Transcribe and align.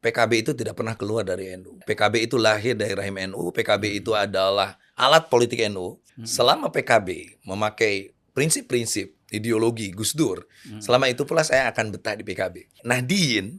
PKB 0.00 0.32
itu 0.40 0.52
tidak 0.56 0.80
pernah 0.80 0.96
keluar 0.96 1.28
dari 1.28 1.52
NU. 1.60 1.76
PKB 1.84 2.24
itu 2.24 2.40
lahir 2.40 2.72
dari 2.72 2.96
rahim 2.96 3.20
NU. 3.30 3.52
PKB 3.52 4.00
itu 4.00 4.16
adalah 4.16 4.80
alat 4.96 5.28
politik 5.28 5.60
NU. 5.68 6.00
Selama 6.20 6.68
PKB 6.68 7.40
memakai 7.48 8.12
prinsip-prinsip 8.36 9.16
ideologi 9.32 9.88
Gus 9.88 10.12
Dur, 10.12 10.44
selama 10.76 11.08
itu 11.08 11.24
pula 11.24 11.40
saya 11.40 11.72
akan 11.72 11.96
betah 11.96 12.12
di 12.12 12.24
PKB. 12.28 12.84
Nahdien 12.84 13.56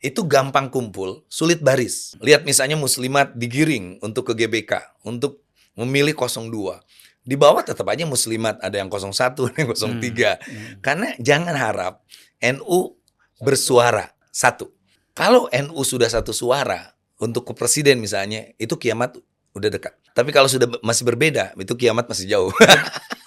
itu 0.00 0.24
gampang 0.26 0.72
kumpul, 0.72 1.22
sulit 1.30 1.62
baris. 1.62 2.18
Lihat 2.18 2.42
misalnya 2.42 2.74
muslimat 2.74 3.36
digiring 3.36 4.00
untuk 4.02 4.32
ke 4.32 4.42
GBK, 4.42 5.04
untuk 5.06 5.44
memilih 5.76 6.16
02. 6.16 6.82
Di 7.20 7.36
bawah 7.36 7.60
tetap 7.60 7.84
aja 7.92 8.08
muslimat, 8.08 8.56
ada 8.64 8.80
yang 8.80 8.88
01, 8.88 9.12
ada 9.52 9.58
yang 9.60 9.70
03. 9.70 10.80
Karena 10.80 11.14
jangan 11.20 11.54
harap 11.54 11.94
NU 12.40 12.96
bersuara 13.44 14.10
satu. 14.32 14.72
Kalau 15.14 15.50
NU 15.50 15.82
sudah 15.82 16.08
satu 16.08 16.30
suara 16.30 16.94
untuk 17.20 17.50
ke 17.50 17.52
presiden 17.52 18.00
misalnya, 18.00 18.50
itu 18.56 18.78
kiamat 18.80 19.18
udah 19.52 19.68
dekat. 19.68 19.94
Tapi 20.14 20.30
kalau 20.30 20.46
sudah 20.46 20.70
masih 20.80 21.04
berbeda, 21.06 21.54
itu 21.58 21.74
kiamat 21.76 22.06
masih 22.06 22.26
jauh. 22.30 22.52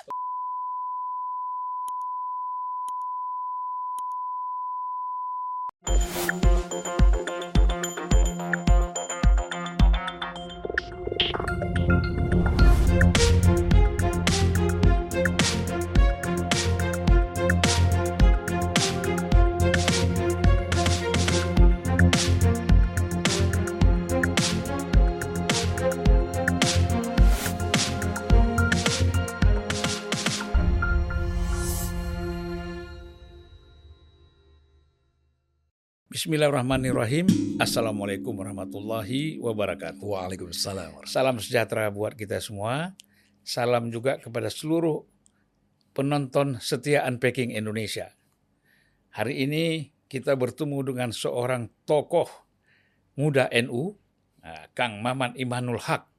Bismillahirrahmanirrahim. 36.44 37.26
Assalamualaikum 37.56 38.36
warahmatullahi 38.36 39.40
wabarakatuh. 39.40 40.04
Waalaikumsalam. 40.04 41.08
Salam 41.08 41.40
sejahtera 41.40 41.88
buat 41.88 42.20
kita 42.20 42.36
semua. 42.44 43.00
Salam 43.48 43.88
juga 43.96 44.20
kepada 44.20 44.52
seluruh 44.52 45.08
penonton 45.96 46.60
setia 46.60 47.08
Unpacking 47.08 47.56
Indonesia. 47.56 48.12
Hari 49.16 49.48
ini 49.48 49.96
kita 50.12 50.36
bertemu 50.36 50.84
dengan 50.84 51.16
seorang 51.16 51.72
tokoh 51.88 52.28
muda 53.16 53.48
NU, 53.64 53.96
nah, 54.44 54.68
Kang 54.76 55.00
Maman 55.00 55.40
Imanul 55.40 55.80
Haq. 55.80 56.12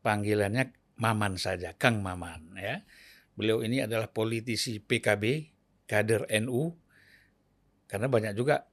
Panggilannya 0.00 0.72
Maman 0.96 1.36
saja, 1.36 1.76
Kang 1.76 2.00
Maman. 2.00 2.56
Ya. 2.56 2.80
Beliau 3.36 3.60
ini 3.60 3.84
adalah 3.84 4.08
politisi 4.08 4.80
PKB, 4.80 5.52
kader 5.84 6.32
NU, 6.32 6.80
karena 7.84 8.08
banyak 8.08 8.32
juga 8.32 8.72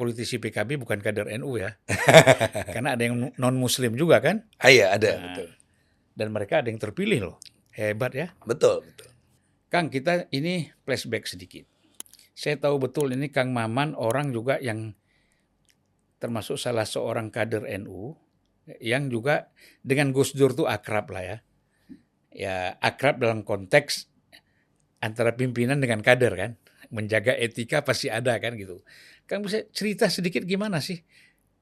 politisi 0.00 0.40
PKB 0.40 0.80
bukan 0.80 1.04
kader 1.04 1.28
NU 1.36 1.60
ya. 1.60 1.76
Karena 2.74 2.96
ada 2.96 3.02
yang 3.04 3.28
non 3.36 3.56
muslim 3.60 3.92
juga 3.92 4.24
kan? 4.24 4.48
Ah, 4.56 4.72
iya, 4.72 4.96
ada, 4.96 5.20
Nah, 5.20 5.24
betul. 5.28 5.48
Dan 6.16 6.28
mereka 6.32 6.64
ada 6.64 6.72
yang 6.72 6.80
terpilih 6.80 7.20
loh. 7.28 7.36
Hebat 7.76 8.16
ya. 8.16 8.32
Betul, 8.48 8.80
betul. 8.88 9.12
Kang, 9.68 9.92
kita 9.92 10.26
ini 10.32 10.72
flashback 10.88 11.28
sedikit. 11.28 11.68
Saya 12.32 12.56
tahu 12.56 12.80
betul 12.80 13.12
ini 13.12 13.28
Kang 13.28 13.52
Maman 13.52 13.92
orang 13.92 14.32
juga 14.32 14.56
yang 14.56 14.96
termasuk 16.16 16.56
salah 16.56 16.88
seorang 16.88 17.28
kader 17.28 17.68
NU 17.84 18.16
yang 18.80 19.12
juga 19.12 19.52
dengan 19.84 20.12
Gus 20.12 20.32
Dur 20.36 20.56
tuh 20.56 20.68
akrab 20.68 21.12
lah 21.12 21.24
ya. 21.24 21.36
Ya 22.30 22.56
akrab 22.78 23.18
dalam 23.18 23.42
konteks 23.42 24.06
antara 25.02 25.34
pimpinan 25.34 25.80
dengan 25.80 26.04
kader 26.04 26.32
kan. 26.36 26.52
Menjaga 26.90 27.34
etika 27.38 27.82
pasti 27.86 28.10
ada 28.10 28.34
kan 28.42 28.54
gitu. 28.58 28.82
Kang 29.30 29.46
bisa 29.46 29.62
cerita 29.70 30.10
sedikit 30.10 30.42
gimana 30.42 30.82
sih 30.82 31.06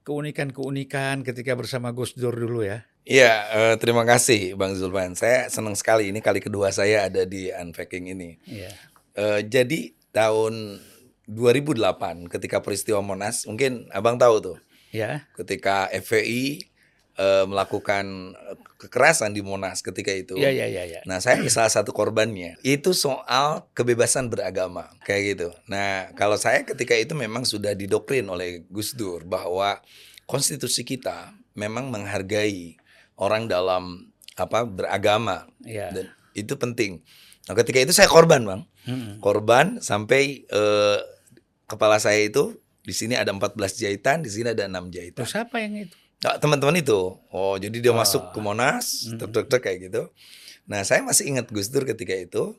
keunikan-keunikan 0.01 1.21
ketika 1.21 1.53
bersama 1.53 1.93
Gus 1.93 2.17
Dur 2.17 2.33
dulu 2.33 2.65
ya? 2.65 2.89
Iya, 3.05 3.33
eh, 3.53 3.75
terima 3.77 4.09
kasih 4.09 4.57
Bang 4.57 4.73
Zulfan. 4.73 5.13
Saya 5.13 5.53
senang 5.53 5.77
sekali 5.77 6.09
ini 6.09 6.25
kali 6.25 6.41
kedua 6.41 6.73
saya 6.73 7.05
ada 7.13 7.29
di 7.29 7.53
Unpacking 7.53 8.09
ini. 8.17 8.41
Iya. 8.49 8.73
Eh, 9.13 9.41
jadi 9.45 9.93
tahun 10.17 10.81
2008 11.29 12.25
ketika 12.33 12.65
peristiwa 12.65 13.05
Monas, 13.05 13.45
mungkin 13.45 13.85
Abang 13.93 14.17
tahu 14.17 14.41
tuh, 14.41 14.59
Ya. 14.89 15.29
ketika 15.37 15.93
FPI 15.93 16.73
eh, 17.19 17.45
melakukan 17.45 18.33
eh, 18.33 18.57
kekerasan 18.79 19.35
di 19.35 19.43
Monas 19.43 19.83
ketika 19.83 20.15
itu. 20.15 20.39
Iya, 20.39 20.55
iya, 20.55 20.67
iya, 20.71 20.83
iya. 20.87 21.01
Nah, 21.05 21.19
saya 21.19 21.43
salah 21.51 21.69
satu 21.69 21.91
korbannya. 21.91 22.57
Itu 22.63 22.95
soal 22.95 23.67
kebebasan 23.75 24.31
beragama, 24.31 24.89
kayak 25.03 25.23
gitu. 25.35 25.49
Nah, 25.67 26.15
kalau 26.15 26.39
saya 26.39 26.63
ketika 26.63 26.95
itu 26.95 27.19
memang 27.19 27.43
sudah 27.43 27.75
didoktrin 27.75 28.31
oleh 28.31 28.63
Gus 28.71 28.95
Dur 28.95 29.27
bahwa 29.27 29.83
konstitusi 30.31 30.87
kita 30.87 31.35
memang 31.59 31.91
menghargai 31.91 32.79
orang 33.19 33.51
dalam 33.51 34.15
apa 34.39 34.63
beragama 34.63 35.51
Iya. 35.67 35.91
dan 35.91 36.07
itu 36.39 36.55
penting. 36.55 37.03
Nah, 37.51 37.59
ketika 37.59 37.83
itu 37.83 37.91
saya 37.91 38.07
korban, 38.07 38.47
Bang. 38.47 38.63
Mm-mm. 38.87 39.19
Korban 39.19 39.83
sampai 39.83 40.47
eh, 40.47 40.99
kepala 41.67 41.99
saya 41.99 42.23
itu 42.23 42.55
di 42.87 42.95
sini 42.95 43.19
ada 43.19 43.35
14 43.35 43.59
jahitan, 43.77 44.23
di 44.23 44.31
sini 44.31 44.55
ada 44.55 44.65
6 44.71 44.89
jahitan. 44.95 45.27
Terus 45.27 45.35
siapa 45.35 45.59
yang 45.61 45.75
itu? 45.77 45.97
Nah, 46.19 46.35
teman-teman 46.37 46.75
itu. 46.77 47.15
Oh, 47.29 47.55
jadi 47.55 47.79
dia 47.79 47.93
Oh. 47.95 47.97
masuk 47.97 48.35
ke 48.35 48.39
Monas, 48.39 49.07
Hmm. 49.07 49.19
tek 49.19 49.31
tek 49.31 49.47
tek 49.47 49.61
kayak 49.63 49.79
gitu. 49.87 50.03
Nah, 50.67 50.83
saya 50.83 51.01
masih 51.01 51.29
ingat 51.29 51.47
Gus 51.49 51.69
Dur 51.69 51.85
ketika 51.85 52.13
itu 52.13 52.59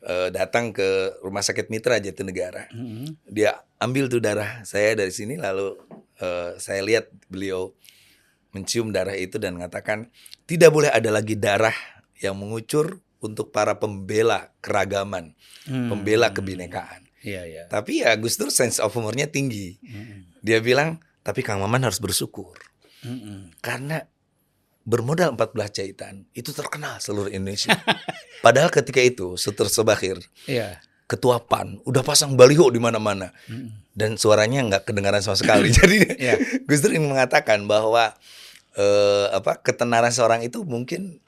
eh, 0.00 0.28
datang 0.30 0.72
ke 0.72 0.88
Rumah 1.20 1.44
Sakit 1.44 1.68
Mitra 1.68 2.00
Jatinegara. 2.00 2.72
Mm-mm. 2.72 3.20
Dia 3.28 3.52
ambil 3.76 4.08
tuh 4.08 4.16
darah 4.16 4.64
saya 4.64 4.96
dari 4.96 5.12
sini 5.12 5.36
lalu 5.36 5.76
eh, 6.16 6.56
saya 6.56 6.80
lihat 6.80 7.12
beliau 7.28 7.76
mencium 8.50 8.90
darah 8.90 9.12
itu 9.12 9.36
dan 9.36 9.54
mengatakan 9.54 10.08
tidak 10.44 10.72
boleh 10.72 10.88
ada 10.88 11.12
lagi 11.12 11.36
darah 11.36 11.76
yang 12.16 12.32
mengucur 12.34 12.96
untuk 13.20 13.52
para 13.52 13.76
pembela 13.76 14.48
keragaman, 14.58 15.36
Hmm. 15.68 15.92
pembela 15.92 16.32
kebinekaan. 16.32 17.04
Iya, 17.20 17.44
iya. 17.44 17.62
Tapi 17.68 18.00
ya 18.00 18.16
Gus 18.16 18.40
Dur 18.40 18.48
sense 18.48 18.80
of 18.80 18.90
humornya 18.90 19.28
tinggi. 19.28 19.76
Mm-mm. 19.78 20.40
Dia 20.40 20.58
bilang, 20.58 20.96
tapi 21.20 21.44
Kang 21.44 21.60
Maman 21.60 21.84
harus 21.84 22.00
bersyukur. 22.00 22.56
Mm-mm. 23.00 23.56
karena 23.58 24.04
bermodal 24.82 25.32
14 25.32 25.46
jahitan 25.72 26.24
itu 26.30 26.50
terkenal 26.50 26.98
seluruh 26.98 27.28
Indonesia. 27.28 27.72
Padahal 28.44 28.68
ketika 28.68 28.98
itu 28.98 29.36
Suter 29.36 29.68
Sebakhir 29.68 30.18
Iya. 30.44 30.80
ketua 31.04 31.40
PAN 31.40 31.80
udah 31.82 32.00
pasang 32.00 32.34
baliho 32.34 32.68
di 32.68 32.78
mana-mana 32.78 33.30
Mm-mm. 33.46 33.70
dan 33.92 34.14
suaranya 34.14 34.60
nggak 34.62 34.82
kedengaran 34.84 35.20
sama 35.20 35.34
sekali. 35.34 35.68
Jadi 35.78 36.16
Iya. 36.16 36.36
Gus 36.62 36.80
Dur 36.80 36.90
ingin 36.90 37.08
mengatakan 37.08 37.64
bahwa 37.64 38.16
eh, 38.72 39.26
apa 39.30 39.58
ketenaran 39.58 40.10
seorang 40.10 40.40
itu 40.40 40.62
mungkin 40.62 41.20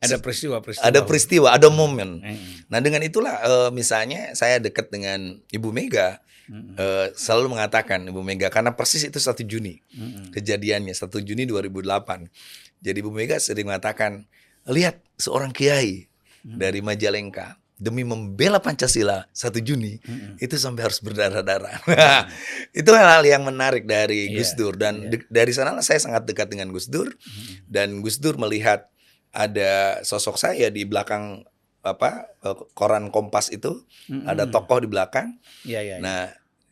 Ada 0.00 0.16
peristiwa-peristiwa. 0.16 0.80
ada 0.82 1.00
peristiwa, 1.02 1.48
ada 1.52 1.68
momen. 1.68 2.20
Mm-mm. 2.20 2.68
Nah 2.68 2.80
dengan 2.80 3.00
itulah 3.00 3.36
eh, 3.38 3.70
misalnya 3.70 4.32
saya 4.32 4.56
dekat 4.56 4.88
dengan 4.88 5.40
Ibu 5.46 5.68
Mega 5.70 6.24
Mm-mm. 6.50 6.74
eh, 6.74 7.06
selalu 7.14 7.54
mengatakan 7.54 8.02
Ibu 8.02 8.20
Mega 8.20 8.50
karena 8.50 8.74
persis 8.74 9.06
itu 9.06 9.16
1 9.16 9.46
Juni 9.46 9.78
Mm-mm. 9.94 10.34
kejadiannya 10.34 10.90
1 10.90 11.06
Juni 11.22 11.46
2008. 11.46 12.26
Jadi 12.82 12.98
Bu 12.98 13.14
Mega 13.14 13.38
sering 13.38 13.70
mengatakan, 13.70 14.26
lihat 14.66 14.98
seorang 15.14 15.54
kiai 15.54 16.10
dari 16.42 16.80
Majalengka 16.80 17.54
demi 17.76 18.02
membela 18.02 18.58
Pancasila 18.58 19.24
1 19.30 19.56
Juni 19.60 20.02
Mm-mm. 20.02 20.36
itu 20.36 20.56
sampai 20.56 20.84
harus 20.84 20.98
berdarah-darah. 20.98 21.80
Nah, 21.86 22.26
itu 22.82 22.90
hal-hal 22.90 23.22
yang 23.22 23.40
menarik 23.40 23.86
dari 23.86 24.28
Iya, 24.28 24.36
Gus 24.36 24.52
Dur 24.52 24.74
dan 24.74 25.06
iya. 25.06 25.16
de- 25.16 25.28
dari 25.30 25.52
sana 25.54 25.78
saya 25.80 25.96
sangat 25.96 26.26
dekat 26.26 26.50
dengan 26.50 26.68
Gus 26.74 26.90
Dur 26.90 27.08
dan 27.64 28.02
Gus 28.02 28.18
Dur 28.18 28.36
melihat 28.36 28.90
ada 29.30 30.02
sosok 30.02 30.34
saya 30.34 30.68
di 30.68 30.82
belakang 30.82 31.46
apa 31.80 32.28
eh, 32.44 32.56
koran 32.74 33.08
Kompas 33.08 33.48
itu 33.48 33.84
Mm-mm. 34.08 34.28
ada 34.28 34.44
tokoh 34.44 34.84
di 34.84 34.88
belakang 34.90 35.40
Iya, 35.64 35.80
iya. 35.80 35.96
iya. 35.96 35.96
Nah, 36.00 36.20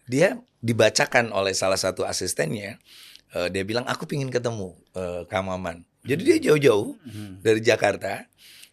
dia 0.08 0.28
dibacakan 0.58 1.30
oleh 1.30 1.52
salah 1.52 1.76
satu 1.76 2.02
asistennya. 2.02 2.80
Eh, 3.30 3.48
dia 3.48 3.62
bilang, 3.62 3.84
aku 3.84 4.04
pingin 4.04 4.28
ketemu 4.28 4.72
eh, 4.92 5.22
Kang 5.28 5.46
Maman. 5.46 5.84
Jadi 6.02 6.22
dia 6.24 6.38
jauh-jauh 6.42 6.96
Mm. 7.04 7.32
dari 7.40 7.60
Jakarta 7.60 8.24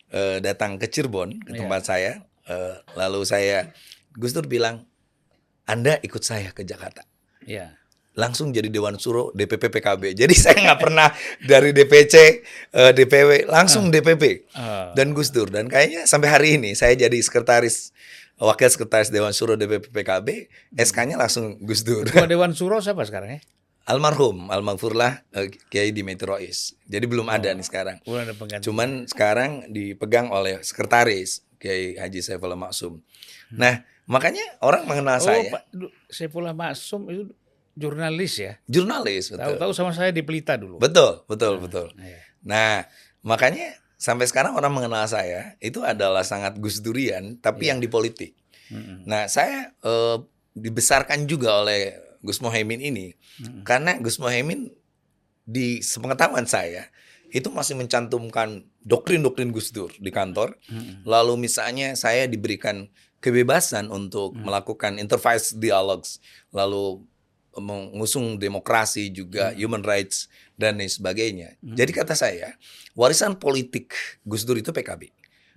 eh, 0.08 0.38
datang 0.40 0.78
ke 0.78 0.88
Cirebon 0.88 1.44
ke 1.44 1.52
Iya. 1.52 1.60
tempat 1.60 1.82
saya. 1.84 2.12
Eh, 2.48 2.76
lalu 2.96 3.26
saya, 3.26 3.74
Gus 4.14 4.32
Dur 4.32 4.46
bilang, 4.46 4.86
Anda 5.66 5.98
ikut 6.00 6.22
saya 6.22 6.54
ke 6.54 6.62
Jakarta. 6.62 7.04
Iya. 7.42 7.74
Langsung 8.16 8.56
jadi 8.56 8.70
Dewan 8.70 8.96
Suro 8.96 9.36
DPP 9.36 9.68
PKB. 9.68 10.14
Jadi 10.22 10.32
saya 10.32 10.56
nggak 10.56 10.80
pernah 10.80 11.12
dari 11.42 11.76
DPC, 11.76 12.16
eh, 12.72 12.92
DPW, 12.94 13.44
langsung 13.46 13.92
DPP 13.92 14.48
Ah. 14.56 14.96
dan 14.96 15.12
Gus 15.12 15.30
Dur 15.30 15.50
dan 15.50 15.68
kayaknya 15.68 16.08
sampai 16.08 16.30
hari 16.30 16.50
ini 16.56 16.72
saya 16.74 16.96
jadi 16.96 17.18
sekretaris 17.20 17.92
wakil 18.40 18.68
sekretaris 18.68 19.10
Dewan 19.12 19.32
Suro 19.32 19.56
DPP 19.56 19.92
PKB 19.92 20.52
SK-nya 20.76 21.16
langsung 21.16 21.56
Gus 21.64 21.88
Dur 21.88 22.04
Ketua 22.04 22.28
Dewan 22.28 22.52
Suro 22.52 22.84
siapa 22.84 23.08
sekarang 23.08 23.40
ya? 23.40 23.42
Almarhum, 23.86 24.50
almarfurlah 24.50 25.22
eh, 25.30 25.54
Kiai 25.70 25.94
Dimitri 25.94 26.26
Rois. 26.26 26.74
Jadi 26.90 27.06
belum 27.06 27.30
ada 27.30 27.54
nih 27.54 27.62
sekarang. 27.62 28.02
Belum 28.02 28.26
ada 28.26 28.34
pengganti. 28.34 28.66
Cuman 28.66 29.06
sekarang 29.06 29.70
dipegang 29.70 30.34
oleh 30.34 30.58
sekretaris 30.66 31.46
Kiai 31.62 31.94
Haji 31.94 32.20
Saifullah 32.26 32.58
Maksum. 32.58 32.98
Nah, 33.54 33.86
makanya 34.10 34.42
orang 34.66 34.90
mengenal 34.90 35.22
oh, 35.22 35.30
saya 35.30 35.54
Pak 35.54 35.70
Saifullah 36.10 36.58
Maksum 36.58 37.14
itu 37.14 37.24
jurnalis 37.78 38.34
ya. 38.42 38.58
jurnalis, 38.66 39.30
betul. 39.30 39.54
Tahu-tahu 39.54 39.72
sama 39.78 39.92
saya 39.94 40.10
di 40.10 40.26
Pelita 40.26 40.58
dulu. 40.58 40.82
Betul, 40.82 41.22
betul, 41.30 41.62
betul. 41.62 41.94
Iya. 42.02 42.20
Nah, 42.42 42.90
makanya 43.22 43.78
sampai 43.96 44.28
sekarang 44.28 44.56
orang 44.56 44.72
mengenal 44.72 45.08
saya 45.08 45.56
itu 45.64 45.82
adalah 45.82 46.24
sangat 46.24 46.60
Gus 46.60 46.80
Durian, 46.84 47.40
tapi 47.40 47.72
yang 47.72 47.80
di 47.80 47.88
politik. 47.88 48.36
Mm-mm. 48.72 49.06
Nah, 49.06 49.30
saya 49.30 49.72
eh, 49.72 50.18
dibesarkan 50.56 51.28
juga 51.28 51.62
oleh 51.62 51.96
Gus 52.26 52.42
Mohaimin 52.42 52.82
ini 52.82 53.14
karena 53.62 54.02
Gus 54.02 54.18
Mohaimin 54.18 54.74
di 55.46 55.86
sepengetahuan 55.86 56.50
saya 56.50 56.90
itu 57.30 57.54
masih 57.54 57.78
mencantumkan 57.78 58.66
doktrin-doktrin 58.82 59.54
Gus 59.54 59.70
Dur 59.70 59.94
di 60.00 60.10
kantor. 60.10 60.58
Mm-mm. 60.72 61.06
Lalu 61.06 61.46
misalnya 61.46 61.94
saya 61.94 62.26
diberikan 62.26 62.90
kebebasan 63.22 63.90
untuk 63.90 64.38
melakukan 64.38 65.02
interface 65.02 65.58
dialogues, 65.58 66.22
lalu 66.54 67.02
mengusung 67.60 68.36
demokrasi 68.36 69.12
juga 69.12 69.56
human 69.56 69.82
rights 69.82 70.28
dan 70.60 70.80
lain 70.80 70.92
sebagainya. 70.92 71.56
Jadi 71.64 71.92
kata 71.96 72.16
saya, 72.16 72.56
warisan 72.96 73.40
politik 73.40 73.96
Gus 74.28 74.44
Dur 74.44 74.60
itu 74.60 74.76
PKB. 74.76 75.12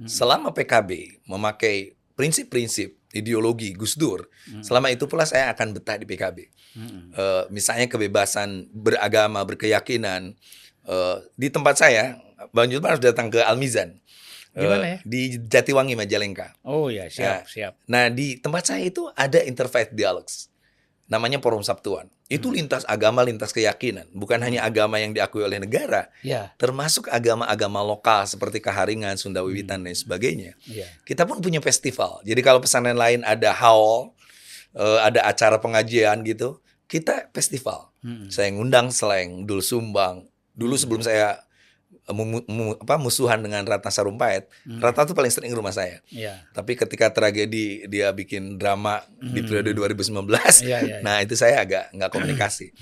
Selama 0.07 0.55
PKB 0.55 1.23
memakai 1.27 1.99
prinsip-prinsip 2.15 2.95
ideologi 3.11 3.75
Gus 3.75 3.99
Dur, 3.99 4.31
selama 4.63 4.95
itu 4.95 5.11
pula 5.11 5.27
saya 5.27 5.51
akan 5.51 5.75
betah 5.75 5.99
di 5.99 6.07
PKB. 6.07 6.39
Mm-mm. 6.79 7.03
Eh, 7.15 7.45
misalnya 7.51 7.91
kebebasan 7.91 8.71
beragama, 8.71 9.43
berkeyakinan. 9.43 10.39
Eh, 10.87 11.17
di 11.35 11.49
tempat 11.51 11.83
saya, 11.83 12.23
Bang 12.55 12.71
Jutman 12.71 12.95
harus 12.95 13.03
datang 13.03 13.27
ke 13.33 13.43
Almizan. 13.43 13.99
Di 14.59 14.67
mana 14.67 14.87
ya? 14.87 14.99
Di 15.07 15.39
Jatiwangi, 15.39 15.95
Majalengka. 15.95 16.59
Oh 16.67 16.91
ya, 16.91 17.07
siap, 17.07 17.47
siap. 17.47 17.79
Nah, 17.87 18.11
di 18.11 18.43
tempat 18.43 18.75
saya 18.75 18.83
itu 18.83 19.07
ada 19.15 19.39
interfaith 19.47 19.95
dialogues. 19.95 20.51
Namanya 21.09 21.41
Forum 21.41 21.65
Sabtuan. 21.65 22.13
Itu 22.29 22.53
lintas 22.53 22.85
agama, 22.85 23.25
lintas 23.25 23.57
keyakinan. 23.57 24.13
Bukan 24.13 24.37
hanya 24.45 24.61
agama 24.69 25.01
yang 25.01 25.17
diakui 25.17 25.41
oleh 25.41 25.57
negara, 25.57 26.13
Ya, 26.21 26.53
termasuk 26.61 27.09
agama-agama 27.09 27.81
lokal 27.81 28.29
seperti 28.29 28.61
Kaharingan, 28.61 29.17
Sunda 29.17 29.41
Wiwitan, 29.41 29.81
dan 29.81 29.97
sebagainya. 29.97 30.53
ya. 30.69 30.85
Kita 31.09 31.25
pun 31.25 31.41
punya 31.41 31.65
festival. 31.65 32.21
Jadi 32.29 32.45
kalau 32.45 32.61
pesantren 32.61 33.01
lain 33.01 33.25
ada 33.25 33.57
haul, 33.57 34.13
eh, 34.77 35.01
ada 35.01 35.25
acara 35.25 35.57
pengajian 35.57 36.21
gitu, 36.29 36.61
kita 36.85 37.33
festival. 37.33 37.89
Mm-mm. 38.05 38.29
Saya 38.29 38.53
ngundang 38.53 38.93
Sleng, 38.93 39.49
Dul 39.49 39.65
Sumbang. 39.65 40.29
Dulu 40.53 40.77
sebelum 40.77 41.01
saya 41.01 41.41
mu- 42.11 42.45
mu- 42.45 42.77
apa, 42.77 42.97
musuhan 42.97 43.39
dengan 43.39 43.61
Ratna 43.63 43.89
Sarumpait, 43.89 44.49
Ratna 44.65 45.05
tuh 45.05 45.13
paling 45.13 45.29
sering 45.29 45.49
ke 45.49 45.57
rumah 45.57 45.71
saya. 45.71 46.01
Ya. 46.09 46.45
Tapi 46.51 46.73
ketika 46.75 47.09
tragedi 47.09 47.85
dia 47.85 48.09
bikin 48.11 48.57
drama 48.57 49.01
di 49.15 49.41
periode 49.41 49.73
2019, 49.73 50.09
Iya, 50.09 50.39
iya, 50.65 50.79
iya. 50.81 50.97
nah 51.01 51.21
itu 51.21 51.35
saya 51.35 51.61
agak 51.61 51.93
nggak 51.93 52.11
komunikasi. 52.11 52.73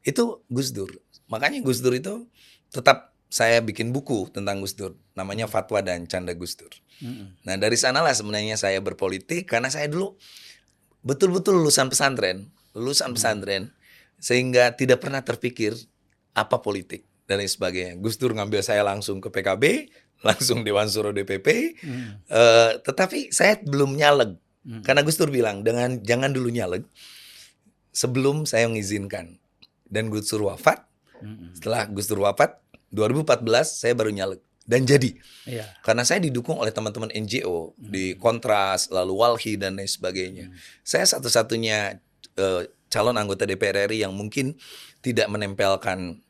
itu 0.00 0.24
Gus 0.46 0.72
Dur. 0.72 0.88
Makanya 1.26 1.60
Gus 1.60 1.78
Dur 1.78 1.92
itu 1.92 2.24
tetap 2.68 3.12
saya 3.26 3.60
bikin 3.60 3.90
buku 3.90 4.26
tentang 4.28 4.58
Gus 4.58 4.72
Dur, 4.72 4.96
namanya 5.12 5.44
Fatwa 5.44 5.78
dan 5.80 6.08
Canda 6.08 6.32
Gus 6.32 6.56
Dur. 6.56 6.72
Mm-mm. 6.98 7.36
Nah 7.44 7.54
dari 7.54 7.76
sanalah 7.76 8.10
sebenarnya 8.10 8.56
saya 8.56 8.80
berpolitik 8.80 9.44
karena 9.44 9.68
saya 9.68 9.86
dulu 9.86 10.16
betul-betul 11.00 11.56
lulusan 11.56 11.88
pesantren, 11.88 12.48
lulusan 12.72 13.12
pesantren, 13.12 13.72
sehingga 14.16 14.72
tidak 14.72 15.00
pernah 15.00 15.20
terpikir 15.20 15.72
apa 16.30 16.60
politik 16.60 17.09
dan 17.30 17.38
lain 17.38 17.46
sebagainya. 17.46 17.94
Gus 18.02 18.18
Dur 18.18 18.34
ngambil 18.34 18.58
saya 18.60 18.82
langsung 18.82 19.22
ke 19.22 19.30
PKB, 19.30 19.86
langsung 20.26 20.66
Dewan 20.66 20.90
Suro 20.90 21.14
DPP, 21.14 21.78
Mm. 21.78 22.26
eh, 22.26 22.72
tetapi 22.82 23.30
saya 23.30 23.62
belum 23.62 23.94
nyaleg 23.94 24.34
Mm. 24.60 24.82
karena 24.82 25.00
Gus 25.00 25.14
Dur 25.16 25.30
bilang 25.30 25.62
dengan 25.62 26.02
jangan 26.02 26.34
dulu 26.34 26.50
nyaleg 26.50 26.82
sebelum 27.90 28.44
saya 28.44 28.66
mengizinkan. 28.66 29.38
Dan 29.86 30.06
Gus 30.06 30.30
Dur 30.30 30.46
wafat, 30.46 30.86
Mm-mm. 31.18 31.54
setelah 31.54 31.86
Gus 31.86 32.06
Dur 32.06 32.22
wafat 32.22 32.58
2014 32.90 33.42
saya 33.66 33.94
baru 33.94 34.10
nyaleg 34.10 34.38
dan 34.62 34.86
jadi 34.86 35.18
Iya. 35.46 35.66
karena 35.82 36.06
saya 36.06 36.22
didukung 36.22 36.58
oleh 36.58 36.70
teman-teman 36.70 37.10
NGO 37.10 37.74
di 37.74 38.14
Kontras, 38.14 38.86
lalu 38.90 39.18
Walhi 39.18 39.58
dan 39.58 39.74
lain 39.74 39.90
sebagainya. 39.90 40.50
Saya 40.82 41.06
satu-satunya 41.06 41.98
eh, 42.36 42.62
calon 42.86 43.18
anggota 43.18 43.42
DPR 43.42 43.90
RI 43.90 44.02
yang 44.02 44.14
mungkin 44.14 44.54
tidak 45.02 45.26
menempelkan 45.26 46.22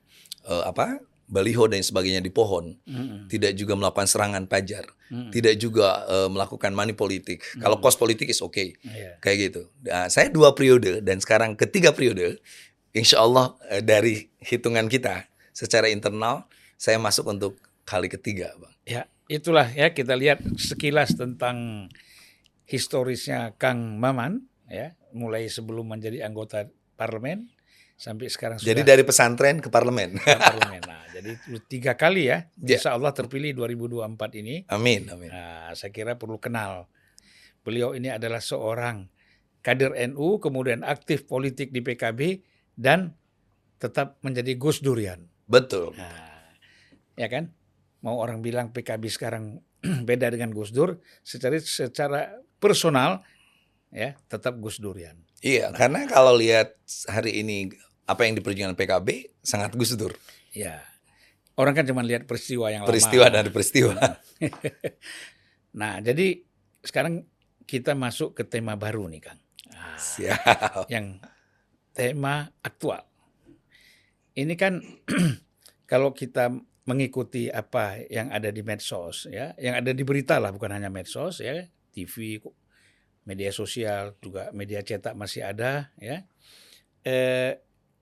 eh, 0.50 0.64
apa 0.66 0.98
baliho 1.30 1.70
dan 1.70 1.78
sebagainya 1.78 2.18
di 2.18 2.34
pohon, 2.34 2.74
Mm-mm. 2.90 3.30
tidak 3.30 3.54
juga 3.54 3.78
melakukan 3.78 4.10
serangan 4.10 4.50
pajar, 4.50 4.82
Mm-mm. 5.14 5.30
tidak 5.30 5.54
juga 5.62 6.02
eh, 6.10 6.26
melakukan 6.26 6.74
money 6.74 6.90
politik. 6.90 7.46
Kalau 7.62 7.78
kos 7.78 7.94
politik 7.94 8.34
is 8.34 8.42
oke, 8.42 8.74
Iya. 8.82 9.22
kayak 9.22 9.38
gitu. 9.38 9.62
Nah, 9.86 10.10
saya 10.10 10.26
dua 10.26 10.58
periode 10.58 10.98
dan 11.06 11.22
sekarang 11.22 11.54
ketiga 11.54 11.94
periode, 11.94 12.42
insya 12.90 13.22
Allah 13.22 13.54
eh, 13.70 13.78
dari 13.78 14.26
hitungan 14.42 14.90
kita 14.90 15.30
secara 15.54 15.86
internal 15.86 16.50
saya 16.74 16.98
masuk 16.98 17.30
untuk 17.30 17.54
kali 17.86 18.10
ketiga, 18.10 18.50
bang. 18.58 18.74
Ya, 18.82 19.02
itulah 19.30 19.70
ya 19.70 19.94
kita 19.94 20.18
lihat 20.18 20.42
sekilas 20.58 21.14
tentang 21.14 21.86
historisnya 22.66 23.54
Kang 23.54 23.98
Maman 24.02 24.50
ya, 24.66 24.98
mulai 25.14 25.46
sebelum 25.46 25.86
menjadi 25.90 26.26
anggota 26.26 26.66
parlemen 26.98 27.50
sampai 28.00 28.32
sekarang 28.32 28.56
Jadi 28.56 28.80
sudah 28.80 28.96
dari 28.96 29.04
pesantren 29.04 29.60
ke 29.60 29.68
parlemen. 29.68 30.16
ke 30.16 30.24
parlemen. 30.24 30.80
Nah, 30.88 31.04
jadi 31.12 31.36
tiga 31.68 31.92
kali 32.00 32.32
ya. 32.32 32.48
Ya. 32.64 32.80
Insya 32.80 32.96
Allah 32.96 33.12
terpilih 33.12 33.52
2024 33.52 34.40
ini. 34.40 34.64
Amin, 34.72 35.04
amin. 35.12 35.28
Nah, 35.28 35.76
saya 35.76 35.92
kira 35.92 36.16
perlu 36.16 36.40
kenal. 36.40 36.88
Beliau 37.60 37.92
ini 37.92 38.08
adalah 38.08 38.40
seorang 38.40 39.04
kader 39.60 39.92
NU, 40.16 40.40
kemudian 40.40 40.80
aktif 40.80 41.28
politik 41.28 41.76
di 41.76 41.84
PKB 41.84 42.40
dan 42.72 43.12
tetap 43.76 44.16
menjadi 44.24 44.56
Gus 44.56 44.80
Durian. 44.80 45.20
Betul. 45.44 45.92
Nah, 46.00 46.56
ya 47.20 47.28
kan? 47.28 47.52
Mau 48.00 48.16
orang 48.16 48.40
bilang 48.40 48.72
PKB 48.72 49.12
sekarang 49.12 49.60
beda 50.08 50.32
dengan 50.32 50.56
Gus 50.56 50.72
Dur, 50.72 50.96
secara 51.20 51.60
secara 51.60 52.32
personal 52.56 53.20
ya 53.92 54.16
tetap 54.24 54.56
Gus 54.56 54.80
Durian. 54.80 55.20
Iya, 55.40 55.72
karena 55.72 56.04
kalau 56.04 56.36
lihat 56.36 56.76
hari 57.08 57.40
ini 57.40 57.72
apa 58.10 58.26
yang 58.26 58.34
diperjuangkan 58.34 58.74
PKB 58.74 59.08
sangat 59.40 59.72
Gus 59.78 59.94
Dur. 59.94 60.12
Ya. 60.50 60.82
Orang 61.54 61.76
kan 61.76 61.86
cuma 61.86 62.02
lihat 62.02 62.24
peristiwa 62.26 62.72
yang 62.72 62.82
Peristiwa 62.82 63.30
lama. 63.30 63.36
dari 63.38 63.50
peristiwa. 63.52 63.94
Nah, 65.70 66.02
jadi 66.02 66.42
sekarang 66.82 67.22
kita 67.62 67.94
masuk 67.94 68.34
ke 68.34 68.42
tema 68.42 68.74
baru 68.74 69.06
nih, 69.06 69.22
Kang. 69.22 69.38
Nah, 69.70 69.94
Siap. 69.94 70.90
yang 70.90 71.22
tema 71.94 72.50
aktual. 72.58 73.06
Ini 74.34 74.54
kan 74.58 74.82
kalau 75.90 76.10
kita 76.10 76.50
mengikuti 76.90 77.46
apa 77.46 78.02
yang 78.10 78.34
ada 78.34 78.50
di 78.50 78.66
medsos 78.66 79.30
ya, 79.30 79.54
yang 79.62 79.78
ada 79.78 79.94
di 79.94 80.02
berita 80.02 80.42
lah 80.42 80.50
bukan 80.50 80.74
hanya 80.74 80.90
medsos 80.90 81.38
ya, 81.38 81.62
TV, 81.94 82.42
media 83.22 83.54
sosial 83.54 84.18
juga 84.18 84.50
media 84.50 84.82
cetak 84.82 85.14
masih 85.14 85.46
ada 85.46 85.94
ya. 86.02 86.26
Eh, 87.06 87.54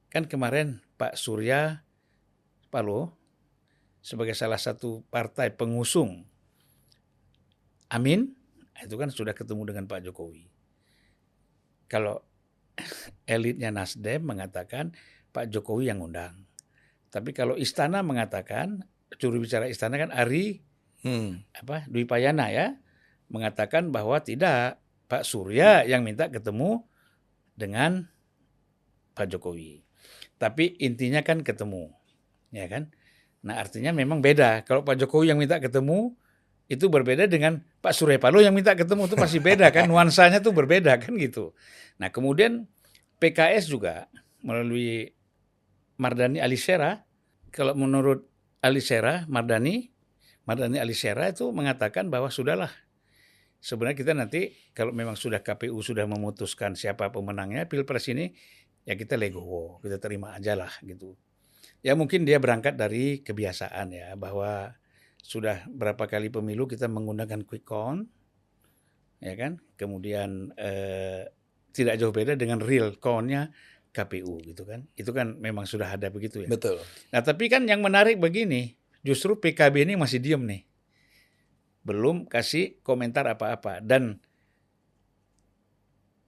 kan 0.09 0.25
kemarin 0.25 0.81
Pak 0.97 1.17
Surya 1.17 1.85
Paloh 2.69 3.13
sebagai 4.01 4.37
salah 4.37 4.61
satu 4.61 5.05
partai 5.09 5.53
pengusung 5.53 6.29
Amin 7.89 8.37
itu 8.79 8.95
kan 8.95 9.11
sudah 9.11 9.35
ketemu 9.35 9.75
dengan 9.75 9.85
Pak 9.91 10.07
Jokowi. 10.07 10.47
Kalau 11.89 12.21
elitnya 13.27 13.73
Nasdem 13.73 14.23
mengatakan 14.23 14.95
Pak 15.33 15.51
Jokowi 15.51 15.91
yang 15.91 16.05
undang. 16.05 16.47
Tapi 17.09 17.33
kalau 17.33 17.57
istana 17.57 18.05
mengatakan 18.05 18.85
juru 19.17 19.41
bicara 19.41 19.67
istana 19.67 19.97
kan 19.97 20.13
Ari 20.13 20.69
Hmm. 20.99 21.47
apa 21.55 21.87
Dwi 21.87 22.11
Payana 22.11 22.51
ya 22.51 22.75
mengatakan 23.31 23.95
bahwa 23.95 24.19
tidak 24.19 24.83
Pak 25.07 25.23
Surya 25.23 25.87
yang 25.87 26.03
minta 26.03 26.27
ketemu 26.27 26.83
dengan 27.55 28.11
Pak 29.15 29.31
Jokowi. 29.31 29.88
Tapi 30.39 30.79
intinya 30.79 31.21
kan 31.27 31.43
ketemu, 31.43 31.91
ya 32.55 32.71
kan? 32.71 32.95
Nah 33.43 33.59
artinya 33.59 33.91
memang 33.91 34.23
beda. 34.23 34.63
Kalau 34.63 34.87
Pak 34.87 34.99
Jokowi 35.03 35.35
yang 35.35 35.39
minta 35.39 35.59
ketemu 35.59 36.15
itu 36.69 36.87
berbeda 36.87 37.27
dengan 37.27 37.65
Pak 37.81 37.97
Surya 37.97 38.21
Paloh 38.21 38.45
yang 38.45 38.53
minta 38.53 38.77
ketemu 38.79 39.11
itu 39.11 39.17
masih 39.19 39.41
beda 39.43 39.71
kan? 39.75 39.87
Nuansanya 39.91 40.39
tuh 40.39 40.55
berbeda 40.55 40.99
kan 40.99 41.15
gitu. 41.19 41.55
Nah 41.99 42.11
kemudian 42.15 42.71
PKS 43.19 43.67
juga 43.67 44.07
melalui 44.47 45.11
Mardani 45.99 46.39
Alisera, 46.39 47.03
kalau 47.51 47.75
menurut 47.75 48.31
Alisera, 48.63 49.27
Mardani, 49.27 49.91
Mardani 50.47 50.79
Alisera 50.79 51.27
itu 51.27 51.51
mengatakan 51.51 52.07
bahwa 52.07 52.31
sudahlah. 52.31 52.71
Sebenarnya 53.59 53.99
kita 53.99 54.13
nanti 54.15 54.55
kalau 54.71 54.95
memang 54.95 55.19
sudah 55.19 55.43
KPU 55.43 55.75
sudah 55.83 56.07
memutuskan 56.07 56.79
siapa 56.79 57.11
pemenangnya 57.11 57.67
Pilpres 57.67 58.07
ini, 58.07 58.31
ya 58.89 58.97
kita 58.97 59.21
legowo, 59.21 59.85
kita 59.85 60.01
terima 60.01 60.33
aja 60.33 60.57
lah 60.57 60.73
gitu. 60.81 61.13
Ya 61.85 61.93
mungkin 61.93 62.25
dia 62.25 62.41
berangkat 62.41 62.81
dari 62.81 63.21
kebiasaan 63.21 63.93
ya 63.93 64.17
bahwa 64.17 64.73
sudah 65.21 65.69
berapa 65.69 66.09
kali 66.09 66.33
pemilu 66.33 66.65
kita 66.65 66.89
menggunakan 66.89 67.45
quick 67.45 67.69
count, 67.69 68.09
ya 69.21 69.37
kan? 69.37 69.61
Kemudian 69.77 70.57
eh, 70.57 71.29
tidak 71.77 72.01
jauh 72.01 72.17
beda 72.17 72.33
dengan 72.33 72.65
real 72.65 72.97
count-nya 72.97 73.53
KPU 73.93 74.41
gitu 74.41 74.65
kan. 74.65 74.89
Itu 74.97 75.13
kan 75.13 75.37
memang 75.37 75.69
sudah 75.69 75.93
ada 75.93 76.09
begitu 76.09 76.49
ya. 76.49 76.49
Betul. 76.49 76.81
Nah 77.13 77.21
tapi 77.21 77.53
kan 77.53 77.69
yang 77.69 77.85
menarik 77.85 78.17
begini, 78.17 78.73
justru 79.05 79.37
PKB 79.37 79.85
ini 79.85 79.95
masih 80.01 80.17
diem 80.17 80.41
nih. 80.49 80.63
Belum 81.85 82.25
kasih 82.25 82.81
komentar 82.81 83.29
apa-apa. 83.29 83.85
Dan 83.85 84.17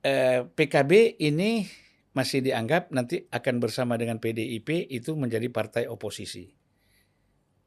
eh, 0.05 0.45
PKB 0.45 1.17
ini 1.25 1.65
masih 2.11 2.43
dianggap 2.43 2.91
nanti 2.91 3.31
akan 3.31 3.63
bersama 3.63 3.95
dengan 3.95 4.19
PDIP 4.19 4.91
itu 4.91 5.15
menjadi 5.15 5.47
partai 5.51 5.87
oposisi. 5.87 6.51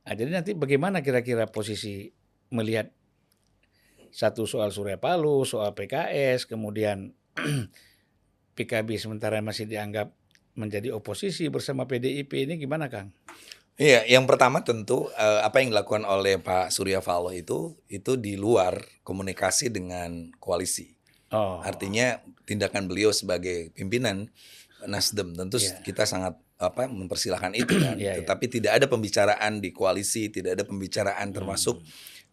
Nah, 0.04 0.14
jadi 0.20 0.32
nanti 0.36 0.52
bagaimana 0.52 1.00
kira-kira 1.00 1.48
posisi 1.48 2.12
melihat 2.52 2.92
satu 4.12 4.44
soal 4.44 4.70
Surya 4.70 5.00
Paloh, 5.00 5.48
soal 5.48 5.72
PKS, 5.72 6.46
kemudian 6.46 7.16
PKB 8.60 9.00
sementara 9.00 9.40
masih 9.40 9.66
dianggap 9.66 10.12
menjadi 10.54 10.94
oposisi 10.94 11.50
bersama 11.50 11.90
PDIP 11.90 12.46
ini 12.46 12.62
gimana 12.62 12.92
Kang? 12.92 13.10
Iya, 13.74 14.06
yang 14.06 14.30
pertama 14.30 14.62
tentu 14.62 15.10
uh, 15.18 15.42
apa 15.42 15.58
yang 15.66 15.74
dilakukan 15.74 16.06
oleh 16.06 16.38
Pak 16.38 16.70
Surya 16.70 17.02
Paloh 17.02 17.34
itu 17.34 17.74
itu 17.90 18.22
di 18.22 18.38
luar 18.38 18.78
komunikasi 19.02 19.74
dengan 19.74 20.30
koalisi. 20.38 20.94
Oh. 21.34 21.60
Artinya 21.66 22.22
tindakan 22.46 22.86
beliau 22.86 23.10
sebagai 23.10 23.74
pimpinan 23.74 24.30
Nasdem 24.84 25.32
tentu 25.32 25.64
yeah. 25.64 25.80
kita 25.82 26.04
sangat 26.04 26.36
apa 26.60 26.88
mempersilahkan 26.88 27.56
itu 27.62 27.76
kan. 27.80 27.98
yeah, 27.98 28.16
iya. 28.16 28.22
Tetapi 28.24 28.46
yeah. 28.48 28.54
tidak 28.60 28.72
ada 28.78 28.86
pembicaraan 28.88 29.54
di 29.60 29.70
koalisi, 29.74 30.30
tidak 30.30 30.60
ada 30.60 30.64
pembicaraan 30.68 31.32
hmm. 31.32 31.36
termasuk 31.36 31.82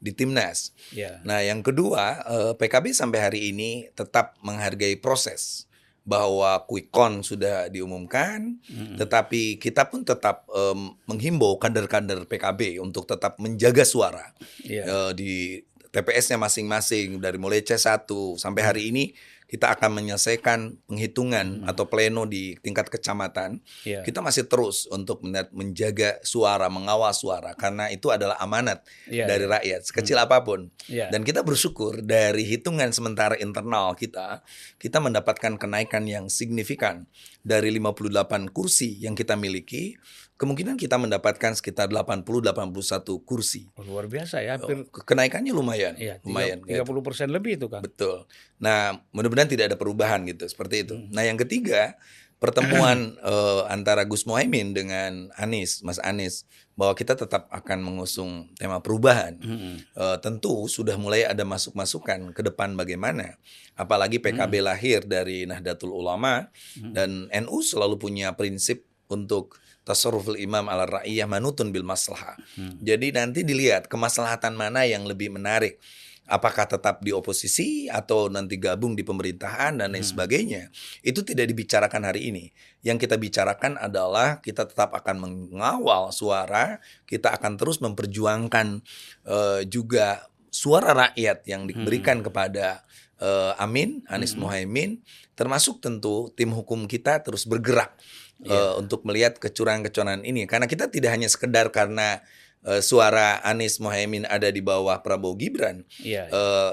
di 0.01 0.13
timnas. 0.17 0.73
Yeah. 0.91 1.21
Nah, 1.23 1.45
yang 1.45 1.61
kedua, 1.61 2.25
eh, 2.25 2.53
PKB 2.57 2.97
sampai 2.97 3.21
hari 3.21 3.41
ini 3.53 3.93
tetap 3.93 4.41
menghargai 4.41 4.97
proses 4.97 5.69
bahwa 6.01 6.65
quick 6.65 6.89
count 6.89 7.23
sudah 7.23 7.69
diumumkan, 7.69 8.57
hmm. 8.67 8.97
tetapi 8.97 9.61
kita 9.61 9.87
pun 9.87 10.01
tetap 10.01 10.49
um, 10.49 10.97
menghimbau 11.05 11.61
kader-kader 11.61 12.25
PKB 12.25 12.81
untuk 12.81 13.05
tetap 13.05 13.37
menjaga 13.37 13.85
suara 13.85 14.33
yeah. 14.65 14.89
uh, 14.89 15.13
di 15.13 15.61
TPS-nya 15.91 16.39
masing-masing 16.39 17.19
dari 17.19 17.39
mulai 17.39 17.67
C1 17.67 18.07
sampai 18.39 18.63
hari 18.63 18.83
ini 18.95 19.11
kita 19.51 19.75
akan 19.75 19.99
menyelesaikan 19.99 20.79
penghitungan 20.87 21.67
hmm. 21.67 21.71
atau 21.75 21.91
pleno 21.91 22.23
di 22.23 22.55
tingkat 22.63 22.87
kecamatan. 22.87 23.59
Yeah. 23.83 24.07
Kita 24.07 24.23
masih 24.23 24.47
terus 24.47 24.87
untuk 24.87 25.27
menjaga 25.51 26.23
suara, 26.23 26.71
mengawal 26.71 27.11
suara 27.11 27.59
karena 27.59 27.91
itu 27.91 28.15
adalah 28.15 28.39
amanat 28.39 28.87
yeah, 29.11 29.27
dari 29.27 29.51
yeah. 29.51 29.55
rakyat 29.59 29.81
sekecil 29.91 30.23
hmm. 30.23 30.27
apa 30.31 30.37
pun. 30.47 30.71
Yeah. 30.87 31.11
Dan 31.11 31.27
kita 31.27 31.43
bersyukur 31.43 31.99
dari 31.99 32.47
hitungan 32.47 32.95
sementara 32.95 33.35
internal 33.43 33.99
kita, 33.99 34.47
kita 34.79 35.03
mendapatkan 35.03 35.59
kenaikan 35.59 36.07
yang 36.07 36.31
signifikan 36.31 37.11
dari 37.43 37.75
58 37.75 38.55
kursi 38.55 39.03
yang 39.03 39.19
kita 39.19 39.35
miliki 39.35 39.99
kemungkinan 40.41 40.81
kita 40.81 40.97
mendapatkan 40.97 41.53
sekitar 41.53 41.93
80-81 41.93 43.29
kursi. 43.29 43.69
Oh, 43.77 43.85
luar 43.85 44.09
biasa 44.09 44.41
ya, 44.41 44.57
hampir 44.57 44.89
oh, 44.89 45.05
kenaikannya 45.05 45.53
lumayan, 45.53 46.01
iya, 46.01 46.17
lumayan. 46.25 46.65
30 46.65 46.81
persen 47.05 47.29
lebih 47.29 47.61
itu 47.61 47.69
kan. 47.69 47.85
Betul. 47.85 48.25
Nah, 48.61 49.01
mudah-mudahan 49.13 49.40
tidak 49.47 49.73
ada 49.73 49.79
perubahan 49.79 50.25
gitu, 50.27 50.49
seperti 50.49 50.89
itu. 50.89 50.97
Hmm. 50.97 51.09
Nah, 51.13 51.23
yang 51.25 51.39
ketiga 51.39 51.97
pertemuan 52.41 53.21
uh, 53.21 53.69
antara 53.75 54.03
Gus 54.09 54.25
Mohaimin 54.25 54.73
dengan 54.73 55.29
Anies, 55.37 55.85
Mas 55.85 56.01
Anies, 56.01 56.49
bahwa 56.75 56.97
kita 56.97 57.13
tetap 57.13 57.45
akan 57.53 57.79
mengusung 57.85 58.49
tema 58.57 58.81
perubahan. 58.81 59.37
Hmm. 59.37 59.85
Uh, 59.93 60.17
tentu 60.25 60.65
sudah 60.67 60.97
mulai 60.97 61.29
ada 61.29 61.45
masuk-masukan 61.45 62.33
ke 62.33 62.41
depan 62.41 62.73
bagaimana, 62.73 63.37
apalagi 63.77 64.17
PKB 64.17 64.65
hmm. 64.65 64.67
lahir 64.67 65.01
dari 65.05 65.45
Nahdlatul 65.45 65.93
Ulama 65.93 66.49
hmm. 66.81 66.93
dan 66.97 67.29
NU 67.45 67.61
selalu 67.61 68.01
punya 68.01 68.33
prinsip 68.33 68.89
untuk 69.13 69.61
tasarruful 69.85 70.39
imam 70.39 70.71
ala 70.71 70.87
ra'iyah 70.87 71.27
manutun 71.29 71.75
bil 71.75 71.85
maslahah. 71.85 72.39
Hmm. 72.57 72.79
Jadi 72.81 73.13
nanti 73.13 73.45
dilihat 73.45 73.91
kemaslahatan 73.91 74.57
mana 74.57 74.87
yang 74.87 75.05
lebih 75.05 75.33
menarik. 75.33 75.83
Apakah 76.31 76.71
tetap 76.71 77.03
di 77.03 77.11
oposisi 77.11 77.91
atau 77.91 78.31
nanti 78.31 78.55
gabung 78.55 78.95
di 78.95 79.03
pemerintahan 79.03 79.83
dan 79.83 79.91
lain 79.91 80.07
hmm. 80.07 80.13
sebagainya. 80.15 80.63
Itu 81.03 81.27
tidak 81.27 81.51
dibicarakan 81.51 82.07
hari 82.07 82.31
ini. 82.31 82.55
Yang 82.87 83.11
kita 83.11 83.19
bicarakan 83.19 83.75
adalah 83.83 84.39
kita 84.39 84.71
tetap 84.71 84.95
akan 84.95 85.27
mengawal 85.27 86.15
suara, 86.15 86.79
kita 87.11 87.35
akan 87.35 87.59
terus 87.59 87.83
memperjuangkan 87.83 88.79
uh, 89.27 89.67
juga 89.67 90.31
suara 90.55 90.95
rakyat 90.95 91.51
yang 91.51 91.67
diberikan 91.67 92.23
hmm. 92.23 92.27
kepada 92.31 92.87
uh, 93.19 93.59
Amin, 93.59 94.07
Anies 94.07 94.39
hmm. 94.39 94.47
Mohaimin, 94.47 95.03
termasuk 95.35 95.83
tentu 95.83 96.31
tim 96.39 96.55
hukum 96.55 96.87
kita 96.87 97.27
terus 97.27 97.43
bergerak 97.43 97.99
yeah. 98.45 98.75
uh, 98.77 98.81
untuk 98.81 99.03
melihat 99.03 99.37
kecurangan-kecurangan 99.37 100.25
ini 100.25 100.49
karena 100.49 100.69
kita 100.69 100.89
tidak 100.89 101.11
hanya 101.17 101.29
sekedar 101.29 101.69
karena 101.73 102.25
uh, 102.67 102.83
suara 102.85 103.41
Anies 103.45 103.81
Mohaimin 103.81 104.29
ada 104.29 104.49
di 104.49 104.61
bawah 104.61 105.01
Prabowo 105.01 105.37
Gibran. 105.37 105.85
Yeah, 106.01 106.27
yeah. 106.29 106.35
Uh, 106.35 106.73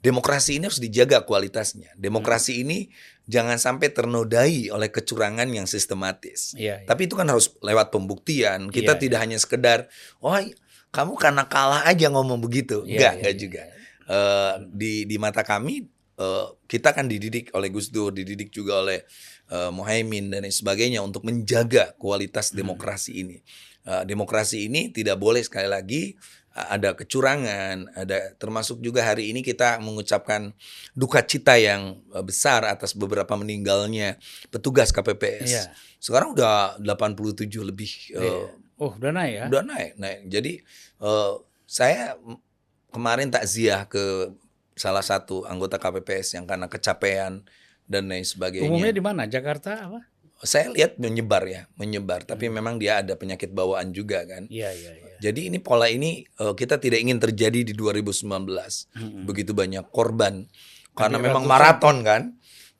demokrasi 0.00 0.56
ini 0.58 0.66
harus 0.66 0.80
dijaga 0.80 1.22
kualitasnya. 1.28 1.92
Demokrasi 2.00 2.56
hmm. 2.56 2.62
ini 2.66 2.78
jangan 3.30 3.60
sampai 3.60 3.92
ternodai 3.92 4.72
oleh 4.72 4.88
kecurangan 4.90 5.46
yang 5.52 5.68
sistematis. 5.68 6.56
Yeah, 6.56 6.82
yeah. 6.82 6.88
Tapi 6.88 7.06
itu 7.06 7.14
kan 7.14 7.28
harus 7.30 7.54
lewat 7.62 7.94
pembuktian. 7.94 8.72
Kita 8.72 8.96
yeah, 8.96 9.00
tidak 9.00 9.18
yeah. 9.20 9.24
hanya 9.28 9.38
sekedar, 9.38 9.78
oh 10.18 10.34
kamu 10.90 11.14
karena 11.14 11.46
kalah 11.46 11.86
aja 11.86 12.10
ngomong 12.10 12.42
begitu. 12.42 12.82
Yeah, 12.82 12.90
enggak, 12.90 13.00
yeah, 13.00 13.12
enggak 13.14 13.34
yeah, 13.34 13.42
juga. 13.42 13.62
Uh, 14.10 14.54
di 14.74 15.06
di 15.06 15.16
mata 15.22 15.46
kami 15.46 15.86
uh, 16.18 16.58
kita 16.66 16.90
kan 16.90 17.06
dididik 17.06 17.54
oleh 17.54 17.70
Gus 17.70 17.94
Dur, 17.94 18.10
dididik 18.10 18.50
juga 18.50 18.82
oleh 18.82 19.06
uh, 19.54 19.70
Mohaimin 19.70 20.34
dan 20.34 20.42
lain 20.42 20.50
sebagainya 20.50 21.00
untuk 21.00 21.22
menjaga 21.22 21.94
kualitas 21.96 22.50
hmm. 22.50 22.56
demokrasi 22.58 23.22
ini. 23.22 23.38
Uh, 23.90 24.06
demokrasi 24.06 24.70
ini 24.70 24.94
tidak 24.94 25.18
boleh 25.18 25.42
sekali 25.42 25.66
lagi 25.66 26.14
uh, 26.54 26.78
ada 26.78 26.94
kecurangan, 26.94 27.90
ada 27.98 28.38
termasuk 28.38 28.78
juga 28.78 29.02
hari 29.02 29.34
ini 29.34 29.42
kita 29.42 29.82
mengucapkan 29.82 30.54
duka 30.94 31.18
cita 31.26 31.58
yang 31.58 31.98
uh, 32.14 32.22
besar 32.22 32.62
atas 32.70 32.94
beberapa 32.94 33.34
meninggalnya 33.34 34.14
petugas 34.46 34.94
KPPS. 34.94 35.50
Yeah. 35.50 35.66
Sekarang 35.98 36.38
udah 36.38 36.78
87 36.78 37.50
lebih. 37.66 37.90
Uh, 38.14 38.54
oh, 38.78 38.94
udah 38.94 39.10
naik 39.10 39.34
ya? 39.42 39.44
Udah 39.50 39.62
naik, 39.66 39.98
naik. 39.98 40.20
Jadi 40.30 40.52
uh, 41.02 41.42
saya 41.66 42.14
kemarin 42.94 43.26
takziah 43.26 43.90
ke 43.90 44.30
salah 44.78 45.02
satu 45.02 45.50
anggota 45.50 45.82
KPPS 45.82 46.38
yang 46.38 46.46
karena 46.46 46.70
kecapean 46.70 47.42
dan 47.90 48.06
lain 48.06 48.22
sebagainya. 48.22 48.70
Umumnya 48.70 48.94
di 48.94 49.02
mana? 49.02 49.26
Jakarta 49.26 49.90
apa? 49.90 50.00
Saya 50.40 50.72
lihat 50.72 50.96
menyebar 50.96 51.44
ya, 51.44 51.68
menyebar. 51.76 52.24
Tapi 52.24 52.48
hmm. 52.48 52.54
memang 52.56 52.74
dia 52.80 53.04
ada 53.04 53.14
penyakit 53.14 53.52
bawaan 53.52 53.92
juga 53.92 54.24
kan. 54.24 54.48
Iya, 54.48 54.72
iya, 54.72 54.90
iya. 54.96 55.14
Jadi 55.20 55.52
ini 55.52 55.60
pola 55.60 55.86
ini 55.92 56.24
uh, 56.40 56.56
kita 56.56 56.80
tidak 56.80 57.04
ingin 57.04 57.20
terjadi 57.20 57.60
di 57.60 57.76
2019. 57.76 58.24
Hmm. 58.96 59.28
Begitu 59.28 59.52
banyak 59.52 59.84
korban. 59.92 60.48
Karena 60.96 61.20
memang 61.20 61.44
maraton 61.44 62.00
kan. 62.00 62.22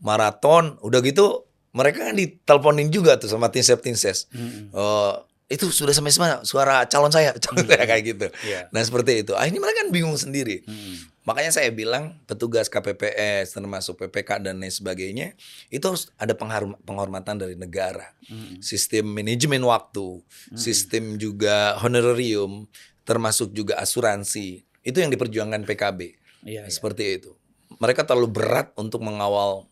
Maraton, 0.00 0.80
udah 0.80 1.04
gitu 1.04 1.50
mereka 1.70 2.10
kan 2.10 2.14
diteleponin 2.18 2.90
juga 2.90 3.14
tuh 3.20 3.30
sama 3.30 3.52
tim 3.52 3.62
ses 3.62 3.78
tim 3.78 3.94
ses. 3.94 4.26
Hmm. 4.34 4.72
Uh, 4.74 5.14
itu 5.50 5.66
sudah 5.70 5.90
sampai 5.90 6.14
semua 6.14 6.42
suara 6.46 6.86
calon 6.86 7.10
saya, 7.10 7.34
calon 7.42 7.66
hmm. 7.66 7.70
saya 7.70 7.84
kayak 7.86 8.02
gitu. 8.06 8.26
Yeah. 8.46 8.70
Nah 8.70 8.82
seperti 8.82 9.26
itu. 9.26 9.34
Akhirnya 9.34 9.60
mereka 9.62 9.86
kan 9.86 9.88
bingung 9.94 10.16
sendiri. 10.18 10.62
Hmm. 10.66 10.96
Makanya 11.30 11.54
saya 11.54 11.70
bilang 11.70 12.18
petugas 12.26 12.66
KPPS 12.66 13.54
termasuk 13.54 14.02
PPK 14.02 14.42
dan 14.42 14.58
lain 14.58 14.74
sebagainya 14.74 15.38
itu 15.70 15.86
harus 15.86 16.10
ada 16.18 16.34
penghormatan 16.82 17.38
dari 17.38 17.54
negara. 17.54 18.10
Hmm. 18.26 18.58
Sistem 18.58 19.14
manajemen 19.14 19.62
waktu, 19.62 20.26
hmm. 20.26 20.58
sistem 20.58 21.14
juga 21.22 21.78
honorarium, 21.78 22.66
termasuk 23.06 23.54
juga 23.54 23.78
asuransi. 23.78 24.66
Itu 24.82 24.98
yang 24.98 25.14
diperjuangkan 25.14 25.62
PKB. 25.70 26.00
Iya, 26.42 26.66
iya. 26.66 26.70
Seperti 26.72 27.02
iya. 27.06 27.16
itu. 27.22 27.38
Mereka 27.78 28.02
terlalu 28.02 28.34
berat 28.34 28.74
untuk 28.74 28.98
mengawal 28.98 29.70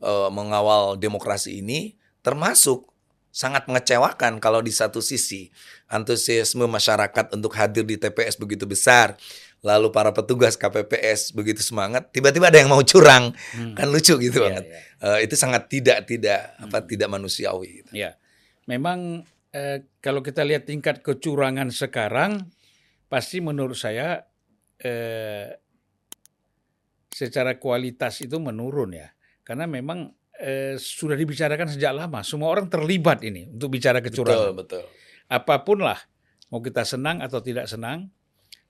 uh, 0.00 0.32
mengawal 0.32 0.96
demokrasi 0.96 1.60
ini 1.60 2.00
termasuk 2.24 2.88
sangat 3.36 3.68
mengecewakan 3.68 4.40
kalau 4.40 4.64
di 4.64 4.72
satu 4.72 5.04
sisi 5.04 5.52
antusiasme 5.92 6.64
masyarakat 6.64 7.36
untuk 7.36 7.52
hadir 7.52 7.84
di 7.84 8.00
TPS 8.00 8.40
begitu 8.40 8.64
besar 8.64 9.20
lalu 9.66 9.90
para 9.90 10.14
petugas 10.14 10.54
KPPS 10.54 11.34
begitu 11.34 11.58
semangat, 11.58 12.14
tiba-tiba 12.14 12.54
ada 12.54 12.62
yang 12.62 12.70
mau 12.70 12.78
curang, 12.86 13.34
hmm. 13.34 13.74
kan 13.74 13.90
lucu 13.90 14.14
gitu 14.22 14.38
yeah, 14.38 14.46
banget. 14.46 14.64
Yeah. 14.70 14.82
Uh, 15.02 15.18
itu 15.26 15.34
sangat 15.34 15.66
tidak 15.66 16.06
tidak 16.06 16.54
hmm. 16.54 16.70
apa 16.70 16.86
tidak 16.86 17.08
manusiawi. 17.10 17.82
Gitu. 17.82 17.90
Yeah. 17.90 18.14
Memang 18.70 19.26
eh, 19.50 19.90
kalau 19.98 20.22
kita 20.22 20.46
lihat 20.46 20.70
tingkat 20.70 21.02
kecurangan 21.02 21.74
sekarang, 21.74 22.46
pasti 23.10 23.42
menurut 23.42 23.74
saya 23.74 24.22
eh, 24.78 25.58
secara 27.10 27.58
kualitas 27.58 28.22
itu 28.22 28.38
menurun 28.38 28.94
ya, 28.94 29.08
karena 29.46 29.66
memang 29.66 30.14
eh, 30.38 30.74
sudah 30.78 31.14
dibicarakan 31.18 31.74
sejak 31.74 31.94
lama. 31.94 32.22
Semua 32.22 32.50
orang 32.54 32.70
terlibat 32.70 33.22
ini 33.26 33.50
untuk 33.50 33.74
bicara 33.74 33.98
Betul, 33.98 34.26
kecurangan. 34.26 34.54
betul. 34.54 34.84
Apa 35.26 35.66
pun 35.66 35.82
lah, 35.82 35.98
mau 36.50 36.62
kita 36.62 36.86
senang 36.86 37.18
atau 37.18 37.42
tidak 37.42 37.66
senang, 37.66 38.10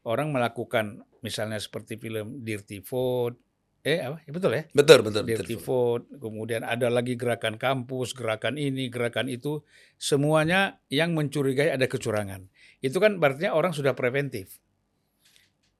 orang 0.06 0.30
melakukan 0.30 1.02
misalnya 1.20 1.58
seperti 1.58 1.98
film 1.98 2.46
Dirty 2.46 2.78
Vote, 2.78 3.42
eh 3.82 3.98
apa? 3.98 4.22
Ya, 4.22 4.30
betul 4.30 4.50
ya? 4.54 4.62
Betul, 4.70 4.98
betul, 5.02 5.22
betul. 5.26 5.42
Dirty 5.42 5.56
Vote, 5.58 6.04
kemudian 6.22 6.62
ada 6.62 6.86
lagi 6.86 7.18
gerakan 7.18 7.58
kampus, 7.58 8.14
gerakan 8.14 8.54
ini, 8.54 8.86
gerakan 8.86 9.26
itu, 9.26 9.66
semuanya 9.98 10.78
yang 10.86 11.12
mencurigai 11.18 11.74
ada 11.74 11.90
kecurangan. 11.90 12.46
Itu 12.78 13.02
kan 13.02 13.18
berarti 13.18 13.50
orang 13.50 13.74
sudah 13.74 13.98
preventif. 13.98 14.62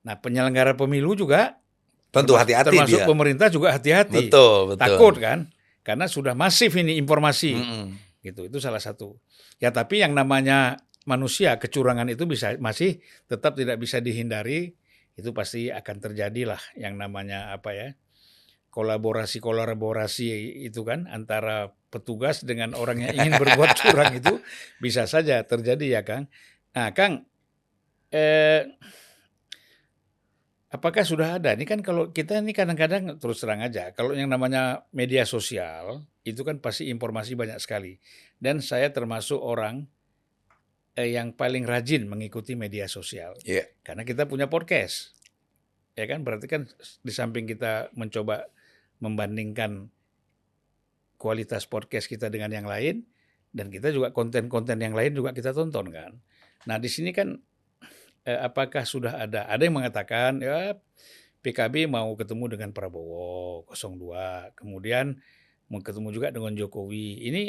Nah, 0.06 0.18
penyelenggara 0.18 0.74
pemilu 0.78 1.18
juga 1.18 1.58
Tentu 2.14 2.38
hati-hati 2.38 2.72
termasuk 2.72 3.02
dia. 3.02 3.06
pemerintah 3.06 3.46
juga 3.50 3.74
hati-hati. 3.74 4.30
Betul, 4.30 4.74
betul. 4.74 4.80
Takut 4.80 5.14
kan? 5.18 5.38
Karena 5.82 6.06
sudah 6.06 6.34
masif 6.34 6.74
ini 6.78 6.98
informasi. 6.98 7.52
Mm-mm. 7.54 7.86
Gitu. 8.22 8.46
Itu 8.50 8.58
salah 8.62 8.82
satu. 8.82 9.18
Ya, 9.58 9.70
tapi 9.74 10.02
yang 10.02 10.14
namanya 10.14 10.78
manusia 11.06 11.56
kecurangan 11.56 12.10
itu 12.10 12.26
bisa 12.26 12.58
masih 12.58 13.00
tetap 13.30 13.56
tidak 13.56 13.78
bisa 13.80 14.02
dihindari. 14.02 14.74
Itu 15.16 15.32
pasti 15.32 15.72
akan 15.72 15.96
terjadilah 15.96 16.60
yang 16.76 17.00
namanya 17.00 17.56
apa 17.56 17.72
ya? 17.72 17.88
kolaborasi-kolaborasi 18.76 20.60
itu 20.68 20.84
kan 20.84 21.08
antara 21.08 21.72
petugas 21.88 22.44
dengan 22.44 22.76
orang 22.76 23.08
yang 23.08 23.24
ingin 23.24 23.40
berbuat 23.40 23.72
curang 23.80 24.12
itu 24.12 24.36
bisa 24.84 25.08
saja 25.08 25.40
terjadi 25.48 25.96
ya 25.96 26.02
Kang. 26.04 26.28
Nah 26.76 26.92
Kang, 26.92 27.24
eh, 28.12 28.68
apakah 30.68 31.08
sudah 31.08 31.40
ada? 31.40 31.56
Ini 31.56 31.64
kan 31.64 31.80
kalau 31.80 32.12
kita 32.12 32.44
ini 32.44 32.52
kadang-kadang 32.52 33.16
terus 33.16 33.40
terang 33.40 33.64
aja, 33.64 33.96
kalau 33.96 34.12
yang 34.12 34.28
namanya 34.28 34.84
media 34.92 35.24
sosial 35.24 36.04
itu 36.28 36.44
kan 36.44 36.60
pasti 36.60 36.92
informasi 36.92 37.32
banyak 37.32 37.56
sekali. 37.56 37.96
Dan 38.36 38.60
saya 38.60 38.92
termasuk 38.92 39.40
orang 39.40 39.88
eh, 40.96 41.12
yang 41.12 41.36
paling 41.36 41.68
rajin 41.68 42.08
mengikuti 42.08 42.56
media 42.56 42.88
sosial. 42.88 43.36
Iya. 43.44 43.68
Karena 43.84 44.02
kita 44.02 44.24
punya 44.24 44.48
podcast. 44.48 45.12
Ya 45.96 46.04
kan 46.08 46.24
berarti 46.24 46.48
kan 46.48 46.68
di 47.04 47.12
samping 47.12 47.48
kita 47.48 47.92
mencoba 47.96 48.48
membandingkan 49.00 49.88
kualitas 51.16 51.64
podcast 51.64 52.08
kita 52.08 52.28
dengan 52.28 52.52
yang 52.52 52.68
lain 52.68 53.04
dan 53.52 53.72
kita 53.72 53.88
juga 53.88 54.12
konten-konten 54.12 54.76
yang 54.76 54.92
lain 54.92 55.16
juga 55.16 55.32
kita 55.32 55.56
tonton 55.56 55.88
kan. 55.88 56.12
Nah, 56.68 56.76
di 56.76 56.88
sini 56.92 57.16
kan 57.16 57.40
eh, 58.28 58.40
apakah 58.40 58.84
sudah 58.84 59.16
ada 59.16 59.48
ada 59.48 59.62
yang 59.64 59.76
mengatakan 59.80 60.44
ya 60.44 60.76
PKB 61.40 61.88
mau 61.88 62.12
ketemu 62.18 62.58
dengan 62.58 62.70
Prabowo 62.76 63.64
02, 63.72 64.52
kemudian 64.58 65.16
mau 65.72 65.80
ketemu 65.80 66.08
juga 66.12 66.28
dengan 66.34 66.52
Jokowi. 66.52 67.22
Ini 67.22 67.42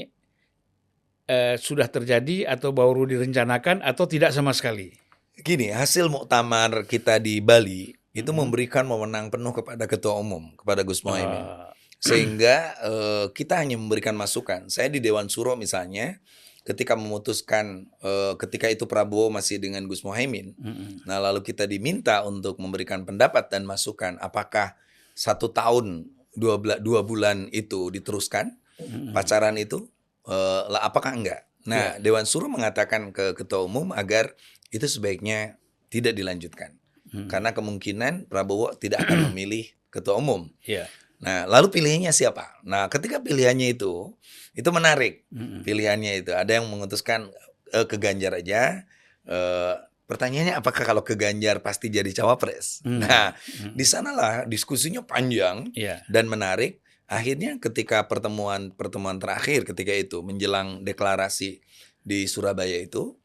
eh, 1.27 1.55
sudah 1.59 1.91
terjadi 1.91 2.47
atau 2.47 2.71
baru 2.71 3.05
direncanakan 3.05 3.83
atau 3.83 4.07
tidak 4.07 4.31
sama 4.31 4.55
sekali? 4.55 4.95
Gini, 5.37 5.69
hasil 5.69 6.09
muktamar 6.09 6.89
kita 6.89 7.21
di 7.21 7.37
Bali 7.43 7.93
itu 8.17 8.31
Hmm. 8.33 8.49
memberikan 8.49 8.89
wewenang 8.89 9.29
penuh 9.29 9.53
kepada 9.53 9.85
ketua 9.85 10.17
umum, 10.17 10.49
kepada 10.57 10.81
Gus 10.81 11.05
Mohaimin. 11.05 11.43
Ah, 11.45 11.69
Sehingga 12.01 12.55
eh, 12.81 13.25
kita 13.35 13.61
hanya 13.61 13.77
memberikan 13.77 14.17
masukan. 14.17 14.73
Saya 14.73 14.89
di 14.89 14.97
Dewan 14.97 15.29
Suro 15.29 15.53
misalnya, 15.53 16.17
ketika 16.65 16.97
memutuskan 16.97 17.85
eh, 18.01 18.33
ketika 18.41 18.73
itu 18.73 18.89
Prabowo 18.89 19.29
masih 19.29 19.61
dengan 19.61 19.85
Gus 19.85 20.01
Mohaimin, 20.01 20.57
mm-mm. 20.57 21.05
nah 21.05 21.21
lalu 21.21 21.45
kita 21.45 21.69
diminta 21.69 22.25
untuk 22.25 22.57
memberikan 22.57 23.05
pendapat 23.05 23.53
dan 23.53 23.69
masukan, 23.69 24.17
apakah 24.17 24.73
satu 25.13 25.53
tahun 25.53 26.09
dua, 26.33 26.57
dua 26.81 27.01
bulan 27.05 27.49
itu 27.53 27.93
diteruskan 27.93 28.57
Mm-mm. 28.81 29.13
pacaran 29.13 29.57
itu, 29.61 29.89
eh, 30.27 30.61
lah 30.67 30.83
apakah 30.83 31.15
enggak? 31.15 31.47
Nah, 31.67 31.99
Dewan 31.99 32.23
Suro 32.23 32.47
mengatakan 32.47 33.11
ke 33.11 33.35
ketua 33.35 33.67
umum 33.67 33.91
agar 33.91 34.31
itu 34.71 34.87
sebaiknya 34.87 35.59
tidak 35.91 36.15
dilanjutkan. 36.15 36.79
Mm. 37.11 37.27
Karena 37.27 37.51
kemungkinan 37.51 38.31
Prabowo 38.31 38.71
tidak 38.75 39.03
akan 39.03 39.31
memilih 39.31 39.67
ketua 39.91 40.15
umum. 40.15 40.47
Iya. 40.63 40.87
Nah, 41.19 41.43
lalu 41.49 41.67
pilihannya 41.73 42.15
siapa? 42.15 42.61
Nah, 42.63 42.87
ketika 42.87 43.19
pilihannya 43.19 43.75
itu, 43.75 44.15
itu 44.55 44.69
menarik. 44.71 45.27
Mm-mm. 45.27 45.65
Pilihannya 45.67 46.23
itu 46.23 46.31
ada 46.31 46.55
yang 46.55 46.67
memutuskan 46.71 47.31
eh, 47.75 47.83
ke 47.83 47.99
Ganjar 47.99 48.37
aja. 48.39 48.87
Eh, 49.27 49.73
pertanyaannya 50.07 50.55
apakah 50.55 50.87
kalau 50.87 51.03
ke 51.03 51.19
Ganjar 51.19 51.59
pasti 51.59 51.91
jadi 51.91 52.11
cawapres? 52.15 52.79
Hmm. 52.87 53.03
Nah, 53.03 53.35
Mm. 53.35 53.75
di 53.75 53.83
sanalah 53.83 54.47
diskusinya 54.47 55.03
panjang 55.03 55.67
Iya. 55.75 55.99
dan 56.07 56.31
menarik. 56.31 56.79
Akhirnya 57.07 57.55
ketika 57.57 58.03
pertemuan 58.05 58.75
pertemuan 58.75 59.15
terakhir 59.17 59.63
ketika 59.63 59.95
itu 59.95 60.19
menjelang 60.21 60.83
deklarasi 60.83 61.63
di 62.03 62.27
Surabaya 62.27 62.83
itu 62.83 63.15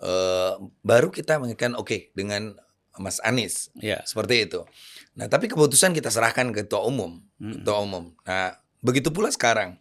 eh, 0.00 0.52
baru 0.80 1.08
kita 1.08 1.40
mengingatkan 1.40 1.76
oke 1.76 2.12
dengan 2.12 2.56
Mas 3.00 3.16
Anies 3.24 3.72
Iya. 3.80 4.04
seperti 4.04 4.44
itu. 4.48 4.60
Nah, 5.16 5.28
tapi 5.28 5.48
keputusan 5.48 5.92
kita 5.92 6.12
serahkan 6.12 6.52
ke 6.52 6.64
ketua 6.68 6.84
umum, 6.84 7.20
Mm. 7.40 7.60
ketua 7.60 7.80
umum. 7.80 8.12
Nah, 8.24 8.56
begitu 8.80 9.08
pula 9.08 9.32
sekarang. 9.32 9.80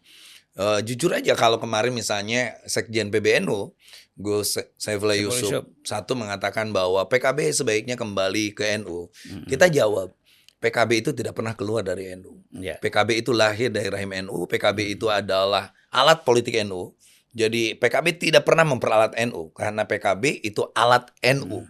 Eh, 0.56 0.80
jujur 0.84 1.15
aja 1.15 1.36
kalau 1.36 1.56
kemarin 1.56 1.95
misalnya 1.95 2.60
Sekjen 2.67 3.12
PBNU 3.12 3.72
Gus 4.19 4.60
Saifullah 4.76 5.15
Yusuf 5.15 5.63
satu 5.88 6.12
mengatakan 6.19 6.76
bahwa 6.76 7.08
PKB 7.08 7.56
sebaiknya 7.56 7.95
kembali 7.95 8.52
ke 8.52 8.67
NU. 8.76 9.08
Mm-mm. 9.08 9.48
Kita 9.48 9.72
jawab, 9.72 10.12
PKB 10.60 10.91
itu 11.00 11.10
tidak 11.15 11.39
pernah 11.39 11.56
keluar 11.56 11.88
dari 11.88 12.12
NU. 12.19 12.43
Iya. 12.52 12.84
PKB 12.84 13.24
itu 13.24 13.32
lahir 13.32 13.72
dari 13.72 13.88
rahim 13.88 14.12
NU, 14.28 14.43
PKB 14.43 14.91
itu 14.91 15.08
adalah 15.08 15.72
alat 15.88 16.28
politik 16.28 16.60
NU. 16.67 16.91
Jadi 17.32 17.80
PKB 17.80 18.19
tidak 18.19 18.43
pernah 18.43 18.67
memperalat 18.67 19.15
NU 19.30 19.56
karena 19.56 19.88
PKB 19.88 20.43
itu 20.43 20.67
alat 20.76 21.08
NU 21.24 21.63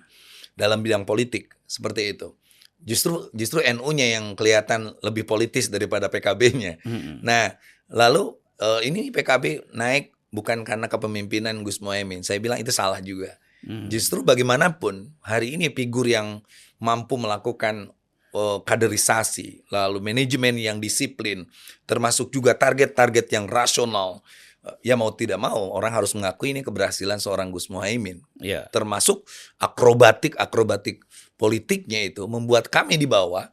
dalam 0.58 0.82
bidang 0.82 1.06
politik 1.06 1.54
seperti 1.69 2.17
itu. 2.17 2.34
Justru 2.82 3.30
justru 3.36 3.60
NU-nya 3.62 4.17
yang 4.17 4.34
kelihatan 4.34 4.95
lebih 5.04 5.28
politis 5.30 5.69
daripada 5.69 6.08
PKB-nya. 6.08 6.80
Mm-mm. 6.82 7.21
Nah, 7.21 7.60
lalu 7.91 8.39
eh, 8.58 8.88
ini 8.88 9.12
PKB 9.12 9.75
naik 9.75 10.15
bukan 10.34 10.63
karena 10.65 10.88
kepemimpinan 10.88 11.62
Gus 11.62 11.84
Mohaimin. 11.84 12.23
Saya 12.23 12.39
bilang 12.41 12.58
itu 12.58 12.71
salah 12.71 13.04
juga. 13.04 13.36
Mm. 13.67 13.91
Justru 13.91 14.23
bagaimanapun 14.23 15.12
hari 15.19 15.60
ini 15.60 15.67
figur 15.75 16.08
yang 16.08 16.39
mampu 16.80 17.19
melakukan 17.19 17.91
kaderisasi, 18.38 19.65
lalu 19.74 20.00
manajemen 20.04 20.56
yang 20.58 20.78
disiplin, 20.78 21.50
termasuk 21.89 22.30
juga 22.30 22.54
target-target 22.54 23.26
yang 23.34 23.50
rasional. 23.50 24.22
Eh, 24.65 24.92
Ya 24.92 24.96
mau 25.00 25.10
tidak 25.15 25.42
mau 25.42 25.74
orang 25.74 25.96
harus 25.96 26.13
mengakui 26.13 26.54
ini 26.54 26.62
keberhasilan 26.62 27.18
seorang 27.18 27.50
Gus 27.50 27.72
Mohaimin. 27.72 28.22
Iya. 28.38 28.70
Termasuk 28.70 29.26
akrobatik-akrobatik 29.58 31.04
politiknya 31.39 32.06
itu 32.06 32.28
membuat 32.28 32.68
kami 32.68 33.00
di 33.00 33.08
bawah 33.08 33.48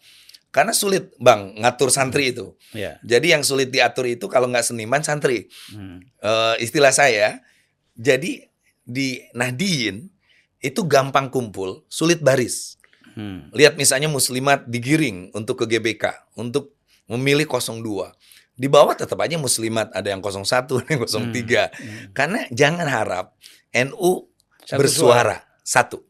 karena 0.50 0.72
sulit 0.72 1.12
bang 1.20 1.52
ngatur 1.60 1.92
santri 1.92 2.32
itu. 2.32 2.56
Iya. 2.72 2.96
Jadi 3.04 3.26
yang 3.36 3.44
sulit 3.44 3.68
diatur 3.68 4.08
itu 4.08 4.24
kalau 4.26 4.48
nggak 4.48 4.64
seniman 4.64 5.04
santri. 5.04 5.52
Mm. 5.68 6.00
Eh, 6.00 6.54
istilah 6.64 6.96
saya, 6.96 7.44
jadi 7.92 8.48
di 8.86 9.20
Nahdien 9.36 10.08
itu 10.64 10.80
gampang 10.88 11.28
kumpul, 11.28 11.84
sulit 11.92 12.24
baris. 12.24 12.75
Mm. 13.16 13.50
Lihat 13.56 13.74
misalnya 13.80 14.12
muslimat 14.12 14.68
digiring 14.68 15.32
untuk 15.32 15.64
ke 15.64 15.76
GBK, 15.76 16.36
untuk 16.36 16.76
memilih 17.08 17.48
02. 17.48 18.12
Di 18.56 18.68
bawah 18.68 18.92
tetap 18.96 19.16
aja 19.20 19.40
muslimat, 19.40 19.88
ada 19.96 20.08
yang 20.12 20.20
01, 20.20 20.44
ada 20.80 20.90
yang 20.92 21.02
03. 21.02 21.32
Mm. 21.32 21.66
Karena 22.12 22.40
jangan 22.52 22.86
harap 22.86 23.26
NU 23.72 24.28
Satu 24.62 24.78
bersuara 24.78 25.46
satu. 25.66 26.04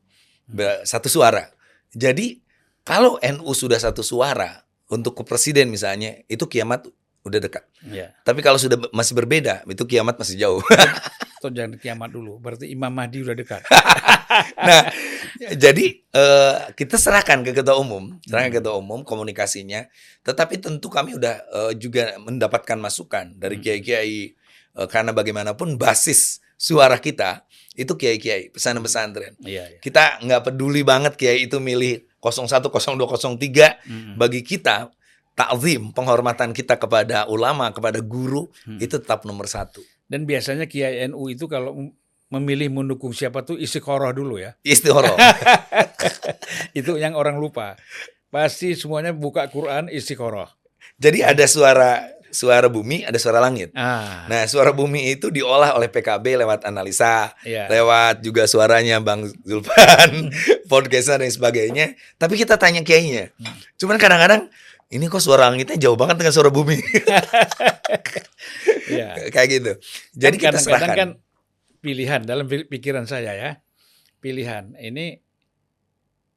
Be- 0.45 0.85
Satu 0.85 1.09
suara. 1.09 1.49
Jadi 1.97 2.45
kalau 2.85 3.17
NU 3.19 3.51
sudah 3.57 3.81
satu 3.81 4.05
suara 4.05 4.67
untuk 4.93 5.19
ke 5.19 5.23
presiden 5.25 5.73
misalnya, 5.73 6.23
itu 6.29 6.45
kiamat 6.47 6.87
udah 7.27 7.41
dekat. 7.43 7.67
Iya. 7.83 8.15
Tapi 8.23 8.39
kalau 8.45 8.61
sudah 8.61 8.79
masih 8.95 9.19
berbeda, 9.19 9.67
itu 9.67 9.83
kiamat 9.89 10.15
masih 10.15 10.39
jauh. 10.39 10.63
Atau 11.47 11.55
jangan 11.55 11.79
kiamat 11.79 12.11
dulu. 12.11 12.43
Berarti 12.43 12.67
Imam 12.67 12.91
Mahdi 12.91 13.23
udah 13.23 13.37
dekat. 13.39 13.63
nah, 14.67 14.83
jadi 15.55 15.87
eh, 16.03 16.57
kita 16.75 16.99
serahkan 16.99 17.47
ke 17.47 17.55
ketua 17.55 17.79
umum, 17.79 18.19
serahkan 18.27 18.51
ke 18.51 18.59
ketua 18.59 18.75
umum 18.75 19.07
komunikasinya. 19.07 19.87
Tetapi 20.27 20.59
tentu 20.59 20.91
kami 20.91 21.15
udah 21.15 21.35
eh, 21.47 21.73
juga 21.79 22.19
mendapatkan 22.19 22.75
masukan 22.83 23.31
dari 23.39 23.57
Hmm. 23.57 23.63
kiai-kiai 23.63 24.35
eh, 24.75 24.89
karena 24.91 25.15
bagaimanapun 25.15 25.79
basis 25.79 26.43
suara 26.59 26.99
kita 26.99 27.47
itu 27.79 27.95
kiai-kiai 27.95 28.51
pesan 28.51 28.83
pesantren. 28.83 29.39
Iya. 29.39 29.71
iya. 29.71 29.79
Kita 29.79 30.19
nggak 30.25 30.51
peduli 30.51 30.83
banget 30.83 31.15
kiai 31.15 31.47
itu 31.47 31.63
milih 31.63 32.03
01, 32.19 32.67
02, 32.67 33.39
03. 33.39 33.87
Mm. 33.87 34.19
Bagi 34.19 34.41
kita 34.43 34.91
takzim 35.37 35.93
penghormatan 35.93 36.57
kita 36.57 36.81
kepada 36.81 37.29
ulama, 37.29 37.69
kepada 37.71 38.01
guru 38.01 38.49
Hmm. 38.65 38.81
itu 38.81 38.97
tetap 38.97 39.29
nomor 39.29 39.45
satu. 39.47 39.85
Dan 40.07 40.23
biasanya 40.25 40.71
Kiai 40.71 41.03
NU 41.11 41.27
itu 41.31 41.51
kalau 41.51 41.75
memilih 42.31 42.71
mendukung 42.75 43.15
siapa 43.15 43.43
tuh 43.47 43.59
istiqoroh 43.59 44.11
dulu 44.11 44.39
ya. 44.43 44.55
Istihoroh. 44.67 45.15
Itu 46.79 46.99
yang 46.99 47.15
orang 47.15 47.39
lupa. 47.39 47.79
Pasti 48.31 48.75
semuanya 48.75 49.15
buka 49.15 49.47
Quran 49.47 49.87
istiqoroh. 49.87 50.51
Jadi 50.99 51.23
ada 51.23 51.45
suara 51.47 52.03
suara 52.37 52.69
bumi, 52.69 53.07
ada 53.07 53.17
suara 53.17 53.41
langit. 53.41 53.73
Ah, 53.73 54.27
Nah, 54.29 54.45
suara 54.45 54.75
bumi 54.75 55.09
itu 55.17 55.33
diolah 55.33 55.73
oleh 55.73 55.89
PKB 55.89 56.45
lewat 56.45 56.69
analisa, 56.69 57.33
ya. 57.47 57.65
lewat 57.71 58.21
juga 58.21 58.45
suaranya 58.45 59.01
Bang 59.01 59.25
Zulfan, 59.47 60.29
podcastnya 60.73 61.25
dan 61.25 61.33
sebagainya. 61.33 61.87
Tapi 62.21 62.37
kita 62.37 62.61
tanya 62.61 62.85
kiainya. 62.85 63.33
Hmm. 63.41 63.57
Cuman 63.81 63.97
kadang-kadang 63.97 64.53
ini 64.87 65.05
kok 65.07 65.19
suara 65.19 65.51
langitnya 65.51 65.75
jauh 65.77 65.99
banget 65.99 66.23
dengan 66.23 66.31
suara 66.31 66.49
bumi. 66.49 66.79
ya. 68.91 69.09
Kayak 69.31 69.49
gitu. 69.51 69.73
Jadi 70.15 70.37
kita 70.39 70.55
kadang-kadang 70.55 70.63
serahkan. 70.63 70.97
kan 70.97 71.11
pilihan 71.81 72.21
dalam 72.23 72.47
pi- 72.47 72.67
pikiran 72.67 73.05
saya 73.05 73.33
ya. 73.35 73.51
Pilihan 74.19 74.75
ini 74.79 75.19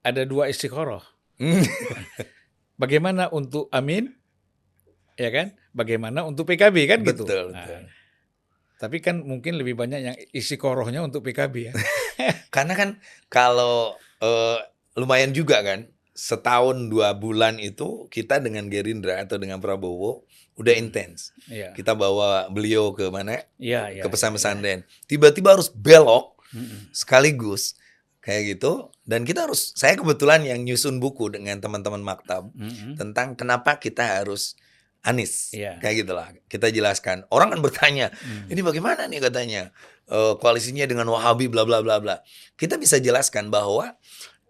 ada 0.02 0.26
dua 0.26 0.50
istiqoroh. 0.50 1.02
Hmm. 1.38 1.62
Bagaimana 2.82 3.30
untuk 3.30 3.70
Amin? 3.70 4.18
Ya 5.14 5.30
kan? 5.30 5.54
Bagaimana 5.70 6.24
untuk 6.24 6.48
PKB 6.48 6.76
kan 6.88 7.00
gitu. 7.04 7.28
Betul, 7.28 7.52
Nah, 7.52 7.68
betul. 7.68 7.82
tapi 8.80 8.98
kan 9.04 9.20
mungkin 9.22 9.60
lebih 9.60 9.76
banyak 9.76 10.00
yang 10.00 10.16
istiqorohnya 10.32 11.04
untuk 11.04 11.22
PKB 11.22 11.56
ya. 11.70 11.74
Karena 12.56 12.74
kan 12.74 12.90
kalau 13.28 13.94
eh, 14.24 14.58
lumayan 14.96 15.36
juga 15.36 15.60
kan 15.62 15.92
setahun 16.20 16.92
dua 16.92 17.16
bulan 17.16 17.56
itu 17.64 18.12
kita 18.12 18.44
dengan 18.44 18.68
Gerindra 18.68 19.24
atau 19.24 19.40
dengan 19.40 19.64
Prabowo 19.64 20.28
udah 20.60 20.76
intens. 20.76 21.32
Iya. 21.48 21.72
Kita 21.72 21.96
bawa 21.96 22.52
beliau 22.52 22.92
ke 22.92 23.08
mana? 23.08 23.40
Iya, 23.56 23.96
iya. 23.96 24.04
ke 24.04 24.08
pesan 24.12 24.36
pesantren. 24.36 24.84
Tiba-tiba 25.08 25.56
harus 25.56 25.72
belok 25.72 26.36
sekaligus 26.92 27.80
kayak 28.20 28.60
gitu. 28.60 28.92
Dan 29.08 29.24
kita 29.24 29.48
harus, 29.48 29.72
saya 29.74 29.96
kebetulan 29.96 30.44
yang 30.44 30.60
nyusun 30.62 31.00
buku 31.00 31.32
dengan 31.32 31.58
teman-teman 31.64 32.04
maktab 32.04 32.52
Mm-mm. 32.54 33.00
tentang 33.00 33.34
kenapa 33.40 33.80
kita 33.80 34.20
harus 34.20 34.60
Anis, 35.00 35.56
Iya. 35.56 35.80
kayak 35.80 35.96
gitulah. 36.04 36.28
Kita 36.52 36.68
jelaskan. 36.68 37.24
Orang 37.32 37.56
kan 37.56 37.64
bertanya, 37.64 38.12
Mm. 38.20 38.52
ini 38.52 38.62
bagaimana 38.62 39.08
nih 39.08 39.24
katanya 39.24 39.72
Eh, 40.10 40.34
koalisinya 40.42 40.90
dengan 40.90 41.06
Wahabi 41.14 41.46
bla 41.54 41.70
bla 41.70 41.86
bla 41.86 42.02
bla. 42.02 42.26
Kita 42.58 42.82
bisa 42.82 42.98
jelaskan 42.98 43.54
bahwa 43.54 43.94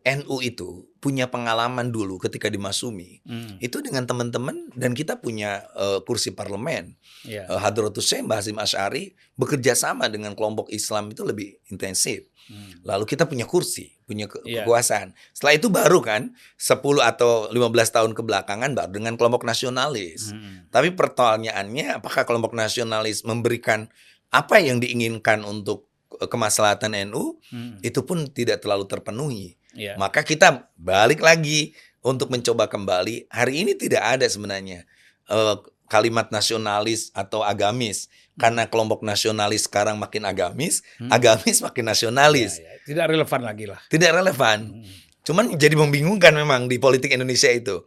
NU 0.02 0.40
itu 0.40 0.88
punya 0.98 1.28
pengalaman 1.28 1.90
dulu 1.90 2.16
ketika 2.18 2.48
di 2.48 2.56
Masumi 2.56 3.20
Mm. 3.24 3.60
itu 3.60 3.80
dengan 3.80 4.04
teman-teman 4.04 4.72
dan 4.74 4.92
kita 4.92 5.16
punya 5.16 5.64
eh, 5.74 6.00
kursi 6.04 6.32
parlemen 6.32 6.96
Iya. 7.22 7.48
uh, 7.48 7.60
Hadratus 7.60 8.04
Syekh 8.06 8.24
Hasim 8.26 8.56
Asy'ari 8.56 9.12
bekerja 9.36 9.76
sama 9.76 10.08
dengan 10.08 10.32
kelompok 10.34 10.68
Islam 10.70 11.12
itu 11.12 11.22
lebih 11.22 11.60
intensif. 11.68 12.32
Mm. 12.48 12.82
Lalu 12.82 13.04
kita 13.06 13.28
punya 13.28 13.44
kursi, 13.44 13.92
punya 14.04 14.26
ke- 14.26 14.40
Iya. 14.42 14.64
kekuasaan. 14.64 15.12
Setelah 15.32 15.54
itu 15.54 15.68
baru 15.70 16.00
kan 16.00 16.32
10 16.56 16.80
atau 17.02 17.48
15 17.50 17.92
tahun 17.92 18.12
kebelakangan 18.14 18.72
baru 18.72 18.90
dengan 18.90 19.14
kelompok 19.16 19.44
nasionalis. 19.44 20.32
Mm. 20.32 20.72
Tapi 20.72 20.96
pertanyaannya 20.96 22.00
apakah 22.00 22.24
kelompok 22.24 22.56
nasionalis 22.56 23.22
memberikan 23.22 23.92
apa 24.30 24.58
yang 24.58 24.80
diinginkan 24.80 25.44
untuk 25.44 25.92
eh, 26.16 26.26
kemaslahatan 26.26 26.96
NU 27.06 27.36
Mm. 27.52 27.84
itu 27.84 28.00
pun 28.02 28.26
tidak 28.28 28.64
terlalu 28.64 28.88
terpenuhi. 28.88 29.59
Iya. 29.80 29.96
Maka 29.96 30.22
kita 30.22 30.68
balik 30.76 31.24
lagi 31.24 31.72
untuk 32.02 32.28
mencoba 32.28 32.68
kembali. 32.68 33.32
Hari 33.32 33.54
ini 33.58 33.72
tidak 33.74 34.20
ada 34.20 34.26
sebenarnya 34.26 34.84
eh, 35.26 35.56
kalimat 35.88 36.28
nasionalis 36.30 37.10
atau 37.12 37.42
agamis. 37.42 38.12
Karena 38.36 38.64
kelompok 38.66 39.00
nasionalis 39.02 39.68
sekarang 39.68 39.96
makin 39.96 40.24
agamis, 40.24 40.80
Hmm. 40.96 41.12
agamis 41.12 41.60
makin 41.60 41.84
nasionalis. 41.86 42.56
Iya, 42.56 42.72
iya. 42.72 42.86
Tidak 42.88 43.06
relevan 43.06 43.42
lagi 43.42 43.66
lah. 43.68 43.80
Tidak 43.86 44.10
relevan. 44.10 44.80
Mm. 44.80 44.88
Cuman 45.22 45.46
jadi 45.54 45.76
membingungkan 45.76 46.32
memang 46.32 46.66
di 46.66 46.80
politik 46.80 47.12
Indonesia 47.12 47.52
itu. 47.52 47.84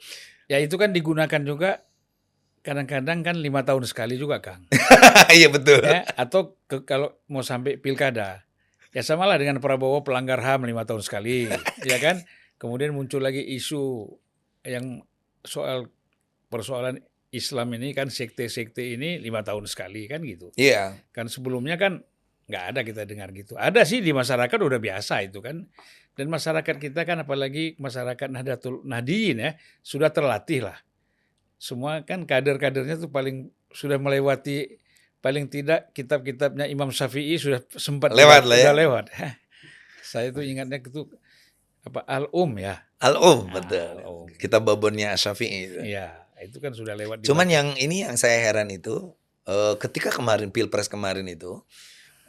Ya 0.46 0.60
itu 0.60 0.76
kan 0.76 0.92
digunakan 0.92 1.40
juga 1.40 1.80
kadang-kadang 2.60 3.24
kan 3.24 3.34
lima 3.34 3.64
tahun 3.64 3.82
sekali 3.82 4.14
juga 4.14 4.38
Kang. 4.38 4.62
Iya 5.32 5.48
betul. 5.48 5.80
ya, 5.82 6.04
atau 6.14 6.54
ke- 6.64 6.84
kalau 6.84 7.16
mau 7.26 7.40
sampai 7.40 7.74
pilkada 7.76 8.44
ya 8.92 9.02
samalah 9.02 9.40
dengan 9.40 9.58
Prabowo 9.58 10.04
pelanggar 10.04 10.38
HAM 10.38 10.68
lima 10.68 10.84
tahun 10.84 11.02
sekali 11.02 11.48
ya 11.90 11.98
kan? 11.98 12.20
Kemudian 12.60 12.94
muncul 12.94 13.18
lagi 13.24 13.42
isu 13.42 14.06
yang 14.62 15.02
soal 15.42 15.90
persoalan 16.46 17.02
Islam 17.32 17.74
ini 17.74 17.96
kan 17.96 18.12
sekte-sekte 18.12 18.84
ini 18.84 19.18
lima 19.18 19.40
tahun 19.42 19.64
sekali 19.66 20.04
kan 20.06 20.20
gitu? 20.22 20.52
Iya. 20.54 21.00
kan 21.10 21.26
sebelumnya 21.26 21.80
kan 21.80 22.04
nggak 22.46 22.64
ada 22.76 22.80
kita 22.84 23.02
dengar 23.08 23.32
gitu. 23.32 23.56
Ada 23.56 23.88
sih 23.88 24.04
di 24.04 24.12
masyarakat 24.12 24.52
udah 24.52 24.78
biasa 24.78 25.24
itu 25.24 25.40
kan. 25.40 25.64
Dan 26.12 26.28
masyarakat 26.28 26.76
kita 26.76 27.08
kan 27.08 27.24
apalagi 27.24 27.72
masyarakat 27.80 28.28
Nahdlatul 28.28 28.84
Nahdiyin 28.84 29.40
ya 29.40 29.50
sudah 29.80 30.12
terlatih 30.12 30.68
lah. 30.68 30.76
Semua 31.56 32.04
kan 32.04 32.28
kader-kadernya 32.28 33.00
tuh 33.00 33.08
paling 33.08 33.48
sudah 33.72 33.96
melewati 33.96 34.81
paling 35.22 35.46
tidak 35.46 35.88
kitab-kitabnya 35.92 36.66
Imam 36.66 36.90
Syafi'i 36.90 37.38
sudah 37.38 37.62
sempat 37.72 38.10
Lewat 38.10 38.42
sudah- 38.42 38.44
lah 38.44 38.56
ya. 38.56 38.62
sudah 38.64 38.76
lewat 38.76 39.04
saya 40.12 40.28
tuh 40.28 40.42
ingatnya 40.42 40.76
itu 40.76 41.06
apa 41.80 42.02
al-um 42.04 42.52
ya 42.56 42.82
Al-Um, 42.98 43.50
Ah, 43.50 43.58
betul. 43.58 43.82
Al-Um. 43.98 44.30
Kita 44.32 44.58
babonnya 44.58 45.10
Syafi'i. 45.16 45.66
itu. 45.66 45.78
Iya, 45.82 46.22
itu 46.40 46.58
kan 46.58 46.70
sudah 46.70 46.94
lewat 46.94 47.18
di 47.18 47.26
Cuman 47.26 47.46
yang 47.46 47.74
ini 47.74 48.02
yang 48.02 48.14
saya 48.14 48.38
heran 48.40 48.70
itu 48.70 49.10
eh, 49.42 49.74
ketika 49.76 50.10
kemarin 50.10 50.50
pilpres 50.50 50.86
kemarin 50.86 51.26
itu 51.26 51.58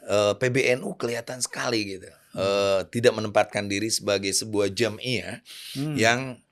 eh, 0.02 0.34
PBNU 0.34 0.94
kelihatan 0.94 1.38
sekali 1.38 1.82
gitu 1.88 2.10
Eh, 2.34 2.80
tidak 2.90 3.14
menempatkan 3.14 3.62
diri 3.64 3.86
sebagai 3.86 4.30
sebuah 4.30 4.66
jam'iyah 4.68 5.38
Hmm, 5.78 5.94
yang 5.94 6.42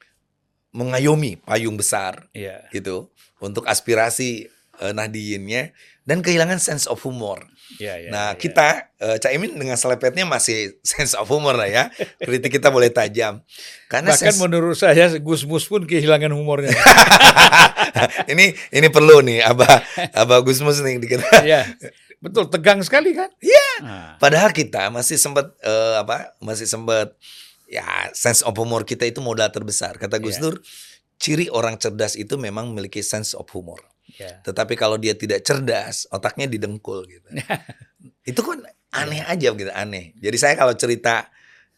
mengayomi 0.71 1.37
payung 1.37 1.75
besar 1.75 2.31
iya. 2.31 2.65
gitu 2.71 3.11
untuk 3.39 3.67
aspirasi 3.67 4.47
eh, 4.81 4.93
Nahdiyinnya 4.95 5.75
dan 6.03 6.25
kehilangan 6.25 6.59
sense 6.59 6.89
of 6.89 6.99
humor. 7.05 7.47
Iya, 7.81 7.95
iya, 8.05 8.09
nah 8.13 8.27
iya. 8.35 8.39
kita 8.39 8.93
eh, 9.01 9.17
Caimin 9.17 9.57
dengan 9.57 9.79
selepetnya 9.81 10.29
masih 10.29 10.77
sense 10.85 11.13
of 11.17 11.29
humor 11.29 11.57
lah 11.57 11.69
ya. 11.69 11.85
Kritik 12.21 12.57
kita 12.61 12.69
boleh 12.73 12.89
tajam 12.93 13.41
karena 13.89 14.13
bahkan 14.13 14.33
sense- 14.33 14.41
menurut 14.41 14.77
saya 14.77 15.13
Gus 15.21 15.45
Mus 15.45 15.69
pun 15.69 15.85
kehilangan 15.85 16.33
humornya. 16.33 16.73
ini 18.33 18.53
ini 18.73 18.89
perlu 18.89 19.21
nih 19.25 19.45
Abah 19.45 19.83
Abah 20.17 20.39
Gusmus 20.45 20.81
nih 20.81 20.99
dikit. 21.01 21.21
Iya. 21.45 21.69
Betul, 22.23 22.47
tegang 22.47 22.79
sekali 22.87 23.19
kan? 23.19 23.27
Iya. 23.43 23.69
Nah, 23.83 24.15
Padahal 24.23 24.55
kita 24.55 24.95
masih 24.95 25.19
sempat 25.19 25.59
eh, 25.59 25.95
apa? 25.99 26.39
Masih 26.39 26.71
sempat 26.71 27.19
ya 27.67 27.83
sense 28.15 28.47
of 28.47 28.55
humor 28.55 28.87
kita 28.87 29.09
itu 29.09 29.19
modal 29.19 29.51
terbesar. 29.51 29.99
Kata 29.99 30.23
Gus 30.23 30.39
Iya. 30.39 30.43
Dur, 30.47 30.55
ciri 31.19 31.47
orang 31.51 31.83
cerdas 31.83 32.15
itu 32.15 32.39
memang 32.39 32.71
memiliki 32.71 33.03
sense 33.03 33.35
of 33.35 33.51
humor. 33.51 33.83
Ya. 34.19 34.43
Tetapi 34.45 34.75
kalau 34.75 34.97
dia 34.97 35.13
tidak 35.17 35.45
cerdas, 35.47 36.09
otaknya 36.13 36.49
didengkul 36.49 37.05
gitu. 37.09 37.29
itu 38.31 38.41
kan 38.41 38.63
aneh 38.93 39.25
aja 39.25 39.53
gitu, 39.55 39.73
aneh. 39.73 40.13
Jadi 40.21 40.37
saya 40.37 40.55
kalau 40.57 40.75
cerita 40.77 41.29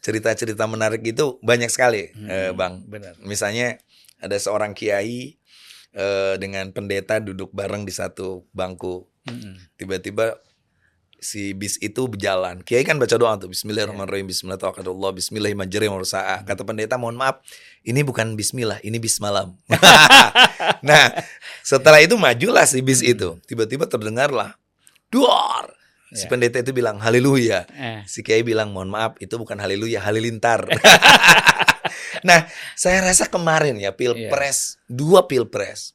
cerita-cerita 0.05 0.69
menarik 0.69 1.01
itu 1.01 1.41
banyak 1.41 1.73
sekali, 1.73 2.13
eh, 2.13 2.53
Hmm, 2.53 2.59
Bang. 2.59 2.75
Benar. 2.85 3.17
Misalnya 3.25 3.81
ada 4.21 4.37
seorang 4.37 4.77
kiai 4.77 5.41
eh, 5.95 6.35
dengan 6.37 6.69
pendeta 6.75 7.23
duduk 7.23 7.55
bareng 7.55 7.87
di 7.87 7.95
satu 7.95 8.45
bangku 8.51 9.07
Mm-mm. 9.31 9.79
tiba-tiba 9.79 10.37
si 11.25 11.57
bis 11.57 11.81
itu 11.81 12.05
berjalan. 12.05 12.61
Kiai 12.61 12.85
kan 12.85 13.01
baca 13.01 13.17
doa 13.17 13.41
tuh 13.41 13.49
Bismillahirrahmanirrahim 13.49 14.29
Bismillahirrahmanirrahim 14.29 15.17
Bismillahirrahmanirrahim 15.17 16.45
Kata 16.45 16.63
pendeta 16.63 17.01
mohon 17.01 17.17
maaf 17.17 17.41
ini 17.81 18.05
bukan 18.05 18.37
Bismillah 18.37 18.79
ini 18.85 19.01
bis 19.01 19.17
malam. 19.19 19.57
nah 20.89 21.11
setelah 21.65 22.05
itu 22.05 22.15
majulah 22.21 22.69
si 22.69 22.85
bis 22.85 23.01
itu 23.01 23.41
tiba-tiba 23.49 23.89
terdengarlah 23.89 24.55
duar. 25.09 25.73
Si 26.15 26.29
Ya. 26.29 26.31
pendeta 26.31 26.63
itu 26.63 26.71
bilang 26.71 27.03
haleluya. 27.03 27.67
Eh, 27.75 28.07
Si 28.07 28.23
Kiai 28.23 28.47
bilang 28.47 28.71
mohon 28.71 28.87
maaf 28.87 29.19
itu 29.19 29.35
bukan 29.35 29.59
haleluya 29.59 29.99
halilintar. 29.99 30.69
nah 32.29 32.47
saya 32.79 33.03
rasa 33.03 33.27
kemarin 33.27 33.75
ya 33.83 33.91
pilpres 33.93 34.79
dua 34.87 35.27
pilpres 35.27 35.93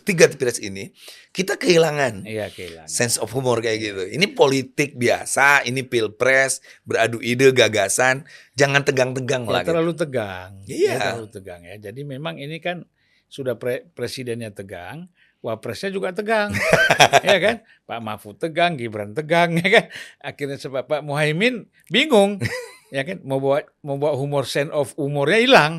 tiga 0.00 0.26
pilpres 0.26 0.56
ini 0.56 0.90
kita 1.30 1.54
kehilangan 1.54 2.24
iya 2.24 2.48
kehilangan. 2.48 2.88
sense 2.88 3.16
of 3.16 3.30
humor 3.30 3.60
kayak 3.60 3.78
gitu. 3.78 4.02
Ini 4.04 4.26
politik 4.32 4.94
biasa, 4.94 5.62
ini 5.62 5.80
pilpres, 5.80 6.58
beradu 6.82 7.20
ide, 7.20 7.50
gagasan, 7.50 8.26
jangan 8.52 8.82
tegang-tegang 8.82 9.44
Ya, 9.44 9.50
lah. 9.50 9.60
gitu. 9.62 9.70
terlalu 9.70 9.92
tegang. 9.94 10.50
Iya. 10.64 10.90
Ya, 10.90 10.98
terlalu 10.98 11.28
tegang 11.30 11.60
ya. 11.62 11.76
Jadi 11.78 12.00
memang 12.02 12.34
ini 12.36 12.58
kan 12.58 12.82
sudah 13.26 13.54
pre- 13.54 13.86
presidennya 13.90 14.50
tegang, 14.50 15.06
wapresnya 15.38 15.88
juga 15.88 16.10
tegang. 16.10 16.50
ya 17.22 17.38
kan? 17.38 17.56
Pak 17.86 18.00
Mahfud 18.00 18.36
tegang, 18.36 18.74
Gibran 18.74 19.14
tegang 19.14 19.54
ya 19.54 19.68
kan. 19.70 19.84
Akhirnya 20.18 20.58
sebab 20.58 20.84
Pak 20.84 21.00
Muhaimin 21.00 21.64
bingung. 21.86 22.42
ya 22.90 23.06
kan 23.06 23.22
mau 23.22 23.38
bawa 23.38 23.62
mau 23.80 23.94
bawa 23.96 24.18
humor 24.18 24.50
sense 24.50 24.74
of 24.74 24.90
humornya 24.98 25.38
hilang. 25.38 25.74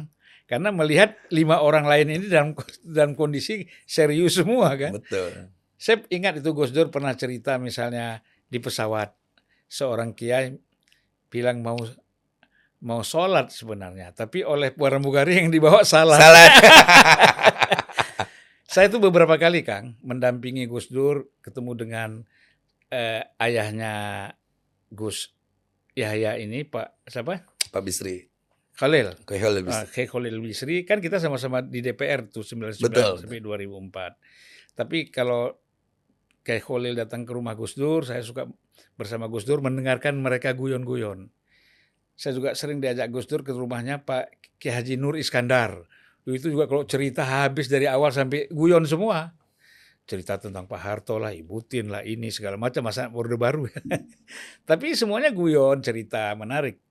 Karena 0.52 0.68
melihat 0.76 1.16
lima 1.32 1.64
orang 1.64 1.88
lain 1.88 2.12
ini 2.12 2.28
dalam 2.28 2.52
dalam 2.84 3.16
kondisi 3.16 3.64
serius 3.88 4.36
semua 4.36 4.76
kan. 4.76 5.00
Betul. 5.00 5.48
Saya 5.80 6.04
ingat 6.12 6.44
itu 6.44 6.52
Gus 6.52 6.76
Dur 6.76 6.92
pernah 6.92 7.16
cerita 7.16 7.56
misalnya 7.56 8.20
di 8.52 8.60
pesawat 8.60 9.16
seorang 9.72 10.12
kiai 10.12 10.52
bilang 11.32 11.64
mau 11.64 11.80
mau 12.84 13.00
sholat 13.00 13.48
sebenarnya, 13.48 14.12
tapi 14.12 14.44
oleh 14.44 14.76
pramugari 14.76 15.40
yang 15.40 15.56
dibawa 15.56 15.88
salah. 15.88 16.20
Salah. 16.20 16.52
Saya 18.72 18.92
itu 18.92 19.00
beberapa 19.00 19.40
kali 19.40 19.64
Kang 19.64 19.96
mendampingi 20.04 20.68
Gus 20.68 20.92
Dur 20.92 21.32
ketemu 21.40 21.72
dengan 21.80 22.10
eh, 22.92 23.24
ayahnya 23.40 24.28
Gus 24.92 25.32
Yahya 25.96 26.40
ini 26.40 26.68
Pak 26.68 27.08
siapa? 27.08 27.48
Pak 27.72 27.84
Bisri. 27.84 28.31
Khalil. 28.78 29.14
Ke 29.28 29.38
Khalil 29.38 29.64
Bisri. 29.68 29.86
Kiai 29.92 30.08
Khalil 30.08 30.38
Bisri 30.42 30.76
kan 30.88 31.04
kita 31.04 31.20
sama-sama 31.20 31.62
di 31.62 31.84
DPR 31.84 32.28
tuh 32.32 32.42
99 32.46 32.88
Betul. 32.88 33.14
sampai 33.22 33.40
2004. 33.44 34.78
Tapi 34.78 34.98
kalau 35.12 35.54
Kiai 36.42 36.62
Khalil 36.64 36.98
datang 36.98 37.28
ke 37.28 37.32
rumah 37.36 37.54
Gus 37.54 37.78
Dur, 37.78 38.02
saya 38.08 38.26
suka 38.26 38.50
bersama 38.98 39.30
Gus 39.30 39.46
Dur 39.46 39.62
mendengarkan 39.62 40.18
mereka 40.18 40.58
guyon-guyon. 40.58 41.30
Saya 42.18 42.34
juga 42.38 42.58
sering 42.58 42.82
diajak 42.82 43.12
Gus 43.14 43.30
Dur 43.30 43.46
ke 43.46 43.54
rumahnya 43.54 44.02
Pak 44.02 44.58
Kiai 44.58 44.82
Haji 44.82 44.98
Nur 44.98 45.18
Iskandar. 45.18 45.86
Itu 46.26 46.54
juga 46.54 46.70
kalau 46.70 46.86
cerita 46.86 47.26
habis 47.26 47.66
dari 47.66 47.90
awal 47.90 48.14
sampai 48.14 48.46
guyon 48.54 48.86
semua. 48.86 49.34
Cerita 50.06 50.38
tentang 50.38 50.66
Pak 50.66 50.82
Harto 50.82 51.18
lah, 51.22 51.34
Ibu 51.34 51.66
Tin 51.66 51.90
lah, 51.90 52.06
ini 52.06 52.34
segala 52.34 52.58
macam 52.58 52.86
masa 52.86 53.10
Orde 53.14 53.38
Baru. 53.38 53.70
Tapi 54.70 54.98
semuanya 54.98 55.30
guyon, 55.34 55.82
cerita 55.82 56.34
menarik. 56.38 56.82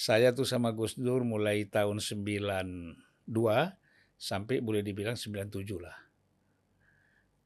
Saya 0.00 0.32
tuh 0.32 0.48
sama 0.48 0.72
Gus 0.72 0.96
Dur 0.96 1.28
mulai 1.28 1.68
tahun 1.68 2.00
92 2.00 2.96
sampai 4.16 4.56
boleh 4.64 4.80
dibilang 4.80 5.12
97 5.12 5.76
lah. 5.76 5.92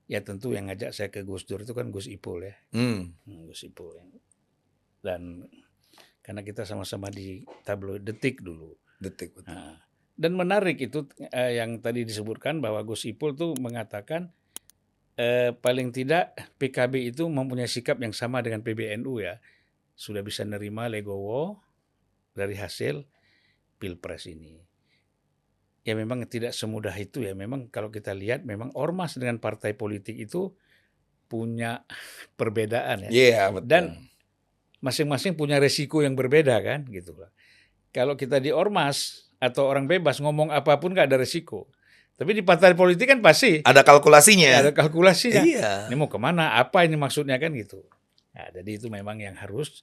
Ya 0.07 0.23
tentu 0.23 0.55
yang 0.55 0.71
ngajak 0.71 0.95
saya 0.95 1.11
ke 1.11 1.27
Gus 1.27 1.51
Dur 1.51 1.67
itu 1.67 1.75
kan 1.75 1.91
Gus 1.91 2.07
Ipul 2.07 2.47
ya. 2.47 2.55
Hmm. 2.71 3.11
Hmm, 3.27 3.51
Gus 3.51 3.67
Ipul. 3.67 3.99
Dan 5.03 5.51
karena 6.23 6.47
kita 6.47 6.63
sama-sama 6.63 7.11
di 7.11 7.43
tabloid 7.67 8.07
Detik 8.07 8.39
dulu. 8.39 8.79
Detik 9.03 9.35
betul. 9.35 9.51
Nah, 9.51 9.83
dan 10.15 10.39
menarik 10.39 10.79
itu 10.79 11.11
eh, 11.35 11.59
yang 11.59 11.83
tadi 11.83 12.07
disebutkan 12.07 12.63
bahwa 12.63 12.87
Gus 12.87 13.03
Ipul 13.03 13.35
tuh 13.35 13.59
mengatakan 13.59 14.31
eh, 15.19 15.51
paling 15.59 15.91
tidak 15.91 16.39
PKB 16.63 17.11
itu 17.11 17.27
mempunyai 17.27 17.67
sikap 17.67 17.99
yang 17.99 18.15
sama 18.15 18.47
dengan 18.47 18.63
PBNU 18.63 19.27
ya. 19.27 19.43
Sudah 19.99 20.23
bisa 20.23 20.47
nerima 20.47 20.87
legowo 20.87 21.74
dari 22.35 22.59
hasil 22.59 23.07
pilpres 23.79 24.27
ini. 24.29 24.61
Ya 25.85 25.93
memang 25.95 26.25
tidak 26.27 26.53
semudah 26.53 26.93
itu 26.97 27.23
ya. 27.23 27.33
Memang 27.33 27.69
kalau 27.69 27.89
kita 27.89 28.13
lihat 28.13 28.43
memang 28.43 28.75
ormas 28.75 29.17
dengan 29.17 29.39
partai 29.39 29.77
politik 29.77 30.17
itu 30.19 30.53
punya 31.31 31.87
perbedaan 32.39 33.09
ya 33.09 33.11
Iya, 33.11 33.43
betul. 33.55 33.69
Dan 33.71 33.85
masing-masing 34.85 35.33
punya 35.33 35.57
resiko 35.57 36.05
yang 36.05 36.13
berbeda 36.13 36.61
kan 36.61 36.85
gitu 36.93 37.17
lah. 37.17 37.33
Kalau 37.95 38.19
kita 38.19 38.43
di 38.43 38.53
ormas 38.53 39.31
atau 39.41 39.65
orang 39.69 39.89
bebas 39.89 40.21
ngomong 40.21 40.53
apa 40.53 40.77
pun 40.77 40.93
nggak 40.93 41.09
ada 41.09 41.21
resiko. 41.21 41.71
Tapi 42.15 42.31
di 42.31 42.43
partai 42.47 42.79
politik 42.79 43.11
kan 43.11 43.19
pasti 43.19 43.59
ada 43.67 43.83
kalkulasinya. 43.83 44.51
ada 44.55 44.71
kalkulasinya. 44.71 45.43
Iya. 45.43 45.73
Ini 45.91 45.95
mau 45.99 46.07
ke 46.07 46.19
mana? 46.21 46.55
Apa 46.55 46.87
ini 46.87 46.95
maksudnya 46.95 47.35
kan 47.43 47.51
gitu. 47.59 47.83
Nah, 48.35 48.51
jadi 48.55 48.71
itu 48.79 48.87
memang 48.87 49.19
yang 49.19 49.35
harus 49.35 49.83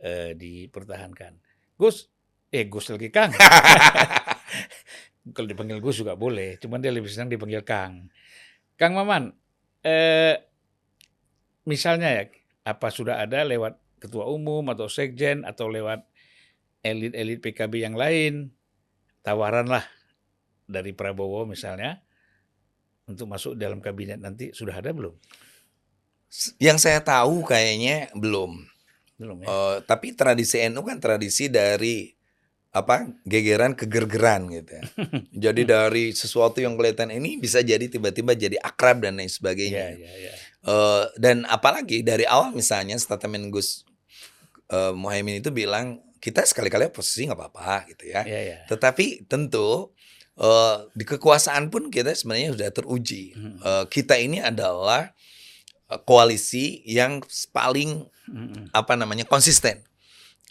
eh, 0.00 0.36
dipertahankan. 0.36 1.32
Gus, 1.82 2.06
eh 2.54 2.70
Gus 2.70 2.86
lagi 2.94 3.10
Kang. 3.10 3.34
Kalau 5.34 5.48
dipanggil 5.50 5.82
Gus 5.82 5.98
juga 5.98 6.14
boleh, 6.14 6.62
cuman 6.62 6.78
dia 6.78 6.94
lebih 6.94 7.10
senang 7.10 7.34
dipanggil 7.34 7.66
Kang. 7.66 8.06
Kang 8.78 8.94
Maman, 8.94 9.34
eh, 9.82 10.38
misalnya 11.66 12.22
ya, 12.22 12.24
apa 12.62 12.94
sudah 12.94 13.18
ada 13.18 13.42
lewat 13.42 13.82
ketua 13.98 14.30
umum 14.30 14.62
atau 14.70 14.86
sekjen 14.86 15.42
atau 15.42 15.66
lewat 15.66 16.06
elit-elit 16.86 17.42
PKB 17.42 17.82
yang 17.82 17.94
lain, 17.98 18.54
tawaran 19.22 19.66
lah 19.70 19.86
dari 20.66 20.94
Prabowo 20.94 21.46
misalnya 21.46 22.02
untuk 23.06 23.30
masuk 23.30 23.58
dalam 23.58 23.82
kabinet 23.82 24.18
nanti 24.18 24.50
sudah 24.54 24.78
ada 24.78 24.90
belum? 24.90 25.14
Yang 26.58 26.78
saya 26.88 27.00
tahu 27.02 27.46
kayaknya 27.46 28.10
belum. 28.14 28.66
Belum 29.20 29.42
ya? 29.42 29.46
Eh, 29.48 29.76
tapi 29.84 30.16
tradisi 30.16 30.60
NU 30.68 30.82
kan 30.84 30.98
tradisi 30.98 31.48
dari 31.52 32.12
apa 32.72 33.04
gegeran 33.28 33.76
kegergeran 33.76 34.48
gitu 34.48 34.80
ya. 34.80 34.82
jadi 35.50 35.62
dari 35.68 36.16
sesuatu 36.16 36.56
yang 36.64 36.72
kelihatan 36.80 37.12
ini 37.12 37.36
bisa 37.36 37.60
jadi 37.60 37.84
tiba-tiba 37.84 38.32
jadi 38.32 38.56
akrab 38.64 39.04
dan 39.04 39.20
lain 39.20 39.28
sebagainya. 39.28 39.92
iya, 39.92 40.12
iya. 40.28 40.32
Eh, 40.62 41.04
dan 41.20 41.44
apalagi 41.50 42.00
dari 42.00 42.24
awal 42.24 42.56
misalnya 42.56 42.96
statement 42.96 43.52
Gus 43.52 43.84
eh, 44.72 44.94
Muhaimin 44.96 45.44
itu 45.44 45.52
bilang 45.52 46.00
kita 46.22 46.46
sekali-kali 46.46 46.86
posisi 46.94 47.26
nggak 47.26 47.34
apa-apa 47.34 47.90
gitu 47.90 48.14
ya. 48.14 48.22
Iya, 48.22 48.40
iya. 48.40 48.58
Tetapi 48.70 49.26
tentu 49.26 49.90
eh, 50.38 50.76
di 50.94 51.04
kekuasaan 51.04 51.66
pun 51.68 51.90
kita 51.90 52.14
sebenarnya 52.14 52.54
sudah 52.54 52.70
teruji. 52.70 53.34
Hmm. 53.34 53.58
Eh, 53.58 53.84
kita 53.90 54.14
ini 54.16 54.38
adalah 54.38 55.10
koalisi 56.02 56.80
yang 56.84 57.20
paling 57.52 58.08
Mm-mm. 58.28 58.70
apa 58.72 58.96
namanya 58.96 59.28
konsisten. 59.28 59.82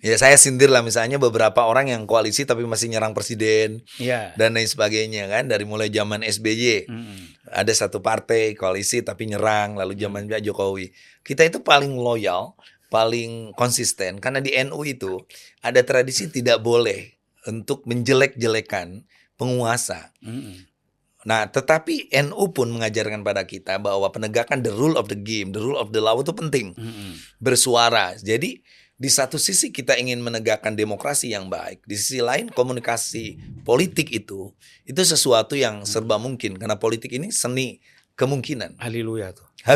Ya 0.01 0.17
saya 0.17 0.33
sindir 0.33 0.73
lah 0.73 0.81
misalnya 0.81 1.21
beberapa 1.21 1.61
orang 1.61 1.93
yang 1.93 2.09
koalisi 2.09 2.41
tapi 2.41 2.65
masih 2.65 2.89
nyerang 2.89 3.13
presiden 3.13 3.85
Iya. 4.01 4.33
dan 4.33 4.57
lain 4.57 4.65
sebagainya 4.65 5.29
kan 5.29 5.45
dari 5.45 5.61
mulai 5.61 5.93
zaman 5.93 6.25
SBY 6.25 6.89
Mm-mm. 6.89 7.19
ada 7.53 7.69
satu 7.69 8.01
partai 8.01 8.57
koalisi 8.57 9.05
tapi 9.05 9.29
nyerang 9.29 9.77
lalu 9.77 9.93
zaman 9.93 10.25
Pak 10.25 10.41
Jokowi 10.41 10.89
kita 11.21 11.45
itu 11.45 11.61
paling 11.61 11.93
loyal 11.93 12.57
paling 12.89 13.53
konsisten 13.53 14.17
karena 14.17 14.41
di 14.41 14.49
NU 14.65 14.81
itu 14.81 15.21
ada 15.61 15.85
tradisi 15.85 16.33
tidak 16.33 16.65
boleh 16.65 17.13
untuk 17.45 17.85
menjelek-jelekan 17.85 19.05
penguasa 19.37 20.09
Mm-mm. 20.25 20.65
Nah, 21.21 21.45
tetapi 21.45 22.09
NU 22.29 22.49
pun 22.49 22.73
mengajarkan 22.73 23.21
pada 23.21 23.45
kita 23.45 23.77
bahwa 23.77 24.09
penegakan 24.09 24.65
the 24.65 24.73
rule 24.73 24.97
of 24.97 25.05
the 25.05 25.17
game, 25.17 25.53
the 25.53 25.61
rule 25.61 25.77
of 25.77 25.93
the 25.93 26.01
law 26.01 26.17
itu 26.17 26.33
penting. 26.33 26.73
Mm-mm. 26.73 27.13
Bersuara. 27.37 28.17
Jadi, 28.17 28.61
di 28.97 29.09
satu 29.09 29.41
sisi 29.41 29.73
kita 29.73 29.97
ingin 29.97 30.21
menegakkan 30.21 30.77
demokrasi 30.77 31.33
yang 31.33 31.49
baik, 31.49 31.81
di 31.89 31.97
sisi 31.97 32.21
lain 32.21 32.53
komunikasi 32.53 33.37
politik 33.65 34.13
itu 34.13 34.53
itu 34.85 35.01
sesuatu 35.01 35.57
yang 35.57 35.89
serba 35.89 36.21
mungkin 36.21 36.53
karena 36.57 36.77
politik 36.77 37.09
ini 37.13 37.33
seni 37.33 37.81
kemungkinan. 38.13 38.77
Haleluya 38.77 39.33
tuh. 39.33 39.45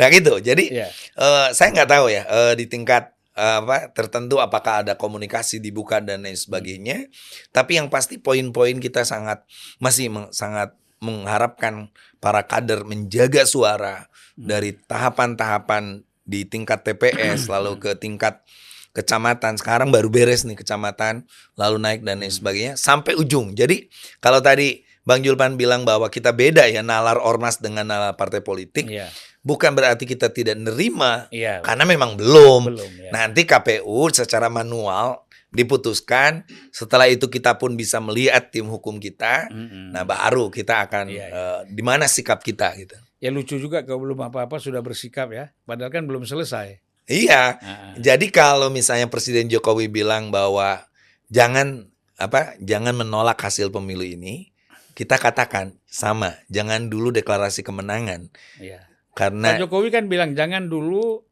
Nah, 0.00 0.08
gitu. 0.08 0.40
Jadi, 0.40 0.72
Iya. 0.72 0.88
eh, 1.20 1.48
saya 1.52 1.68
nggak 1.76 1.90
tahu 1.90 2.08
ya 2.08 2.24
eh, 2.24 2.52
di 2.56 2.64
tingkat 2.64 3.12
apa 3.34 3.88
tertentu 3.94 4.42
apakah 4.42 4.82
ada 4.84 4.98
komunikasi 4.98 5.62
dibuka 5.62 6.02
dan 6.02 6.26
lain 6.26 6.36
sebagainya. 6.36 7.06
Tapi 7.54 7.78
yang 7.78 7.88
pasti 7.88 8.18
poin-poin 8.18 8.76
kita 8.82 9.06
sangat 9.06 9.46
masih 9.78 10.10
meng- 10.10 10.32
sangat 10.34 10.74
mengharapkan 11.00 11.88
para 12.20 12.44
kader 12.44 12.84
menjaga 12.84 13.48
suara 13.48 14.10
dari 14.36 14.76
tahapan-tahapan 14.76 16.04
di 16.28 16.44
tingkat 16.44 16.84
TPS 16.84 17.48
lalu 17.52 17.80
ke 17.80 17.96
tingkat 17.96 18.44
kecamatan 18.90 19.54
sekarang 19.54 19.94
baru 19.94 20.10
beres 20.10 20.42
nih 20.42 20.58
kecamatan 20.58 21.22
lalu 21.54 21.78
naik 21.78 22.00
dan 22.02 22.20
lain 22.20 22.32
sebagainya 22.32 22.74
sampai 22.76 23.14
ujung. 23.16 23.54
Jadi 23.54 23.86
kalau 24.18 24.42
tadi 24.42 24.82
Bang 25.00 25.24
Julpan 25.24 25.56
bilang 25.56 25.88
bahwa 25.88 26.12
kita 26.12 26.36
beda 26.36 26.68
ya 26.68 26.84
nalar 26.84 27.16
ormas 27.16 27.56
dengan 27.56 27.88
nalar 27.88 28.20
partai 28.20 28.44
politik, 28.44 28.84
Iya. 28.84 29.08
Bukan 29.40 29.72
berarti 29.72 30.04
kita 30.04 30.28
tidak 30.28 30.56
nerima 30.56 31.26
Iya. 31.28 31.60
karena 31.60 31.84
memang 31.84 32.14
belum. 32.14 32.72
belum 32.72 32.90
ya. 32.98 33.10
Nanti 33.10 33.44
KPU 33.44 34.08
secara 34.10 34.46
manual 34.46 35.24
diputuskan. 35.50 36.44
Setelah 36.70 37.06
itu 37.06 37.26
kita 37.26 37.56
pun 37.56 37.74
bisa 37.74 37.98
melihat 37.98 38.48
tim 38.48 38.66
hukum 38.66 38.98
kita. 38.98 39.48
Mm-mm. 39.48 39.90
Nah, 39.90 40.02
baru 40.02 40.48
kita 40.48 40.86
akan 40.86 41.10
Iya, 41.10 41.26
iya. 41.26 41.28
eh, 41.30 41.60
di 41.68 41.82
mana 41.82 42.06
sikap 42.06 42.40
kita 42.40 42.74
gitu. 42.76 42.96
ya 43.20 43.28
lucu 43.28 43.60
juga 43.60 43.84
kalau 43.84 44.00
belum 44.00 44.32
apa-apa 44.32 44.56
sudah 44.56 44.80
bersikap 44.80 45.28
ya. 45.30 45.52
Padahal 45.62 45.92
kan 45.92 46.04
belum 46.04 46.24
selesai. 46.24 46.80
Iya. 47.04 47.58
Ah, 47.58 47.92
Jadi 48.00 48.30
kalau 48.30 48.68
misalnya 48.68 49.06
Presiden 49.06 49.44
Jokowi 49.46 49.88
bilang 49.88 50.30
bahwa 50.30 50.88
jangan 51.28 51.84
apa? 52.16 52.56
Jangan 52.60 52.94
menolak 52.94 53.36
hasil 53.36 53.68
pemilu 53.68 54.04
ini, 54.04 54.52
kita 54.92 55.16
katakan 55.16 55.76
sama, 55.84 56.36
jangan 56.46 56.86
dulu 56.86 57.08
deklarasi 57.10 57.60
kemenangan 57.60 58.28
Iya. 58.56 58.88
Karena 59.14 59.56
Pak 59.56 59.66
Jokowi 59.66 59.88
kan 59.90 60.06
bilang 60.06 60.32
jangan 60.38 60.70
dulu 60.70 61.22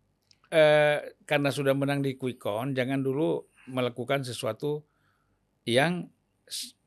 eh, 0.50 1.14
karena 1.28 1.48
sudah 1.52 1.76
menang 1.76 2.00
di 2.00 2.16
quick 2.16 2.40
count, 2.40 2.74
jangan 2.74 3.04
dulu 3.04 3.44
melakukan 3.68 4.24
sesuatu 4.24 4.82
yang 5.68 6.08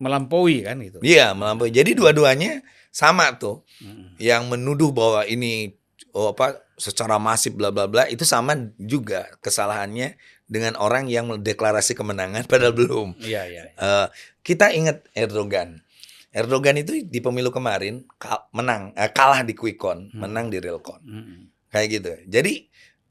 melampaui 0.02 0.66
kan 0.66 0.82
gitu. 0.82 1.00
Iya 1.06 1.38
melampaui. 1.38 1.70
Jadi 1.70 1.94
dua-duanya 1.94 2.66
sama 2.90 3.38
tuh. 3.38 3.62
Mm-mm. 3.86 4.18
Yang 4.18 4.44
menuduh 4.50 4.90
bahwa 4.90 5.22
ini 5.30 5.78
oh 6.12 6.34
apa 6.34 6.66
secara 6.76 7.22
masif 7.22 7.54
bla 7.54 7.70
bla 7.70 7.86
bla 7.86 8.10
itu 8.10 8.26
sama 8.26 8.58
juga 8.82 9.30
kesalahannya 9.40 10.18
dengan 10.50 10.76
orang 10.76 11.08
yang 11.08 11.30
mendeklarasi 11.30 11.94
kemenangan 11.94 12.44
padahal 12.50 12.74
belum. 12.76 13.16
Iya 13.22 13.42
iya. 13.48 13.64
Eh, 13.78 14.08
kita 14.42 14.74
ingat 14.74 15.06
Erdogan. 15.14 15.86
Erdogan 16.32 16.80
itu 16.80 17.04
di 17.04 17.20
pemilu 17.20 17.52
kemarin 17.52 18.08
kal- 18.16 18.48
menang 18.56 18.96
eh, 18.96 19.12
kalah 19.12 19.44
di 19.44 19.52
quick 19.52 19.76
count, 19.76 20.12
Hmm. 20.16 20.24
menang 20.24 20.48
di 20.48 20.64
real 20.64 20.80
count. 20.80 21.04
Mm-mm. 21.04 21.52
Kayak 21.68 21.88
gitu. 21.92 22.12
Jadi 22.28 22.54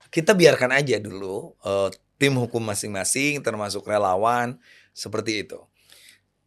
kita 0.08 0.32
biarkan 0.32 0.72
aja 0.72 0.96
dulu 0.96 1.52
eh, 1.60 1.88
tim 2.16 2.36
hukum 2.36 2.60
masing-masing 2.60 3.40
termasuk 3.40 3.84
relawan 3.84 4.56
seperti 4.92 5.44
itu. 5.44 5.60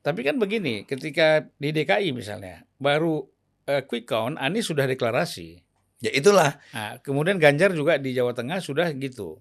Tapi 0.04 0.20
kan 0.22 0.36
begini, 0.36 0.84
ketika 0.84 1.48
di 1.56 1.72
DKI 1.72 2.12
misalnya, 2.12 2.68
baru 2.76 3.24
uh, 3.72 3.82
quick 3.88 4.04
count, 4.04 4.36
Anies 4.36 4.68
sudah 4.68 4.84
deklarasi. 4.84 5.64
Ya 6.04 6.12
itulah. 6.12 6.60
Nah, 6.76 7.00
kemudian 7.00 7.40
Ganjar 7.40 7.72
juga 7.72 7.96
di 7.96 8.12
Jawa 8.12 8.36
Tengah 8.36 8.60
sudah 8.60 8.92
gitu. 8.92 9.40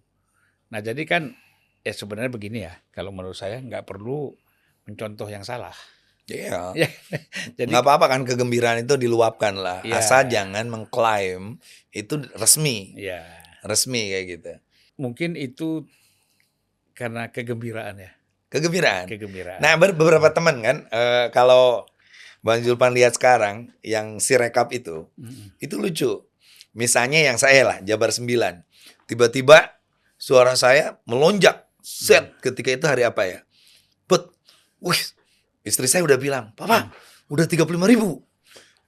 Nah 0.70 0.78
jadi 0.78 1.02
kan 1.02 1.34
ya 1.82 1.90
sebenarnya 1.90 2.30
begini 2.30 2.62
ya, 2.62 2.78
kalau 2.94 3.10
menurut 3.10 3.34
saya 3.34 3.58
nggak 3.58 3.82
perlu 3.82 4.30
mencontoh 4.86 5.26
yang 5.26 5.42
salah. 5.42 5.74
Iya. 6.32 6.72
Ya, 6.80 6.88
Jadi 7.54 7.68
nggak 7.68 7.84
apa-apa 7.84 8.06
kan 8.08 8.20
kegembiraan 8.24 8.80
itu 8.80 8.96
diluapkan 8.96 9.54
lah. 9.54 9.80
Ya. 9.82 9.98
Asal 9.98 10.26
jangan 10.26 10.64
mengklaim 10.66 11.60
itu 11.90 12.16
resmi. 12.34 12.96
ya 12.96 13.20
Resmi 13.60 14.10
kayak 14.10 14.24
gitu. 14.28 14.52
mungkin 14.94 15.34
itu 15.34 15.84
karena 16.92 17.28
kegembiraan 17.28 17.96
ya, 17.96 18.12
Kegembiraan. 18.48 19.06
kegembiraan. 19.06 19.58
Nah, 19.58 19.76
ber- 19.76 19.92
beberapa 19.92 20.28
teman 20.28 20.60
kan 20.60 20.76
eh, 20.88 21.26
kalau 21.30 21.88
Bang 22.40 22.60
Julpan 22.60 22.90
lihat 22.90 23.14
sekarang 23.14 23.70
yang 23.80 24.18
si 24.18 24.34
rekap 24.34 24.68
itu, 24.70 25.06
Mm-mm. 25.14 25.54
itu 25.56 25.74
lucu. 25.76 26.12
Misalnya 26.72 27.22
yang 27.22 27.36
saya 27.36 27.62
lah, 27.62 27.78
Jabar 27.80 28.10
9. 28.10 28.26
Tiba-tiba 29.06 29.78
suara 30.16 30.52
saya 30.54 30.98
melonjak. 31.04 31.68
Set 31.80 32.38
ketika 32.38 32.70
itu 32.70 32.84
hari 32.84 33.02
apa 33.02 33.22
ya? 33.24 33.38
Put. 34.04 34.30
Wih, 34.78 34.98
istri 35.62 35.86
saya 35.86 36.02
udah 36.06 36.18
bilang, 36.18 36.50
"Papa, 36.54 36.90
udah 37.30 37.46
35 37.46 37.86
ribu." 37.88 38.22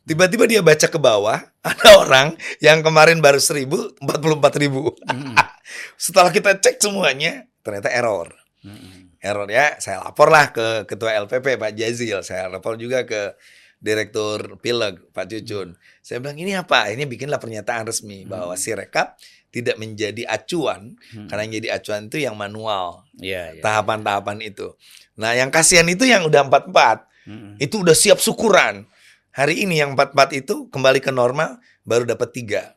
Tiba-tiba 0.05 0.45
dia 0.45 0.61
baca 0.61 0.85
ke 0.85 0.99
bawah, 1.01 1.41
ada 1.71 1.89
orang 1.97 2.37
yang 2.61 2.85
kemarin 2.85 3.25
baru 3.25 3.41
1000, 3.41 4.05
44 4.05 4.61
ribu. 4.61 4.93
Mm-mm. 5.09 5.33
Setelah 6.05 6.29
kita 6.29 6.61
cek 6.61 6.77
semuanya, 6.77 7.49
ternyata 7.65 7.89
error. 7.89 8.29
Mm-mm. 8.65 9.13
error 9.21 9.45
ya 9.49 9.77
saya 9.77 10.01
laporlah 10.01 10.49
ke 10.49 10.89
ketua 10.89 11.13
LPP 11.29 11.61
Pak 11.61 11.77
Jazil 11.77 12.25
saya 12.25 12.49
lapor 12.49 12.81
juga 12.81 13.05
ke 13.05 13.37
direktur 13.77 14.57
Pileg 14.57 15.05
Pak 15.13 15.29
Cucun 15.29 15.77
saya 16.01 16.17
bilang 16.25 16.41
ini 16.41 16.57
apa 16.57 16.89
ini 16.89 17.05
bikinlah 17.05 17.37
pernyataan 17.37 17.85
resmi 17.85 18.25
bahwa 18.25 18.57
si 18.57 18.73
rekap 18.73 19.21
tidak 19.55 19.77
menjadi 19.77 20.27
acuan 20.27 20.99
Hmm. 21.09 21.31
karena 21.31 21.47
yang 21.47 21.55
jadi 21.55 21.69
acuan 21.73 22.03
itu 22.05 22.19
yang 22.19 22.35
manual 22.35 23.07
Iya, 23.14 23.55
iya. 23.55 23.62
tahapan-tahapan 23.62 24.43
itu 24.43 24.75
nah 25.14 25.31
yang 25.31 25.49
kasihan 25.49 25.87
itu 25.87 26.03
yang 26.03 26.23
udah 26.23 26.43
44 26.43 27.07
Mm-mm. 27.25 27.55
itu 27.57 27.79
udah 27.79 27.95
siap 27.95 28.19
syukuran 28.19 28.90
hari 29.31 29.62
ini 29.62 29.79
yang 29.79 29.95
44 29.95 30.11
itu 30.37 30.67
kembali 30.69 30.99
ke 30.99 31.11
normal 31.11 31.57
baru 31.83 32.03
dapat 32.05 32.29
tiga 32.33 32.75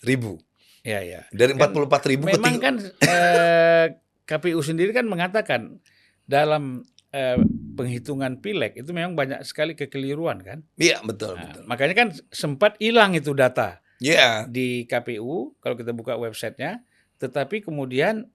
ribu 0.00 0.38
Iya, 0.80 1.00
iya. 1.02 1.20
dari 1.28 1.52
Kan 1.52 1.74
44 1.74 2.08
ribu 2.08 2.24
ke 2.24 2.32
Memang 2.32 2.54
tiga- 2.54 2.64
kan 2.64 2.74
eh, 3.04 3.86
KPU 4.24 4.60
sendiri 4.60 4.90
kan 4.90 5.04
mengatakan 5.04 5.82
dalam 6.24 6.80
eh, 7.10 7.36
penghitungan 7.74 8.38
pileg 8.38 8.76
itu 8.76 8.88
memang 8.88 9.12
banyak 9.12 9.42
sekali 9.42 9.74
kekeliruan 9.74 10.40
kan. 10.40 10.62
iya 10.76 11.02
betul 11.02 11.34
Nah, 11.34 11.42
betul 11.44 11.62
makanya 11.66 11.94
kan 11.96 12.08
sempat 12.30 12.78
hilang 12.78 13.12
itu 13.12 13.34
data 13.34 13.82
Iya 14.00 14.48
di 14.48 14.88
KPU 14.88 15.54
kalau 15.60 15.76
kita 15.76 15.92
buka 15.92 16.16
websitenya, 16.16 16.80
tetapi 17.20 17.60
kemudian 17.60 18.26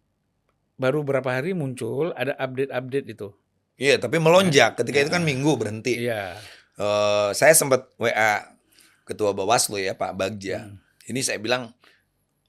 baru 0.78 1.02
berapa 1.02 1.26
hari 1.26 1.58
muncul 1.58 2.14
ada 2.14 2.38
update-update 2.38 3.08
itu. 3.10 3.34
Iya, 3.76 4.00
tapi 4.00 4.22
melonjak. 4.24 4.80
Ketika 4.80 5.04
itu 5.04 5.12
kan 5.12 5.24
Nah. 5.26 5.30
minggu 5.34 5.52
berhenti. 5.60 6.08
Iya. 6.08 6.40
Eh, 6.76 7.30
saya 7.36 7.52
sempat 7.56 7.92
WA 8.00 8.56
Ketua 9.08 9.32
Bawaslu 9.36 9.80
ya 9.80 9.96
Pak 9.96 10.16
Bagja. 10.16 10.68
Hmm. 10.70 10.80
Ini 11.08 11.20
saya 11.24 11.40
bilang 11.40 11.72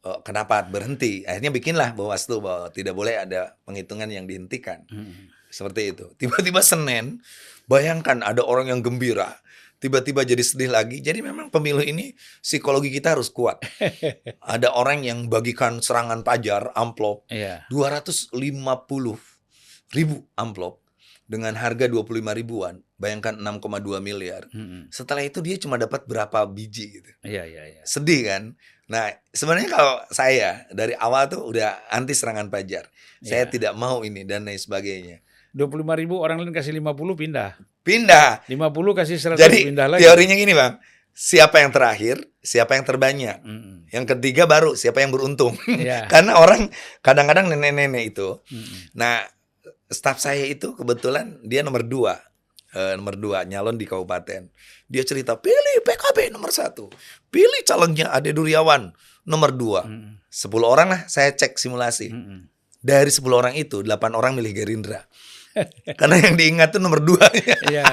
eh, 0.06 0.18
kenapa 0.22 0.62
berhenti? 0.66 1.26
Akhirnya 1.26 1.50
bikinlah 1.50 1.96
Bawaslu 1.98 2.38
bahwa 2.42 2.70
tidak 2.70 2.94
boleh 2.94 3.16
ada 3.16 3.58
penghitungan 3.66 4.06
yang 4.06 4.26
dihentikan. 4.30 4.86
Mm. 4.86 5.34
Seperti 5.50 5.94
itu. 5.94 6.06
Tiba-tiba 6.20 6.62
Senin, 6.62 7.22
bayangkan 7.66 8.22
ada 8.22 8.42
orang 8.46 8.70
yang 8.70 8.80
gembira. 8.86 9.40
Tiba-tiba 9.76 10.24
jadi 10.24 10.40
sedih 10.40 10.72
lagi. 10.72 10.98
Jadi 10.98 11.20
memang 11.20 11.52
pemilu 11.52 11.84
ini 11.84 12.16
psikologi 12.40 12.88
kita 12.88 13.12
harus 13.12 13.28
kuat. 13.28 13.60
ada 14.56 14.72
orang 14.72 15.04
yang 15.04 15.28
bagikan 15.28 15.84
serangan 15.84 16.24
pajar, 16.24 16.72
amplop, 16.72 17.28
Iya. 17.28 17.68
250 17.68 18.32
ribu 19.92 20.16
amplop 20.34 20.80
dengan 21.26 21.58
harga 21.58 21.90
25 21.90 22.06
ribuan, 22.32 22.80
bayangkan 22.96 23.34
6,2 23.34 23.98
miliar. 23.98 24.46
Mm-mm. 24.54 24.86
Setelah 24.94 25.26
itu 25.26 25.42
dia 25.42 25.58
cuma 25.58 25.74
dapat 25.74 26.06
berapa 26.06 26.46
biji 26.46 27.02
gitu. 27.02 27.10
Iya, 27.26 27.42
iya, 27.44 27.62
iya. 27.66 27.82
Sedih 27.82 28.22
kan? 28.24 28.42
Nah, 28.86 29.10
sebenarnya 29.34 29.68
kalau 29.74 29.98
saya 30.14 30.62
dari 30.70 30.94
awal 30.94 31.26
tuh 31.26 31.42
udah 31.42 31.90
anti 31.90 32.14
serangan 32.14 32.46
pajar. 32.46 32.86
Saya 33.18 33.42
Iya. 33.44 33.50
tidak 33.50 33.72
mau 33.74 34.06
ini 34.06 34.22
dan 34.22 34.46
lain 34.46 34.56
sebagainya. 34.56 35.18
25 35.50 35.82
ribu 35.98 36.20
orang 36.22 36.38
lain 36.38 36.54
kasih 36.54 36.70
50 36.78 37.18
pindah. 37.18 37.58
Pindah. 37.86 38.42
50 38.50 38.98
kasih 38.98 39.16
100 39.16 39.38
Jadi 39.38 39.58
pindah 39.70 39.86
lagi. 39.86 40.02
teorinya 40.02 40.34
gini, 40.34 40.52
Bang. 40.52 40.82
Siapa 41.16 41.62
yang 41.62 41.70
terakhir, 41.70 42.18
siapa 42.42 42.74
yang 42.74 42.84
terbanyak. 42.84 43.40
Mm-mm. 43.40 43.86
Yang 43.88 44.04
ketiga 44.18 44.44
baru 44.44 44.74
siapa 44.74 45.00
yang 45.00 45.14
beruntung. 45.14 45.54
Iya. 45.64 46.04
Karena 46.12 46.36
orang 46.36 46.68
kadang-kadang 47.00 47.48
nenek-nenek 47.48 48.12
itu 48.12 48.42
Mm-mm. 48.50 48.92
Nah, 48.92 49.22
staf 49.86 50.18
saya 50.18 50.44
itu 50.44 50.74
kebetulan 50.74 51.38
dia 51.46 51.62
nomor 51.62 51.86
dua, 51.86 52.20
Eh, 52.76 52.92
nomor 52.92 53.16
dua 53.16 53.48
nyalon 53.48 53.80
di 53.80 53.88
kabupaten. 53.88 54.52
Dia 54.84 55.02
cerita 55.08 55.32
pilih 55.40 55.80
PKB 55.80 56.28
nomor 56.28 56.52
satu, 56.52 56.92
pilih 57.32 57.64
calonnya 57.64 58.12
Ade 58.12 58.36
Duryawan 58.36 58.92
nomor 59.24 59.56
dua. 59.56 59.88
Mm-mm. 59.88 60.20
Sepuluh 60.28 60.68
orang 60.68 60.92
lah 60.92 61.00
saya 61.08 61.32
cek 61.32 61.56
simulasi. 61.56 62.12
Mm-mm. 62.12 62.52
Dari 62.84 63.08
sepuluh 63.08 63.40
orang 63.40 63.56
itu 63.56 63.80
delapan 63.80 64.12
orang 64.12 64.36
milih 64.36 64.52
Gerindra. 64.52 65.08
Karena 66.00 66.16
yang 66.20 66.34
diingat 66.36 66.76
tuh 66.76 66.80
nomor 66.82 67.00
dua 67.02 67.26
Iya. 67.72 67.84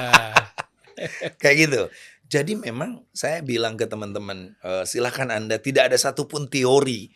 kayak 1.42 1.56
gitu. 1.68 1.82
Jadi 2.28 2.56
memang 2.58 3.04
saya 3.14 3.44
bilang 3.44 3.76
ke 3.76 3.84
teman-teman, 3.86 4.56
eh, 4.64 4.84
silahkan 4.88 5.28
anda 5.30 5.60
tidak 5.60 5.92
ada 5.92 5.96
satupun 6.00 6.48
teori 6.48 7.12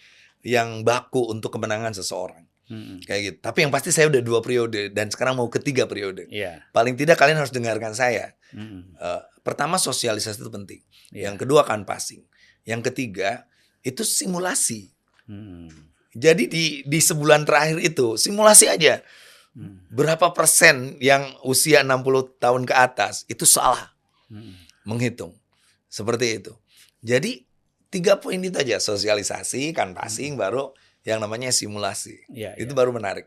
yang 0.46 0.86
baku 0.86 1.26
untuk 1.32 1.50
kemenangan 1.58 1.90
seseorang 1.96 2.46
Mm-mm. 2.70 3.02
kayak 3.02 3.20
gitu. 3.24 3.38
Tapi 3.42 3.66
yang 3.66 3.72
pasti 3.74 3.90
saya 3.90 4.06
udah 4.12 4.22
dua 4.22 4.38
periode 4.44 4.92
dan 4.92 5.10
sekarang 5.10 5.40
mau 5.40 5.48
ketiga 5.50 5.88
periode. 5.88 6.28
Iya. 6.30 6.62
Paling 6.70 6.94
tidak 6.94 7.18
kalian 7.18 7.40
harus 7.40 7.50
dengarkan 7.50 7.96
saya. 7.96 8.36
Eh, 8.54 9.22
pertama 9.42 9.80
sosialisasi 9.80 10.38
itu 10.38 10.52
penting. 10.52 10.80
Iya. 11.10 11.32
Yang 11.32 11.46
kedua 11.48 11.64
kan 11.64 11.82
passing. 11.88 12.22
Yang 12.68 12.92
ketiga 12.92 13.48
itu 13.82 14.04
simulasi. 14.04 14.92
Mm-mm. 15.26 15.88
Jadi 16.18 16.44
di 16.48 16.64
di 16.84 16.98
sebulan 17.00 17.48
terakhir 17.48 17.78
itu 17.80 18.16
simulasi 18.20 18.68
aja. 18.68 19.00
Mm. 19.58 19.90
Berapa 19.90 20.30
persen 20.30 20.94
yang 21.02 21.34
usia 21.42 21.82
60 21.82 22.38
tahun 22.38 22.62
ke 22.62 22.74
atas 22.78 23.26
itu 23.26 23.42
salah 23.42 23.90
Mm-mm. 24.30 24.54
menghitung. 24.86 25.34
Seperti 25.90 26.38
itu. 26.38 26.54
Jadi 27.02 27.42
tiga 27.90 28.22
poin 28.22 28.38
itu 28.38 28.54
aja 28.54 28.78
sosialisasi 28.78 29.74
kan 29.74 29.98
passing 29.98 30.38
baru 30.38 30.70
yang 31.02 31.18
namanya 31.18 31.50
simulasi. 31.50 32.22
Iya, 32.30 32.54
Itu 32.54 32.76
iya. 32.76 32.78
baru 32.78 32.94
menarik. 32.94 33.26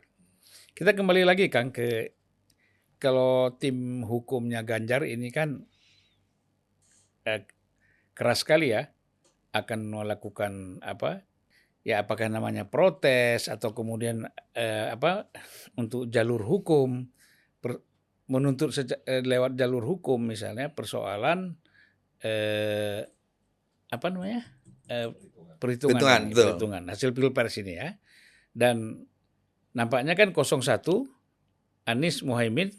Kita 0.71 0.95
kembali 0.95 1.27
lagi 1.27 1.51
Kang 1.51 1.75
ke 1.75 2.15
kalau 3.01 3.51
tim 3.57 4.05
hukumnya 4.07 4.63
Ganjar 4.63 5.03
ini 5.03 5.33
kan 5.33 5.65
eh, 7.25 7.43
keras 8.13 8.45
sekali 8.45 8.71
ya 8.71 8.87
akan 9.51 9.79
melakukan 9.89 10.79
apa 10.79 11.25
ya 11.81 12.05
apakah 12.05 12.29
namanya 12.29 12.69
protes 12.69 13.49
atau 13.49 13.73
kemudian 13.73 14.29
eh, 14.53 14.87
apa 14.93 15.29
untuk 15.77 16.07
jalur 16.13 16.45
hukum 16.45 17.09
per- 17.57 17.81
menuntut 18.29 18.69
seja- 18.69 19.01
eh, 19.09 19.25
lewat 19.25 19.57
jalur 19.57 19.81
hukum 19.81 20.21
misalnya 20.21 20.69
persoalan 20.69 21.57
eh, 22.21 23.01
apa 23.89 24.07
namanya 24.13 24.45
eh, 24.87 25.09
perhitungan 25.57 25.99
Perhitungan, 25.99 26.21
ini, 26.29 26.33
perhitungan 26.37 26.83
hasil 26.89 27.09
pilpres 27.17 27.57
ini 27.61 27.73
ya 27.81 27.89
dan 28.53 29.07
nampaknya 29.73 30.13
kan 30.13 30.35
01 30.35 31.07
Anies 31.87 32.21
Muhaimin 32.21 32.69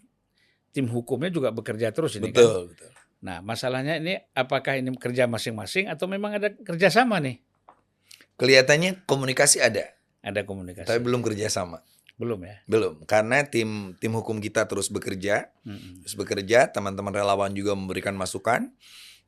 tim 0.73 0.87
hukumnya 0.89 1.29
juga 1.29 1.53
bekerja 1.53 1.93
terus 1.93 2.17
ini 2.17 2.33
kan. 2.33 2.43
Betul, 2.43 2.61
betul. 2.73 2.91
Nah, 3.23 3.39
masalahnya 3.45 4.01
ini 4.01 4.19
apakah 4.35 4.81
ini 4.81 4.91
kerja 4.97 5.29
masing-masing 5.29 5.87
atau 5.87 6.09
memang 6.11 6.39
ada 6.39 6.49
kerjasama 6.55 7.21
nih? 7.23 7.39
Kelihatannya 8.43 9.07
komunikasi 9.07 9.63
ada, 9.63 9.95
Ada 10.19 10.43
komunikasi. 10.43 10.83
tapi 10.85 10.99
belum 10.99 11.23
kerjasama. 11.23 11.87
belum 12.13 12.39
ya. 12.43 12.57
Belum, 12.67 13.03
karena 13.03 13.43
tim 13.43 13.95
tim 13.99 14.13
hukum 14.15 14.39
kita 14.39 14.67
terus 14.67 14.91
bekerja, 14.91 15.51
Mm-mm. 15.63 16.03
terus 16.03 16.15
bekerja. 16.15 16.71
Teman-teman 16.71 17.11
relawan 17.11 17.51
juga 17.51 17.75
memberikan 17.75 18.15
masukan. 18.15 18.71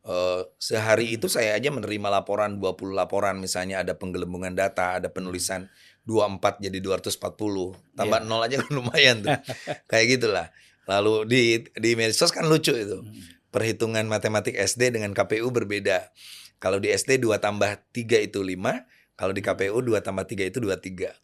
Eh, 0.04 0.42
sehari 0.58 1.10
itu 1.10 1.26
saya 1.26 1.56
aja 1.56 1.70
menerima 1.70 2.12
laporan 2.12 2.60
20 2.60 2.92
laporan, 2.92 3.40
misalnya 3.40 3.80
ada 3.80 3.96
penggelembungan 3.96 4.52
data, 4.52 5.00
ada 5.00 5.08
penulisan 5.08 5.66
24 6.04 6.60
jadi 6.60 6.78
240, 6.78 7.72
tambah 7.94 8.20
Iya. 8.20 8.28
nol 8.28 8.42
aja 8.44 8.56
kan 8.60 8.70
lumayan 8.70 9.16
tuh, 9.24 9.32
kayak 9.90 10.06
gitulah. 10.14 10.46
Lalu 10.84 11.14
di 11.24 11.40
di 11.74 11.90
medsos 11.96 12.30
kan 12.30 12.44
lucu 12.44 12.76
itu, 12.76 13.00
Mm. 13.00 13.48
perhitungan 13.48 14.04
matematik 14.04 14.54
SD 14.54 14.92
dengan 14.92 15.10
KPU 15.10 15.48
berbeda. 15.48 16.12
Kalau 16.60 16.76
di 16.78 16.92
SD 16.92 17.16
2 17.18 17.40
tambah 17.40 17.74
3 17.90 18.20
itu 18.20 18.38
5, 18.38 18.84
Kalau 19.14 19.30
di 19.30 19.40
KPU 19.40 19.78
2 19.78 20.02
tambah 20.02 20.26
3 20.26 20.50
itu 20.50 20.58
23. 20.58 21.14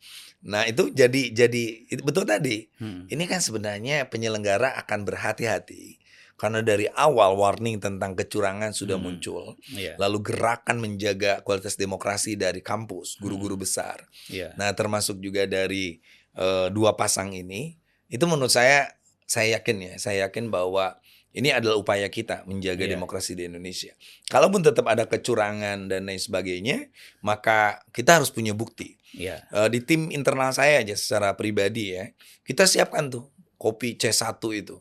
Nah 0.46 0.64
itu 0.64 0.88
jadi 0.94 1.34
jadi 1.34 1.64
itu 1.90 2.00
betul 2.00 2.24
tadi. 2.24 2.70
Hmm. 2.78 3.04
Ini 3.10 3.24
kan 3.26 3.42
sebenarnya 3.42 4.08
penyelenggara 4.08 4.78
akan 4.78 5.04
berhati-hati 5.04 5.98
karena 6.40 6.64
dari 6.64 6.88
awal 6.96 7.36
warning 7.36 7.76
tentang 7.76 8.16
kecurangan 8.16 8.72
sudah 8.72 8.96
Hmm. 8.96 9.12
muncul. 9.12 9.60
Iya. 9.68 10.00
Lalu 10.00 10.24
gerakan 10.24 10.80
menjaga 10.80 11.44
kualitas 11.44 11.76
demokrasi 11.76 12.32
dari 12.40 12.64
kampus, 12.64 13.20
guru-guru 13.20 13.60
besar. 13.60 14.08
Iya. 14.32 14.56
Nah, 14.56 14.72
termasuk 14.72 15.20
juga 15.20 15.44
dari 15.44 16.00
eh, 16.30 16.70
dua 16.70 16.94
pasang 16.94 17.34
ini, 17.34 17.74
itu 18.06 18.22
menurut 18.24 18.54
saya 18.54 18.94
saya 19.26 19.58
yakin 19.58 19.76
ya, 19.82 19.94
saya 19.98 20.16
yakin 20.30 20.46
bahwa 20.46 20.96
ini 21.30 21.50
adalah 21.50 21.78
upaya 21.78 22.06
kita 22.06 22.42
menjaga 22.44 22.82
Iya. 22.82 22.94
demokrasi 22.94 23.38
di 23.38 23.46
Indonesia. 23.46 23.94
Kalaupun 24.26 24.60
tetap 24.60 24.86
ada 24.86 25.06
kecurangan 25.06 25.86
dan 25.86 26.02
lain 26.04 26.18
sebagainya, 26.18 26.90
maka 27.20 27.82
kita 27.90 28.18
harus 28.18 28.28
punya 28.28 28.50
bukti. 28.50 28.98
Iya. 29.12 29.46
Eh, 29.48 29.68
di 29.70 29.80
tim 29.80 30.10
internal 30.10 30.50
saya 30.50 30.82
aja 30.82 30.94
secara 30.94 31.34
pribadi 31.34 31.94
ya, 31.94 32.10
kita 32.42 32.66
siapkan 32.66 33.06
tuh 33.06 33.30
kopi 33.56 33.94
C1 33.94 34.38
itu. 34.54 34.78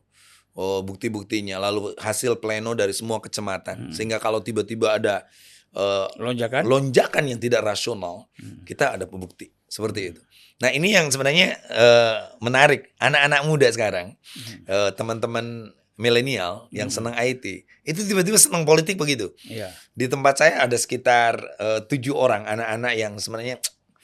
Oh, 0.54 0.82
bukti-buktinya 0.82 1.62
lalu 1.62 1.94
hasil 1.96 2.36
pleno 2.38 2.74
dari 2.74 2.92
semua 2.92 3.22
kecamatan 3.22 3.90
Hmm. 3.90 3.94
sehingga 3.94 4.18
kalau 4.18 4.42
tiba-tiba 4.42 4.98
ada 4.98 5.24
eh, 5.70 6.08
Lonjakan? 6.18 6.66
lonjakan 6.66 7.30
yang 7.30 7.38
tidak 7.38 7.62
rasional, 7.62 8.26
Hmm. 8.42 8.66
kita 8.66 8.98
ada 8.98 9.06
pembukti 9.06 9.54
seperti 9.70 10.10
itu. 10.10 10.22
Nah, 10.58 10.74
ini 10.74 10.92
yang 10.92 11.08
sebenarnya 11.08 11.54
eh, 11.70 12.18
menarik 12.42 12.90
anak-anak 12.98 13.42
muda 13.46 13.70
sekarang, 13.70 14.18
Hmm. 14.18 14.66
eh, 14.66 14.90
teman-teman 14.98 15.70
milenial 16.00 16.72
yang 16.72 16.88
Hmm. 16.88 17.12
senang 17.12 17.16
IT, 17.20 17.44
itu 17.84 18.00
tiba-tiba 18.08 18.40
senang 18.40 18.64
politik 18.64 18.96
begitu. 18.96 19.36
Iya. 19.44 19.76
Di 19.92 20.08
tempat 20.08 20.40
saya 20.40 20.64
ada 20.64 20.80
sekitar 20.80 21.36
eh, 21.60 21.80
tujuh 21.84 22.16
orang 22.16 22.48
anak-anak 22.48 22.94
yang 22.96 23.14
sebenarnya 23.20 23.60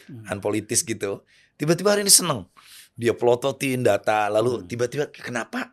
Hmm. 0.05 0.27
unpolitis 0.29 0.83
gitu. 0.83 1.23
Tiba-tiba 1.55 1.95
hari 1.95 2.03
ini 2.03 2.11
seneng. 2.11 2.45
Dia 2.93 3.15
pelototin 3.15 3.81
data, 3.81 4.27
lalu 4.27 4.61
Hmm. 4.61 4.67
tiba-tiba 4.67 5.07
kenapa 5.09 5.71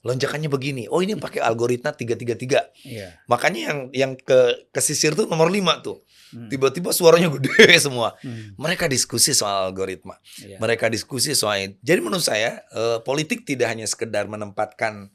lonjakannya 0.00 0.46
begini? 0.46 0.86
Oh 0.86 1.00
ini 1.00 1.16
pakai 1.16 1.40
algoritma 1.40 1.90
333. 1.90 2.70
Iya. 2.84 3.18
Makanya 3.26 3.60
yang 3.60 3.78
yang 3.90 4.12
ke 4.14 4.68
kesisir 4.70 5.12
tuh 5.12 5.26
nomor 5.26 5.50
5 5.50 5.80
tuh. 5.80 6.04
Hmm. 6.30 6.50
Tiba-tiba 6.50 6.90
suaranya 6.90 7.30
gede 7.30 7.50
semua. 7.86 8.12
Hmm. 8.20 8.52
Mereka 8.58 8.84
diskusi 8.86 9.32
soal 9.32 9.70
algoritma. 9.70 10.18
Iya. 10.38 10.58
Mereka 10.58 10.86
diskusi 10.88 11.32
soal 11.32 11.72
Jadi 11.80 12.00
menurut 12.02 12.22
saya 12.22 12.62
eh, 12.68 12.98
politik 13.00 13.44
tidak 13.44 13.70
hanya 13.70 13.86
sekedar 13.86 14.28
menempatkan 14.28 15.08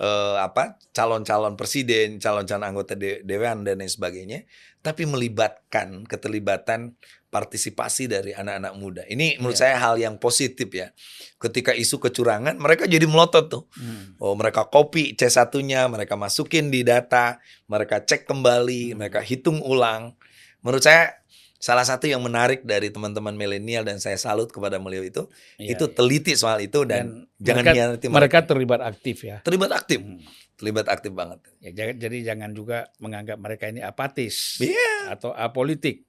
eh, 0.00 0.36
apa 0.40 0.80
calon-calon 0.96 1.60
presiden, 1.60 2.16
calon-calon 2.16 2.64
anggota 2.64 2.96
de- 2.96 3.20
dewan 3.20 3.62
dan 3.68 3.84
lain 3.84 3.92
sebagainya, 3.92 4.48
tapi 4.80 5.04
melibatkan 5.04 6.08
keterlibatan 6.08 6.96
partisipasi 7.30 8.10
dari 8.10 8.32
anak-anak 8.34 8.72
muda. 8.74 9.02
Ini 9.06 9.38
menurut 9.38 9.54
Iya. 9.54 9.70
saya 9.70 9.76
hal 9.78 9.94
yang 10.02 10.18
positif 10.18 10.66
ya. 10.72 10.90
Ketika 11.38 11.70
isu 11.76 12.02
kecurangan, 12.02 12.58
mereka 12.58 12.90
jadi 12.90 13.06
melotot 13.06 13.46
tuh. 13.46 13.64
Hmm. 13.78 14.18
Oh, 14.18 14.34
mereka 14.34 14.66
copy 14.66 15.14
C1-nya, 15.14 15.86
mereka 15.86 16.18
masukin 16.18 16.72
di 16.74 16.82
data, 16.82 17.38
mereka 17.70 18.02
cek 18.02 18.26
kembali, 18.26 18.98
mereka 18.98 19.22
hitung 19.22 19.62
ulang. 19.62 20.16
Menurut 20.64 20.82
saya 20.82 21.19
salah 21.60 21.84
satu 21.84 22.08
yang 22.08 22.24
menarik 22.24 22.64
dari 22.64 22.88
teman-teman 22.88 23.36
milenial 23.36 23.84
dan 23.84 24.00
saya 24.00 24.16
salut 24.16 24.48
kepada 24.48 24.80
beliau 24.80 25.04
itu, 25.04 25.28
Iya, 25.60 25.76
itu 25.76 25.84
iya. 25.86 25.92
teliti 25.92 26.32
soal 26.32 26.64
itu 26.64 26.88
dan, 26.88 27.28
jangan 27.36 27.60
mereka, 27.62 27.76
hianati 27.76 28.06
mereka 28.08 28.38
terlibat 28.42 28.80
aktif 28.80 29.16
ya. 29.22 29.44
terlibat 29.44 29.70
aktif, 29.70 30.00
Hmm. 30.00 30.24
terlibat 30.56 30.88
aktif 30.88 31.12
banget. 31.12 31.38
Ya, 31.60 31.92
jadi 31.92 32.16
jangan 32.24 32.56
juga 32.56 32.88
menganggap 32.96 33.36
mereka 33.36 33.68
ini 33.68 33.84
apatis 33.84 34.56
Iya. 34.58 35.12
atau 35.12 35.36
apolitik. 35.36 36.08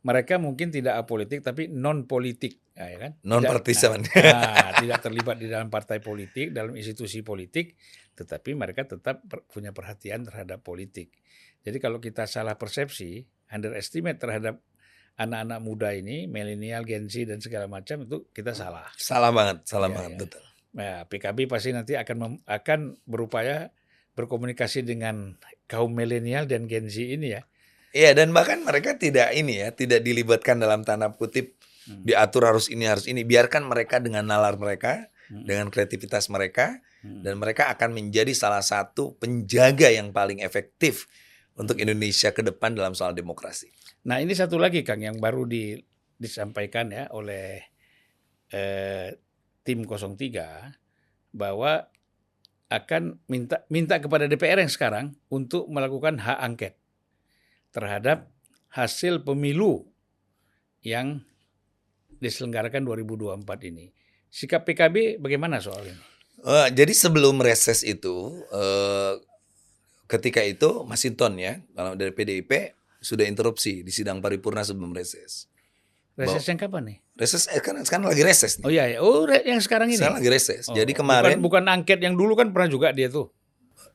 Mereka 0.00 0.40
mungkin 0.40 0.72
tidak 0.72 0.96
apolitik 0.96 1.44
tapi 1.44 1.68
non 1.68 2.08
politik, 2.08 2.56
ya 2.72 2.88
ya 2.88 2.98
kan? 2.98 3.12
Non 3.22 3.44
Tidak- 3.44 3.52
partisan. 3.52 4.00
Nah, 4.00 4.32
nah, 4.56 4.72
tidak 4.80 4.98
terlibat 5.04 5.36
di 5.36 5.46
dalam 5.46 5.68
partai 5.68 6.00
politik, 6.00 6.50
dalam 6.50 6.72
institusi 6.72 7.20
politik, 7.20 7.76
tetapi 8.16 8.56
mereka 8.56 8.88
tetap 8.88 9.20
per- 9.28 9.44
punya 9.46 9.70
perhatian 9.70 10.24
terhadap 10.24 10.64
politik. 10.64 11.12
Jadi 11.60 11.76
kalau 11.76 12.00
kita 12.00 12.24
salah 12.24 12.56
persepsi, 12.56 13.28
underestimate 13.52 14.16
terhadap 14.16 14.64
anak-anak 15.20 15.60
muda 15.60 15.92
ini, 15.92 16.24
milenial, 16.24 16.80
Gen 16.82 17.04
Z 17.06 17.28
dan 17.28 17.44
segala 17.44 17.68
macam 17.68 18.08
itu 18.08 18.24
kita 18.32 18.56
salah. 18.56 18.88
Salah 18.96 19.28
banget, 19.28 19.68
salah 19.68 19.86
Iya, 19.86 19.94
banget, 19.94 20.10
iya. 20.10 20.18
betul. 20.18 20.44
Nah, 20.70 20.96
PKB 21.04 21.38
pasti 21.44 21.70
nanti 21.70 21.92
akan 21.94 22.16
mem- 22.16 22.42
akan 22.48 22.80
berupaya 23.04 23.68
berkomunikasi 24.14 24.82
dengan 24.82 25.36
kaum 25.66 25.92
milenial 25.92 26.48
dan 26.48 26.64
Gen 26.64 26.88
Z 26.88 26.96
ini 27.04 27.36
ya. 27.36 27.42
Iya 27.90 28.14
dan 28.14 28.30
bahkan 28.30 28.62
mereka 28.62 28.94
tidak 28.94 29.34
ini 29.34 29.60
ya, 29.60 29.74
tidak 29.74 30.00
dilibatkan 30.00 30.56
dalam 30.56 30.86
tanda 30.86 31.10
kutip 31.10 31.58
Hmm. 31.80 32.04
diatur 32.06 32.46
harus 32.46 32.68
ini 32.68 32.86
harus 32.86 33.08
ini. 33.08 33.24
Biarkan 33.24 33.66
mereka 33.66 33.98
dengan 33.98 34.22
nalar 34.22 34.54
mereka, 34.54 35.10
Hmm. 35.26 35.42
dengan 35.42 35.72
kreativitas 35.72 36.28
mereka, 36.28 36.78
Hmm. 37.00 37.24
dan 37.24 37.40
mereka 37.40 37.72
akan 37.72 37.96
menjadi 37.96 38.30
salah 38.30 38.60
satu 38.60 39.16
penjaga 39.16 39.88
yang 39.90 40.12
paling 40.12 40.38
efektif 40.38 41.08
untuk 41.60 41.76
Indonesia 41.76 42.32
ke 42.32 42.40
depan 42.40 42.72
dalam 42.72 42.96
soal 42.96 43.12
demokrasi. 43.12 43.68
Nah 44.08 44.16
ini 44.16 44.32
satu 44.32 44.56
lagi 44.56 44.80
Kang 44.80 45.04
yang 45.04 45.20
baru 45.20 45.44
di, 45.44 45.76
disampaikan 46.16 46.88
ya 46.88 47.12
oleh 47.12 47.60
eh, 48.48 49.20
tim 49.60 49.84
03 49.84 51.36
bahwa 51.36 51.84
akan 52.72 53.20
minta 53.28 53.66
minta 53.68 54.00
kepada 54.00 54.24
DPR 54.24 54.62
yang 54.62 54.72
sekarang 54.72 55.06
untuk 55.28 55.68
melakukan 55.68 56.16
hak 56.22 56.38
angket 56.40 56.74
terhadap 57.76 58.30
hasil 58.72 59.26
pemilu 59.26 59.84
yang 60.80 61.20
diselenggarakan 62.22 62.86
2024 62.88 63.68
ini. 63.68 63.92
Sikap 64.30 64.64
PKB 64.64 65.18
bagaimana 65.18 65.58
soal 65.58 65.92
ini? 65.92 66.00
Eh, 66.40 66.68
jadi 66.72 66.94
sebelum 66.94 67.42
reses 67.42 67.84
itu, 67.84 68.32
eh, 68.48 69.12
ketika 70.10 70.42
itu 70.42 70.82
Masinton 70.82 71.38
ya, 71.38 71.62
kalau 71.72 71.94
dari 71.94 72.10
PDIP 72.10 72.74
sudah 72.98 73.24
interupsi 73.24 73.86
di 73.86 73.94
sidang 73.94 74.18
paripurna 74.18 74.66
sebelum 74.66 74.90
reses. 74.90 75.46
Reses 76.18 76.44
yang 76.44 76.58
kapan 76.60 76.82
nih? 76.84 76.98
Reses 77.16 77.48
eh, 77.48 77.62
kan 77.62 77.78
sekarang 77.80 78.10
lagi 78.10 78.20
reses 78.20 78.60
nih. 78.60 78.64
Oh 78.66 78.72
iya, 78.72 78.84
iya. 78.90 78.98
oh 79.00 79.24
re- 79.24 79.46
yang 79.46 79.62
sekarang 79.62 79.88
ini. 79.88 79.96
Sekarang 79.96 80.20
lagi 80.20 80.28
reses. 80.28 80.68
Oh, 80.68 80.76
Jadi 80.76 80.92
kemarin 80.92 81.38
bukan, 81.40 81.64
bukan 81.64 81.64
angket 81.72 82.02
yang 82.02 82.18
dulu 82.18 82.36
kan 82.36 82.50
pernah 82.52 82.68
juga 82.68 82.92
dia 82.92 83.08
tuh. 83.08 83.30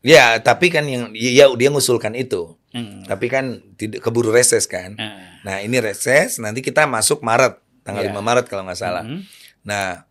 ya, 0.02 0.38
tapi 0.42 0.74
kan 0.74 0.86
yang 0.90 1.14
ya 1.14 1.46
dia 1.54 1.70
ngusulkan 1.70 2.18
itu. 2.18 2.58
Hmm. 2.74 3.06
Tapi 3.06 3.30
kan 3.30 3.62
tidak 3.78 4.02
keburu 4.02 4.34
reses 4.34 4.66
kan. 4.66 4.98
Ah. 4.98 5.38
Nah, 5.46 5.56
ini 5.62 5.78
reses 5.78 6.42
nanti 6.42 6.66
kita 6.66 6.90
masuk 6.90 7.22
Maret, 7.22 7.62
tanggal 7.86 8.02
Iya. 8.10 8.14
5 8.16 8.22
Maret 8.26 8.46
kalau 8.50 8.64
nggak 8.66 8.80
salah. 8.80 9.06
Mhm. 9.06 9.22
Nah, 9.66 10.06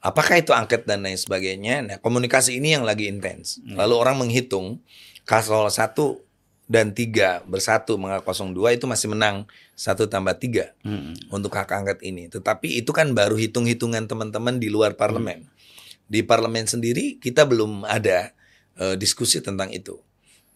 apakah 0.00 0.40
itu 0.40 0.56
angket 0.56 0.88
dan 0.88 1.04
lain 1.04 1.20
sebagainya? 1.20 1.84
Nah, 1.84 1.96
komunikasi 2.00 2.56
ini 2.56 2.72
yang 2.72 2.88
lagi 2.88 3.04
intens. 3.04 3.60
Hmm. 3.60 3.76
Lalu 3.76 3.94
orang 4.00 4.16
menghitung 4.16 4.80
kalau 5.38 5.70
satu 5.70 6.18
dan 6.66 6.94
tiga 6.94 7.42
bersatu 7.46 7.98
mengapa 7.98 8.30
02 8.30 8.78
itu 8.78 8.86
masih 8.86 9.10
menang 9.10 9.42
satu 9.74 10.06
tambah 10.06 10.38
tiga 10.38 10.70
Mhm. 10.86 11.30
untuk 11.30 11.50
hak 11.50 11.66
angket 11.66 11.98
ini. 12.02 12.30
Tetapi 12.30 12.78
itu 12.78 12.90
kan 12.90 13.10
baru 13.10 13.34
hitung-hitungan 13.34 14.06
teman-teman 14.06 14.58
di 14.58 14.70
luar 14.70 14.94
parlemen. 14.94 15.46
Di 16.06 16.22
parlemen 16.22 16.66
sendiri 16.66 17.18
kita 17.18 17.46
belum 17.46 17.86
ada 17.86 18.30
eh, 18.80 18.96
diskusi 18.96 19.44
tentang 19.44 19.68
itu. 19.74 19.98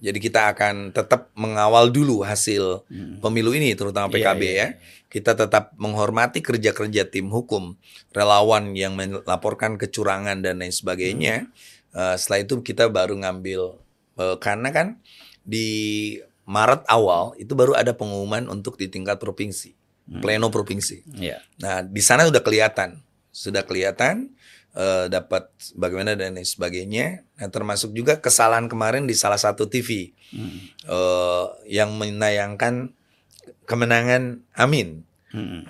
Jadi 0.01 0.17
kita 0.17 0.49
akan 0.57 0.97
tetap 0.97 1.29
mengawal 1.37 1.93
dulu 1.93 2.25
hasil 2.25 2.87
Mhm. 2.89 3.21
pemilu 3.21 3.53
ini, 3.53 3.77
terutama 3.77 4.09
Iya, 4.09 4.33
PKB 4.33 4.43
iya, 4.43 4.55
ya. 4.55 4.57
iya. 4.57 4.69
Kita 5.13 5.37
tetap 5.37 5.77
menghormati 5.77 6.41
kerja-kerja 6.41 7.05
tim 7.05 7.29
hukum, 7.29 7.77
relawan 8.17 8.73
yang 8.73 8.97
melaporkan 8.97 9.77
kecurangan 9.77 10.41
dan 10.41 10.57
lain 10.57 10.73
sebagainya. 10.73 11.53
Eh, 11.93 12.15
setelah 12.17 12.41
itu 12.43 12.55
kita 12.61 12.89
baru 12.89 13.13
ngambil 13.19 13.84
eh, 14.17 14.37
karena 14.39 14.69
kan 14.71 14.99
di 15.43 15.69
Maret 16.45 16.85
awal 16.87 17.33
itu 17.41 17.57
baru 17.57 17.73
ada 17.73 17.97
pengumuman 17.97 18.45
untuk 18.53 18.77
di 18.77 18.93
tingkat 18.93 19.17
provinsi, 19.17 19.73
pleno 20.21 20.53
provinsi. 20.53 21.01
Iya. 21.17 21.41
Nah, 21.57 21.81
di 21.81 22.05
sana 22.05 22.29
sudah 22.29 22.45
kelihatan, 22.45 23.01
sudah 23.33 23.65
kelihatan 23.65 24.29
eh, 24.75 25.07
dapat 25.07 25.55
bagaimana 25.79 26.19
dan 26.19 26.35
lain 26.35 26.43
sebagainya. 26.43 27.23
Nah, 27.39 27.49
termasuk 27.49 27.95
juga 27.95 28.19
kesalahan 28.19 28.67
kemarin 28.67 29.07
di 29.07 29.15
salah 29.15 29.39
satu 29.39 29.71
TV 29.71 30.11
Mhm. 30.35 30.59
eh, 30.91 31.47
yang 31.71 31.95
menayangkan 31.95 32.91
kemenangan 33.65 34.43
Amin 34.53 35.07
Mhm. 35.31 35.67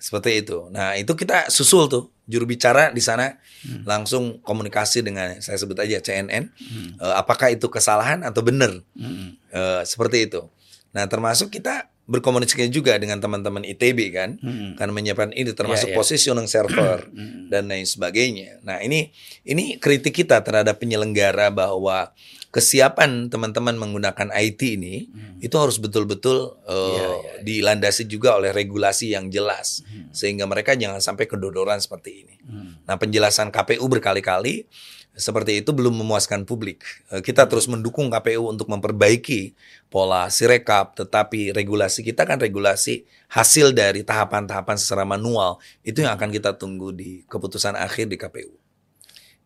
Seperti 0.00 0.40
itu. 0.40 0.72
Nah, 0.72 0.96
itu 0.96 1.12
kita 1.12 1.52
susul 1.52 1.84
tuh 1.86 2.08
juru 2.24 2.48
bicara 2.48 2.88
di 2.88 3.04
sana 3.04 3.36
Hmm. 3.60 3.84
langsung 3.84 4.40
komunikasi 4.40 5.04
dengan 5.04 5.36
saya 5.44 5.60
sebut 5.60 5.76
aja 5.76 6.00
CNN. 6.00 6.48
Mhm. 6.48 6.96
Eh, 6.96 7.14
apakah 7.14 7.52
itu 7.52 7.68
kesalahan 7.68 8.24
atau 8.24 8.40
benar? 8.40 8.72
Mhm. 8.96 9.36
Eh, 9.52 9.82
seperti 9.84 10.24
itu. 10.32 10.48
Nah, 10.96 11.04
termasuk 11.04 11.52
kita 11.52 11.92
berkomunikasi 12.08 12.72
juga 12.72 12.96
dengan 12.98 13.20
teman-teman 13.20 13.62
ITB 13.62 14.10
kan, 14.10 14.40
Mhm. 14.40 14.80
karena 14.80 14.92
menyiapkan 14.96 15.30
ini 15.36 15.52
termasuk 15.52 15.92
Iya, 15.92 15.94
iya. 15.94 15.98
positioning 16.00 16.48
server 16.48 17.06
Mhm. 17.12 17.52
dan 17.52 17.68
lain 17.68 17.84
sebagainya. 17.86 18.64
Nah, 18.64 18.80
ini 18.80 19.12
ini 19.44 19.76
kritik 19.76 20.16
kita 20.16 20.40
terhadap 20.40 20.80
penyelenggara 20.80 21.52
bahwa 21.52 22.10
kesiapan 22.50 23.30
teman-teman 23.30 23.78
menggunakan 23.78 24.34
IT 24.34 24.74
ini 24.74 25.06
Hmm. 25.10 25.38
itu 25.38 25.54
harus 25.54 25.78
betul-betul 25.78 26.58
uh, 26.66 26.74
Iya, 26.90 27.06
iya. 27.06 27.32
dilandasi 27.46 28.10
juga 28.10 28.34
oleh 28.36 28.50
regulasi 28.50 29.14
yang 29.14 29.30
jelas 29.30 29.86
Hmm. 29.86 30.10
sehingga 30.10 30.50
mereka 30.50 30.74
jangan 30.74 30.98
sampai 30.98 31.30
kedodoran 31.30 31.78
seperti 31.78 32.26
ini. 32.26 32.36
Hmm. 32.42 32.82
Nah, 32.84 32.98
penjelasan 32.98 33.54
KPU 33.54 33.86
berkali-kali 33.86 34.66
seperti 35.10 35.62
itu 35.62 35.70
belum 35.74 35.94
memuaskan 36.02 36.46
publik. 36.46 36.82
Eh, 37.10 37.22
Kita 37.22 37.46
terus 37.46 37.66
mendukung 37.66 38.10
KPU 38.10 38.46
untuk 38.46 38.70
memperbaiki 38.70 39.54
pola 39.90 40.26
sirekap, 40.30 40.94
tetapi 40.94 41.50
regulasi 41.50 42.02
kita 42.02 42.22
kan 42.26 42.38
regulasi 42.38 43.06
hasil 43.30 43.74
dari 43.74 44.02
tahapan-tahapan 44.02 44.74
secara 44.78 45.02
manual. 45.06 45.58
Itu 45.82 46.02
yang 46.02 46.14
akan 46.18 46.30
kita 46.30 46.54
tunggu 46.58 46.90
di 46.94 47.22
keputusan 47.26 47.74
akhir 47.74 48.06
di 48.10 48.18
KPU. 48.18 48.54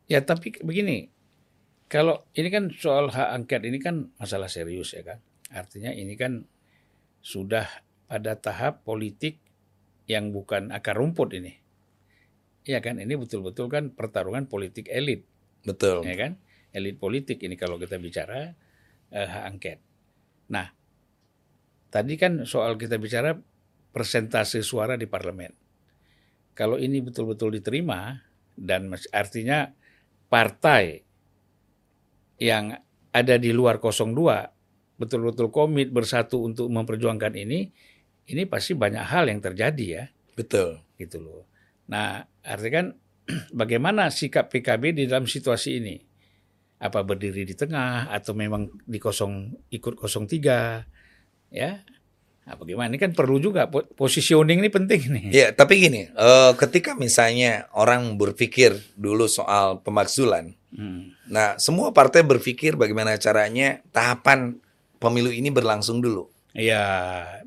Ya 0.04 0.20
tapi 0.20 0.52
begini, 0.60 1.08
kalau 1.88 2.24
ini 2.34 2.48
kan 2.48 2.72
soal 2.72 3.12
hak 3.12 3.28
angket 3.32 3.62
ini 3.68 3.78
kan 3.78 4.10
masalah 4.16 4.48
serius 4.48 4.96
ya 4.96 5.04
kan. 5.04 5.18
Artinya 5.52 5.92
ini 5.94 6.16
kan 6.18 6.42
sudah 7.24 7.64
pada 8.10 8.36
tahap 8.36 8.84
politik 8.84 9.40
yang 10.04 10.32
bukan 10.32 10.72
akar 10.72 10.96
rumput 11.00 11.32
ini. 11.36 11.52
Ya 12.64 12.80
kan, 12.80 12.96
ini 12.96 13.12
betul-betul 13.16 13.68
kan 13.68 13.92
pertarungan 13.92 14.48
politik 14.48 14.88
elit, 14.88 15.28
Betul. 15.68 16.00
ya 16.04 16.16
kan? 16.16 16.40
Elit 16.72 16.96
politik 16.96 17.44
ini 17.44 17.60
kalau 17.60 17.76
kita 17.76 18.00
bicara 18.00 18.56
eh, 19.12 19.28
hak 19.28 19.44
angket. 19.44 19.78
Nah, 20.48 20.72
tadi 21.92 22.16
kan 22.16 22.48
soal 22.48 22.80
kita 22.80 22.96
bicara 22.96 23.36
persentase 23.92 24.64
suara 24.64 24.96
di 24.96 25.04
parlemen. 25.04 25.52
Kalau 26.56 26.80
ini 26.80 27.04
betul-betul 27.04 27.60
diterima 27.60 28.16
dan 28.56 28.90
artinya 29.12 29.68
partai 30.32 31.04
yang 32.38 32.74
ada 33.14 33.34
di 33.38 33.54
luar 33.54 33.78
02 33.78 34.54
betul-betul 34.94 35.50
komit 35.50 35.90
bersatu 35.90 36.46
untuk 36.46 36.70
memperjuangkan 36.70 37.34
ini, 37.34 37.66
ini 38.30 38.42
pasti 38.46 38.78
banyak 38.78 39.02
hal 39.02 39.26
yang 39.26 39.42
terjadi 39.42 39.86
ya, 39.86 40.04
Betul. 40.38 40.80
gitu 40.96 41.18
loh. 41.18 41.44
Nah, 41.90 42.24
artinya 42.40 42.72
kan 42.72 42.86
bagaimana 43.60 44.08
sikap 44.08 44.48
PKB 44.48 44.94
di 44.94 45.04
dalam 45.10 45.26
situasi 45.26 45.82
ini? 45.82 45.96
Apa 46.78 47.00
berdiri 47.06 47.48
di 47.48 47.54
tengah 47.56 48.12
atau 48.12 48.36
memang 48.36 48.68
di 48.84 48.98
kosong 49.00 49.66
ikut 49.72 49.98
03 49.98 51.54
ya? 51.54 51.80
Nah, 52.44 52.60
bagaimana? 52.60 52.92
Ini 52.92 53.00
kan 53.00 53.12
perlu 53.16 53.40
juga 53.40 53.72
po- 53.72 53.88
positioning 53.96 54.60
ini 54.60 54.68
penting 54.68 55.00
nih. 55.08 55.24
Ya, 55.32 55.48
tapi 55.56 55.80
gini, 55.80 56.12
eh, 56.12 56.52
ketika 56.60 56.92
misalnya 56.92 57.64
orang 57.72 58.20
berpikir 58.20 58.76
dulu 58.94 59.24
soal 59.24 59.80
pemakzulan, 59.80 60.52
Hmm. 60.74 61.14
nah 61.24 61.56
semua 61.56 61.94
partai 61.94 62.20
berpikir 62.20 62.74
bagaimana 62.76 63.16
caranya 63.16 63.80
tahapan 63.94 64.58
pemilu 64.98 65.32
ini 65.32 65.48
berlangsung 65.48 66.04
dulu. 66.04 66.28
Ya, 66.54 66.84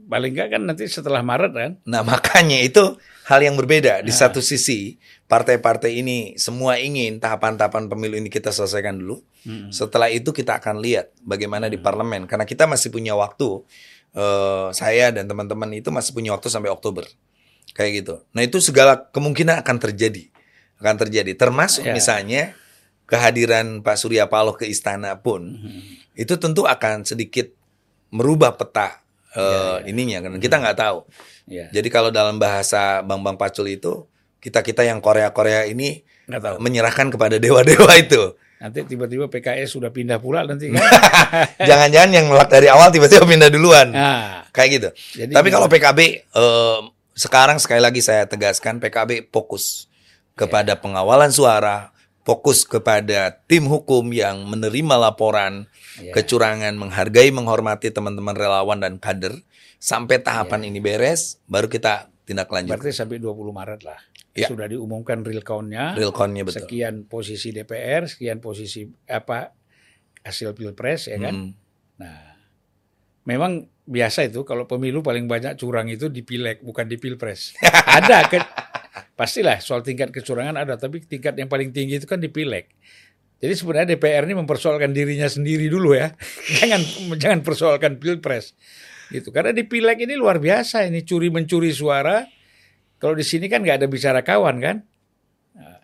paling 0.03 0.35
enggak 0.35 0.57
kan 0.57 0.61
nanti 0.67 0.83
setelah 0.89 1.23
Maret 1.23 1.51
kan? 1.55 1.71
Nah, 1.87 2.03
makanya 2.03 2.59
itu 2.59 2.99
hal 3.23 3.39
yang 3.39 3.55
berbeda. 3.55 4.03
Di 4.03 4.11
satu 4.11 4.43
sisi, 4.43 4.99
partai-partai 5.31 6.03
ini 6.03 6.17
semua 6.35 6.75
ingin 6.75 7.19
tahapan-tahapan 7.19 7.87
pemilu 7.87 8.19
ini 8.19 8.27
kita 8.27 8.51
selesaikan 8.51 8.99
dulu. 8.99 9.23
Hmm. 9.47 9.71
Setelah 9.71 10.11
itu 10.11 10.35
kita 10.35 10.59
akan 10.59 10.83
lihat 10.83 11.15
bagaimana 11.23 11.71
di 11.71 11.79
parlemen. 11.79 12.27
Karena 12.27 12.43
kita 12.43 12.67
masih 12.67 12.91
punya 12.91 13.15
waktu, 13.15 13.63
eh, 14.18 14.68
saya 14.74 15.13
dan 15.13 15.30
teman-teman 15.30 15.70
itu 15.72 15.93
masih 15.93 16.11
punya 16.11 16.34
waktu 16.34 16.49
sampai 16.49 16.74
Oktober. 16.74 17.05
Kayak 17.78 17.91
gitu. 18.01 18.15
Nah, 18.34 18.41
itu 18.41 18.57
segala 18.57 18.97
kemungkinan 19.13 19.61
akan 19.61 19.78
terjadi. 19.78 20.34
Akan 20.82 20.97
terjadi. 20.97 21.38
Termasuk 21.38 21.86
Ya. 21.86 21.93
misalnya 21.93 22.57
kehadiran 23.05 23.86
Pak 23.86 23.95
Surya 24.01 24.26
Paloh 24.26 24.57
ke 24.57 24.65
istana 24.65 25.22
pun, 25.22 25.55
itu 26.11 26.34
tentu 26.36 26.65
akan 26.65 27.05
sedikit 27.05 27.53
merubah 28.09 28.57
peta 28.57 28.99
eh, 29.38 29.86
ininya. 29.86 30.26
Kan 30.26 30.41
kita 30.41 30.57
nggak 30.57 30.78
tahu. 30.78 31.05
Ya, 31.47 31.70
Jadi 31.72 31.88
kalau 31.88 32.09
dalam 32.11 32.41
bahasa 32.41 32.99
Bang 33.05 33.22
Bang 33.24 33.38
Pacul 33.38 33.72
itu 33.72 34.03
kita 34.41 34.59
kita 34.65 34.84
yang 34.84 34.99
Korea 34.99 35.32
Korea 35.32 35.63
ini 35.63 36.01
tahu. 36.28 36.59
menyerahkan 36.59 37.07
kepada 37.07 37.38
dewa 37.38 37.61
dewa 37.63 37.93
itu. 37.95 38.34
Nanti 38.57 38.79
tiba-tiba 38.83 39.25
PKS 39.27 39.69
sudah 39.71 39.89
pindah 39.89 40.17
pula 40.17 40.41
nanti 40.41 40.69
kan? 40.69 40.81
Jangan-jangan 41.69 42.09
yang 42.09 42.25
nolak 42.25 42.49
dari 42.49 42.65
awal 42.67 42.89
tiba-tiba 42.89 43.21
pindah 43.23 43.47
duluan. 43.47 43.89
nah, 43.89 44.49
Kayak 44.49 44.69
gitu. 44.71 44.89
jadi 45.15 45.31
Tapi 45.31 45.49
kalau 45.49 45.69
PKB 45.69 45.99
eh, 46.25 46.79
sekarang 47.13 47.57
sekali 47.57 47.77
lagi 47.77 48.01
saya 48.01 48.25
tegaskan 48.25 48.77
PKB 48.77 49.29
fokus 49.29 49.85
kepada 50.33 50.73
pengawalan 50.73 51.29
suara, 51.29 51.93
fokus 52.21 52.61
kepada 52.61 53.29
tim 53.45 53.65
hukum 53.65 54.09
yang 54.09 54.41
menerima 54.43 54.95
laporan 54.99 55.65
Ya. 55.97 56.13
kecurangan, 56.13 56.77
menghargai, 56.77 57.33
menghormati 57.33 57.89
teman-teman 57.89 58.37
relawan 58.37 58.77
dan 58.77 59.01
kader 59.01 59.33
sampai 59.77 60.21
tahapan 60.21 60.61
ini 60.63 60.77
beres, 60.77 61.41
baru 61.45 61.65
kita 61.65 62.05
tindak 62.21 62.53
lanjut. 62.53 62.77
berarti 62.77 62.93
sampai 62.93 63.17
20 63.17 63.33
Maret 63.49 63.81
lah. 63.81 63.97
Ya. 64.38 64.45
Sudah 64.45 64.69
diumumkan 64.69 65.25
real 65.25 65.41
count-nya. 65.41 65.97
Real 65.97 66.13
count-nya 66.13 66.45
betul. 66.45 66.69
Sekian 66.69 67.09
posisi 67.09 67.49
DPR, 67.49 68.05
sekian 68.05 68.38
posisi 68.38 68.85
apa 69.09 69.49
hasil 70.21 70.53
pilpres 70.53 71.09
ya 71.09 71.17
kan. 71.17 71.33
Mm. 71.33 71.51
Nah, 71.97 72.38
memang 73.25 73.65
biasa 73.88 74.27
itu 74.27 74.43
kalau 74.43 74.67
pemilu 74.67 74.99
paling 74.99 75.25
banyak 75.25 75.55
curang 75.55 75.88
itu 75.88 76.11
di 76.11 76.21
pileg 76.21 76.61
bukan 76.61 76.85
di 76.85 76.99
pilpres. 76.99 77.57
ada 77.97 78.27
ke, 78.29 78.38
pastilah 79.17 79.57
soal 79.63 79.81
tingkat 79.81 80.11
kecurangan 80.11 80.59
ada, 80.59 80.77
tapi 80.77 81.01
tingkat 81.01 81.33
yang 81.39 81.49
paling 81.49 81.71
tinggi 81.71 81.97
itu 81.97 82.05
kan 82.05 82.19
di 82.19 82.29
pileg. 82.29 82.69
Jadi 83.38 83.53
sebenarnya 83.53 83.93
DPR 83.93 84.25
ini 84.25 84.35
mempersoalkan 84.38 84.91
dirinya 84.93 85.29
sendiri 85.29 85.69
dulu 85.69 85.93
ya, 85.93 86.13
jangan 86.61 86.81
jangan 87.17 87.39
persoalkan 87.45 88.01
pilpres, 88.01 88.57
gitu. 89.13 89.29
Karena 89.29 89.53
di 89.53 89.63
pileg 89.65 90.03
ini 90.03 90.17
luar 90.17 90.41
biasa 90.41 90.85
ini 90.85 91.01
curi 91.01 91.31
mencuri 91.31 91.71
suara. 91.71 92.36
Kalau 92.97 93.13
di 93.13 93.21
sini 93.21 93.45
kan 93.45 93.61
nggak 93.61 93.83
ada 93.83 93.87
bicara 93.87 94.21
kawan 94.21 94.57
kan? 94.57 94.77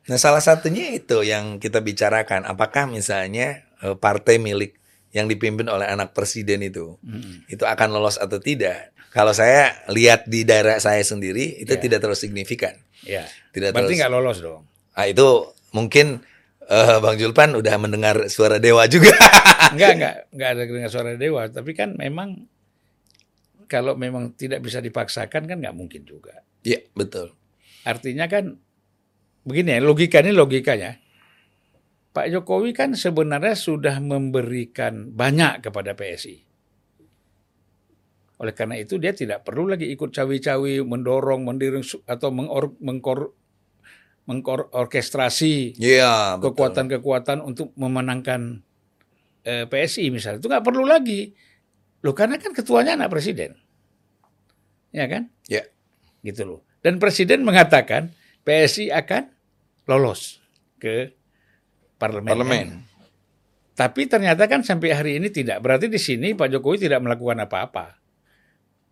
Nah, 0.03 0.19
salah 0.19 0.43
satunya 0.43 0.91
itu 0.91 1.23
yang 1.23 1.57
kita 1.57 1.79
bicarakan. 1.79 2.43
Apakah 2.43 2.89
misalnya 2.89 3.63
eh, 3.79 3.95
partai 3.95 4.35
milik 4.37 4.75
yang 5.13 5.29
dipimpin 5.29 5.69
oleh 5.69 5.85
anak 5.85 6.11
presiden 6.11 6.65
itu 6.65 6.97
itu 7.47 7.63
akan 7.63 7.93
lolos 7.93 8.17
atau 8.17 8.41
tidak? 8.41 8.91
Kalau 9.13 9.29
saya 9.29 9.77
lihat 9.93 10.25
di 10.25 10.41
daerah 10.41 10.81
saya 10.81 10.99
sendiri 11.05 11.61
itu 11.61 11.69
Ya. 11.69 11.79
tidak 11.79 12.01
terlalu 12.01 12.17
signifikan. 12.17 12.73
Ya, 13.05 13.29
Tidak 13.53 13.71
berarti 13.77 13.93
nggak 14.01 14.09
lolos 14.11 14.41
dong. 14.41 14.65
Ah, 14.97 15.05
itu 15.05 15.23
mungkin 15.69 16.25
eh, 16.65 16.97
Bang 16.97 17.21
Julpan 17.21 17.53
udah 17.53 17.75
mendengar 17.77 18.25
suara 18.27 18.57
dewa 18.57 18.89
juga. 18.89 19.13
Enggak, 19.73 19.91
enggak, 19.97 20.15
enggak 20.29 20.49
ada 20.53 20.61
dengar 20.69 20.89
suara 20.91 21.11
dewa. 21.15 21.41
Tapi 21.49 21.71
kan 21.73 21.93
memang 21.97 22.45
kalau 23.65 23.97
memang 23.97 24.35
tidak 24.35 24.61
bisa 24.61 24.77
dipaksakan 24.77 25.49
kan 25.49 25.57
nggak 25.57 25.73
mungkin 25.73 26.03
juga. 26.05 26.43
Iya, 26.63 26.79
betul. 26.95 27.35
Artinya 27.83 28.25
kan 28.31 28.59
begini 29.43 29.75
ya, 29.75 29.79
logikanya 29.83 30.31
logikanya. 30.31 30.91
Pak 32.13 32.29
Jokowi 32.29 32.71
kan 32.77 32.93
sebenarnya 32.93 33.57
sudah 33.57 33.97
memberikan 33.97 35.11
banyak 35.11 35.65
kepada 35.65 35.97
PSI. 35.97 36.45
Oleh 38.37 38.53
karena 38.53 38.77
itu 38.77 39.01
dia 39.01 39.11
tidak 39.15 39.43
perlu 39.43 39.67
lagi 39.67 39.89
ikut 39.89 40.13
cawi-cawi, 40.13 40.83
mendorong, 40.85 41.41
mendorong 41.41 41.83
atau 42.05 42.29
mengor, 42.29 42.77
mengkor, 42.79 43.33
mengorkestrasi 44.23 45.75
Iya, 45.75 46.39
betul. 46.39 46.55
kekuatan-kekuatan 46.55 47.43
untuk 47.43 47.75
memenangkan 47.75 48.63
eh, 49.43 49.67
PSI 49.67 50.07
misalnya 50.15 50.39
itu 50.39 50.47
nggak 50.47 50.63
perlu 50.63 50.87
lagi 50.87 51.35
loh 52.03 52.15
karena 52.15 52.39
kan 52.39 52.55
ketuanya 52.55 52.95
anak 52.95 53.11
presiden 53.11 53.59
ya 54.95 55.07
kan 55.11 55.27
Ya. 55.51 55.67
Gitu 56.23 56.47
loh 56.47 56.59
dan 56.79 56.97
presiden 56.97 57.43
mengatakan 57.43 58.11
PSI 58.47 58.89
akan 58.89 59.29
lolos 59.87 60.39
ke 60.79 61.11
parlemen 61.99 62.31
Parlemen. 62.33 62.67
tapi 63.75 64.07
ternyata 64.07 64.47
kan 64.47 64.63
sampai 64.63 64.95
hari 64.95 65.11
ini 65.19 65.29
tidak 65.29 65.59
berarti 65.59 65.91
di 65.91 65.99
sini 65.99 66.33
Pak 66.33 66.49
Jokowi 66.49 66.87
tidak 66.87 67.03
melakukan 67.03 67.43
apa-apa 67.43 67.99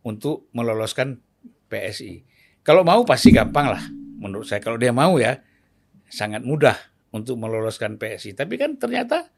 untuk 0.04 0.52
meloloskan 0.52 1.18
PSI 1.72 2.22
kalau 2.62 2.84
mau 2.84 3.02
pasti 3.08 3.32
gampang 3.32 3.72
lah 3.72 3.84
menurut 4.22 4.46
saya 4.46 4.62
kalau 4.62 4.78
dia 4.78 4.92
mau 4.92 5.16
ya 5.18 5.40
sangat 6.12 6.44
mudah 6.44 6.76
untuk 7.12 7.40
meloloskan 7.40 8.00
PSI. 8.00 8.36
Tapi 8.36 8.60
kan 8.60 8.76
ternyata 8.76 9.32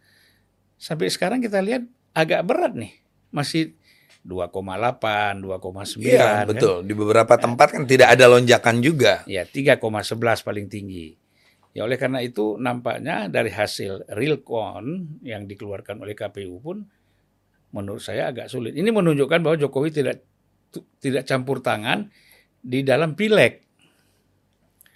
sampai 0.78 1.10
sekarang 1.10 1.42
kita 1.42 1.62
lihat 1.62 1.86
agak 2.14 2.46
berat 2.46 2.74
nih. 2.78 2.94
Masih 3.34 3.78
2,8, 4.24 5.44
2,9. 5.44 6.00
Iya, 6.00 6.20
kan? 6.24 6.46
betul. 6.48 6.76
Di 6.88 6.94
beberapa 6.96 7.36
tempat 7.36 7.68
kan 7.76 7.84
tidak 7.84 8.16
ada 8.16 8.32
lonjakan 8.32 8.80
juga. 8.80 9.28
Ya, 9.28 9.44
3,11 9.44 9.80
paling 10.42 10.68
tinggi. 10.68 11.16
Ya 11.74 11.84
oleh 11.84 11.98
karena 11.98 12.22
itu 12.22 12.56
nampaknya 12.56 13.28
dari 13.28 13.50
hasil 13.50 14.06
real 14.14 14.40
count 14.40 15.20
yang 15.26 15.50
dikeluarkan 15.50 16.00
oleh 16.00 16.14
KPU 16.14 16.62
pun 16.62 16.86
menurut 17.74 18.00
saya 18.00 18.30
agak 18.30 18.46
sulit. 18.46 18.78
Ini 18.78 18.94
menunjukkan 18.94 19.42
bahwa 19.42 19.58
Jokowi 19.58 19.90
tidak 19.90 20.22
tidak 21.02 21.26
campur 21.26 21.60
tangan 21.60 22.14
di 22.62 22.86
dalam 22.86 23.18
pileg. 23.18 23.66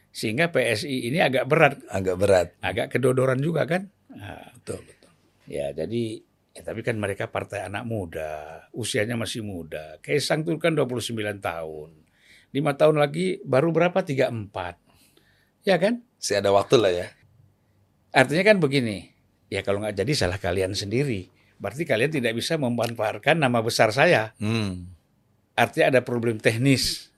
Sehingga 0.09 0.49
PSI 0.49 1.09
ini 1.09 1.21
agak 1.21 1.45
berat 1.45 1.78
Agak 1.89 2.15
berat. 2.17 2.47
agak 2.61 2.89
kedodoran 2.89 3.38
juga 3.38 3.65
kan. 3.65 3.89
Nah, 4.09 4.49
Betul, 4.57 4.82
betul. 4.82 5.11
ya 5.45 5.73
jadi 5.73 6.03
Ya, 6.58 6.66
tapi 6.66 6.82
kan 6.82 6.97
mereka 6.97 7.30
partai 7.30 7.70
anak 7.70 7.86
muda, 7.86 8.66
usianya 8.74 9.14
masih 9.14 9.45
muda. 9.45 10.01
Kaisang 10.01 10.41
itu 10.41 10.58
kan 10.58 10.74
29 10.74 11.38
tahun. 11.38 11.93
Lima 12.49 12.74
tahun 12.74 12.97
lagi 12.97 13.38
baru 13.45 13.70
berapa? 13.70 14.01
34. 14.01 14.34
Ya 15.62 15.78
kan? 15.78 16.01
Masih 16.18 16.41
ada 16.41 16.49
waktu 16.49 16.82
lah 16.82 16.89
ya. 16.89 17.08
Artinya 18.10 18.41
kan 18.41 18.58
begini, 18.58 19.14
ya 19.53 19.62
kalau 19.62 19.86
nggak 19.86 20.01
jadi 20.01 20.12
salah 20.18 20.41
kalian 20.41 20.74
sendiri. 20.74 21.30
Berarti 21.62 21.86
kalian 21.86 22.10
tidak 22.10 22.34
bisa 22.34 22.58
memanfaatkan 22.58 23.38
nama 23.38 23.62
besar 23.62 23.93
saya. 23.93 24.34
Hmm. 24.41 24.89
Artinya 25.53 25.93
ada 25.93 26.01
problem 26.01 26.41
teknis. 26.41 27.14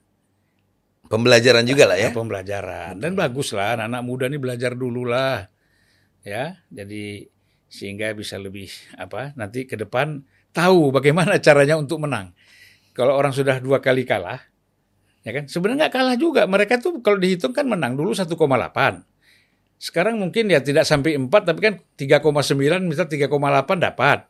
Pembelajaran 1.08 1.64
juga 1.64 1.88
lah 1.88 1.96
ya. 1.96 2.12
Pembelajaran. 2.12 3.00
Dan 3.00 3.16
bagus 3.16 3.56
lah, 3.56 3.80
anak-anak 3.80 4.04
muda 4.04 4.28
ini 4.28 4.36
belajar 4.36 4.76
dulu 4.76 5.08
lah. 5.08 5.48
Ya, 6.28 6.60
jadi 6.68 7.32
sehingga 7.70 8.12
bisa 8.18 8.42
lebih 8.42 8.68
apa 8.98 9.32
nanti 9.38 9.70
ke 9.70 9.78
depan 9.78 10.26
tahu 10.50 10.90
bagaimana 10.90 11.38
caranya 11.46 11.78
untuk 11.78 12.02
menang. 12.02 12.34
Kalau 12.98 13.16
orang 13.16 13.32
sudah 13.32 13.62
dua 13.64 13.80
kali 13.80 14.04
kalah, 14.04 14.42
ya 15.24 15.32
kan 15.32 15.48
sebenarnya 15.48 15.88
nggak 15.88 15.94
kalah 15.94 16.16
juga. 16.20 16.44
Mereka 16.50 16.82
tuh 16.84 17.00
kalau 17.00 17.22
dihitung 17.22 17.56
kan 17.56 17.64
menang 17.64 17.96
dulu 17.96 18.12
1,8. 18.12 18.28
Sekarang 19.80 20.20
mungkin 20.20 20.52
ya 20.52 20.60
tidak 20.60 20.84
sampai 20.84 21.16
4 21.16 21.32
tapi 21.32 21.60
kan 21.64 21.74
3,9 21.96 22.84
misal 22.84 23.08
3,8 23.08 23.32
dapat. 23.80 24.28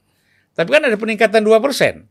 Tapi 0.53 0.69
kan 0.69 0.81
ada 0.85 0.93
peningkatan 0.93 1.41
2 1.41 1.57
persen. 1.57 2.05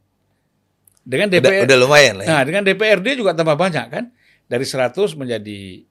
Dengan 1.08 1.30
DPR, 1.30 1.64
Udah, 1.64 1.70
udah 1.70 1.78
lumayan 1.78 2.14
lah 2.18 2.24
ya. 2.26 2.28
Nah, 2.34 2.42
dengan 2.42 2.62
DPRD 2.66 3.16
juga 3.16 3.32
tambah 3.32 3.54
banyak 3.54 3.86
kan. 3.88 4.04
Dari 4.50 4.64
100 4.66 5.14
menjadi 5.14 5.86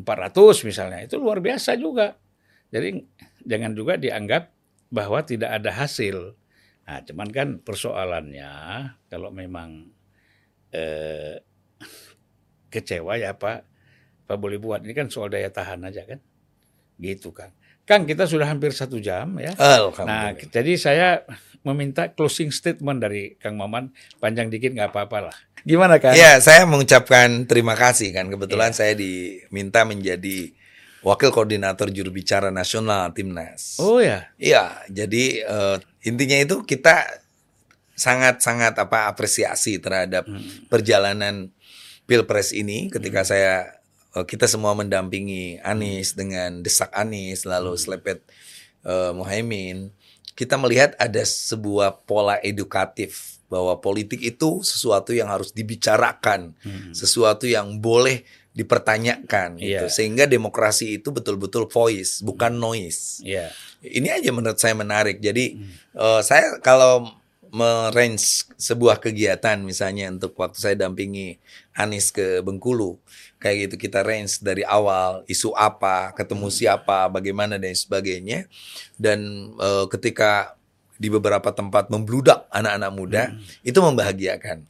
400 0.00 0.64
misalnya. 0.64 1.04
Itu 1.04 1.20
luar 1.20 1.44
biasa 1.44 1.76
juga. 1.76 2.16
Jadi 2.72 2.98
jangan 3.44 3.72
juga 3.76 3.96
dianggap 3.96 4.50
bahwa 4.90 5.20
tidak 5.24 5.50
ada 5.62 5.70
hasil. 5.72 6.36
Nah, 6.84 7.00
cuman 7.00 7.28
kan 7.32 7.48
persoalannya 7.64 8.52
kalau 9.08 9.32
memang 9.32 9.88
eh, 10.68 11.40
kecewa 12.68 13.16
ya 13.16 13.32
Pak, 13.38 13.58
Pak 14.26 14.36
boleh 14.36 14.58
buat. 14.60 14.82
Ini 14.84 14.92
kan 14.92 15.08
soal 15.08 15.30
daya 15.32 15.48
tahan 15.48 15.86
aja 15.86 16.04
kan. 16.04 16.20
Gitu 16.98 17.30
Kang. 17.30 17.54
Kang 17.84 18.08
kita 18.08 18.24
sudah 18.24 18.48
hampir 18.48 18.72
satu 18.72 18.96
jam 18.96 19.36
ya. 19.36 19.52
Nah, 20.08 20.32
jadi 20.48 20.72
saya 20.80 21.08
meminta 21.64 22.08
closing 22.12 22.48
statement 22.48 23.00
dari 23.00 23.36
Kang 23.36 23.60
Maman. 23.60 23.92
Panjang 24.20 24.48
dikit 24.48 24.72
nggak 24.72 24.88
apa-apa 24.92 25.30
lah. 25.30 25.36
Gimana 25.64 26.00
Kang? 26.00 26.16
Ya, 26.16 26.40
saya 26.40 26.64
mengucapkan 26.64 27.44
terima 27.44 27.76
kasih 27.76 28.12
kan. 28.12 28.28
Kebetulan 28.32 28.72
Iya. 28.72 28.76
saya 28.76 28.92
diminta 28.96 29.84
menjadi 29.84 30.52
wakil 31.04 31.30
koordinator 31.30 31.92
juru 31.92 32.08
bicara 32.10 32.48
nasional 32.48 33.12
Timnas. 33.12 33.76
Oh 33.78 34.00
ya. 34.00 34.32
Iya, 34.40 34.88
jadi 34.88 35.44
eh, 35.44 35.76
intinya 36.08 36.40
itu 36.40 36.64
kita 36.64 37.04
sangat-sangat 37.94 38.74
apa 38.80 39.06
apresiasi 39.06 39.78
terhadap 39.78 40.26
perjalanan 40.66 41.52
pilpres 42.08 42.50
ini 42.50 42.90
ketika 42.90 43.22
saya 43.22 43.78
eh, 44.16 44.24
kita 44.24 44.48
semua 44.48 44.72
mendampingi 44.72 45.60
Anies 45.60 46.16
dengan 46.16 46.64
desak 46.64 46.90
Anies 46.96 47.44
lalu 47.44 47.76
selepet 47.76 48.24
eh, 48.82 49.12
Muhaimin 49.12 49.92
kita 50.34 50.58
melihat 50.58 50.98
ada 50.98 51.22
sebuah 51.22 52.02
pola 52.10 52.42
edukatif 52.42 53.38
bahwa 53.46 53.78
politik 53.78 54.18
itu 54.18 54.66
sesuatu 54.66 55.14
yang 55.14 55.30
harus 55.30 55.54
dibicarakan, 55.54 56.58
sesuatu 56.90 57.46
yang 57.46 57.78
boleh 57.78 58.26
dipertanyakan 58.54 59.58
gitu. 59.58 59.86
Iya. 59.86 59.90
Sehingga 59.90 60.24
demokrasi 60.30 61.02
itu 61.02 61.10
betul-betul 61.10 61.66
voice, 61.66 62.22
bukan 62.22 62.54
noise. 62.54 63.18
Iya. 63.20 63.50
Ini 63.82 64.22
aja 64.22 64.30
menurut 64.30 64.56
saya 64.56 64.78
menarik. 64.78 65.18
Jadi 65.18 65.58
eh, 65.92 66.20
saya 66.22 66.62
kalau 66.62 67.10
merange 67.54 68.50
sebuah 68.58 68.98
kegiatan 68.98 69.62
misalnya 69.62 70.10
untuk 70.10 70.34
waktu 70.34 70.58
saya 70.58 70.74
dampingi 70.74 71.38
Anies 71.70 72.10
ke 72.10 72.42
Bengkulu 72.42 72.98
kayak 73.38 73.70
gitu 73.70 73.86
kita 73.86 74.02
range 74.02 74.42
dari 74.42 74.66
awal 74.66 75.22
isu 75.30 75.54
apa 75.54 76.10
ketemu 76.18 76.50
siapa 76.50 77.06
bagaimana 77.06 77.54
dan 77.54 77.70
sebagainya 77.70 78.50
dan 78.98 79.22
eh, 79.54 79.86
ketika 79.86 80.58
di 80.98 81.08
beberapa 81.10 81.50
tempat 81.50 81.90
membludak 81.90 82.46
anak-anak 82.50 82.90
muda 82.94 83.22
itu 83.66 83.78
membahagiakan 83.78 84.66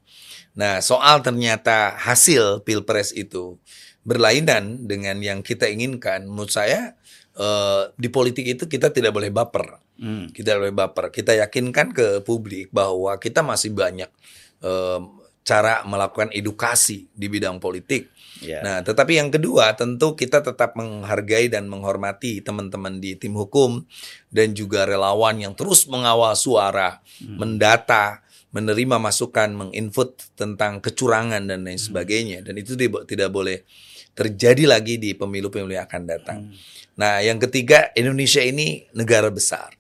nah 0.55 0.79
soal 0.79 1.21
ternyata 1.21 1.99
hasil 1.99 2.63
pilpres 2.63 3.11
itu 3.11 3.59
berlainan 4.07 4.87
dengan 4.87 5.19
yang 5.19 5.43
kita 5.43 5.67
inginkan 5.67 6.29
menurut 6.29 6.55
saya 6.55 6.95
eh, 7.35 7.83
di 7.99 8.09
politik 8.09 8.47
itu 8.47 8.65
kita 8.71 8.95
tidak 8.95 9.11
boleh 9.11 9.35
baper 9.35 9.85
Hmm. 9.95 10.27
kita 10.35 10.59
boleh 10.59 10.75
baper. 10.75 11.15
Kita 11.15 11.39
yakinkan 11.39 11.95
ke 11.95 12.07
publik 12.27 12.71
bahwa 12.75 13.15
kita 13.15 13.47
masih 13.47 13.71
banyak 13.71 14.11
em, 14.59 15.03
cara 15.47 15.87
melakukan 15.87 16.35
edukasi 16.35 17.07
di 17.15 17.31
bidang 17.31 17.63
politik. 17.63 18.11
Ya. 18.45 18.61
Nah, 18.61 18.85
tetapi 18.85 19.17
yang 19.17 19.33
kedua 19.33 19.73
tentu 19.73 20.13
kita 20.13 20.45
tetap 20.45 20.77
menghargai 20.77 21.49
dan 21.49 21.67
menghormati 21.67 22.45
teman-teman 22.45 23.01
di 23.01 23.17
tim 23.17 23.33
hukum 23.33 23.83
dan 24.29 24.53
juga 24.53 24.85
relawan 24.85 25.41
yang 25.41 25.57
terus 25.57 25.89
mengawal 25.89 26.37
suara, 26.37 27.01
mendata, 27.25 28.21
menerima 28.53 29.03
masukan, 29.03 29.51
menginput 29.51 30.37
tentang 30.39 30.79
kecurangan 30.79 31.43
dan 31.49 31.65
lain 31.65 31.81
sebagainya. 31.81 32.45
Dan 32.45 32.61
itu 32.61 32.77
tidak 32.79 33.31
boleh 33.33 33.65
terjadi 34.15 34.71
lagi 34.71 34.95
di 35.01 35.17
pemilu-pemilu 35.17 35.75
yang 35.75 35.91
akan 35.91 36.03
datang. 36.07 36.39
Nah, 36.95 37.19
yang 37.19 37.43
ketiga, 37.43 37.91
Indonesia 37.99 38.39
ini 38.39 38.87
negara 38.95 39.27
besar. 39.33 39.75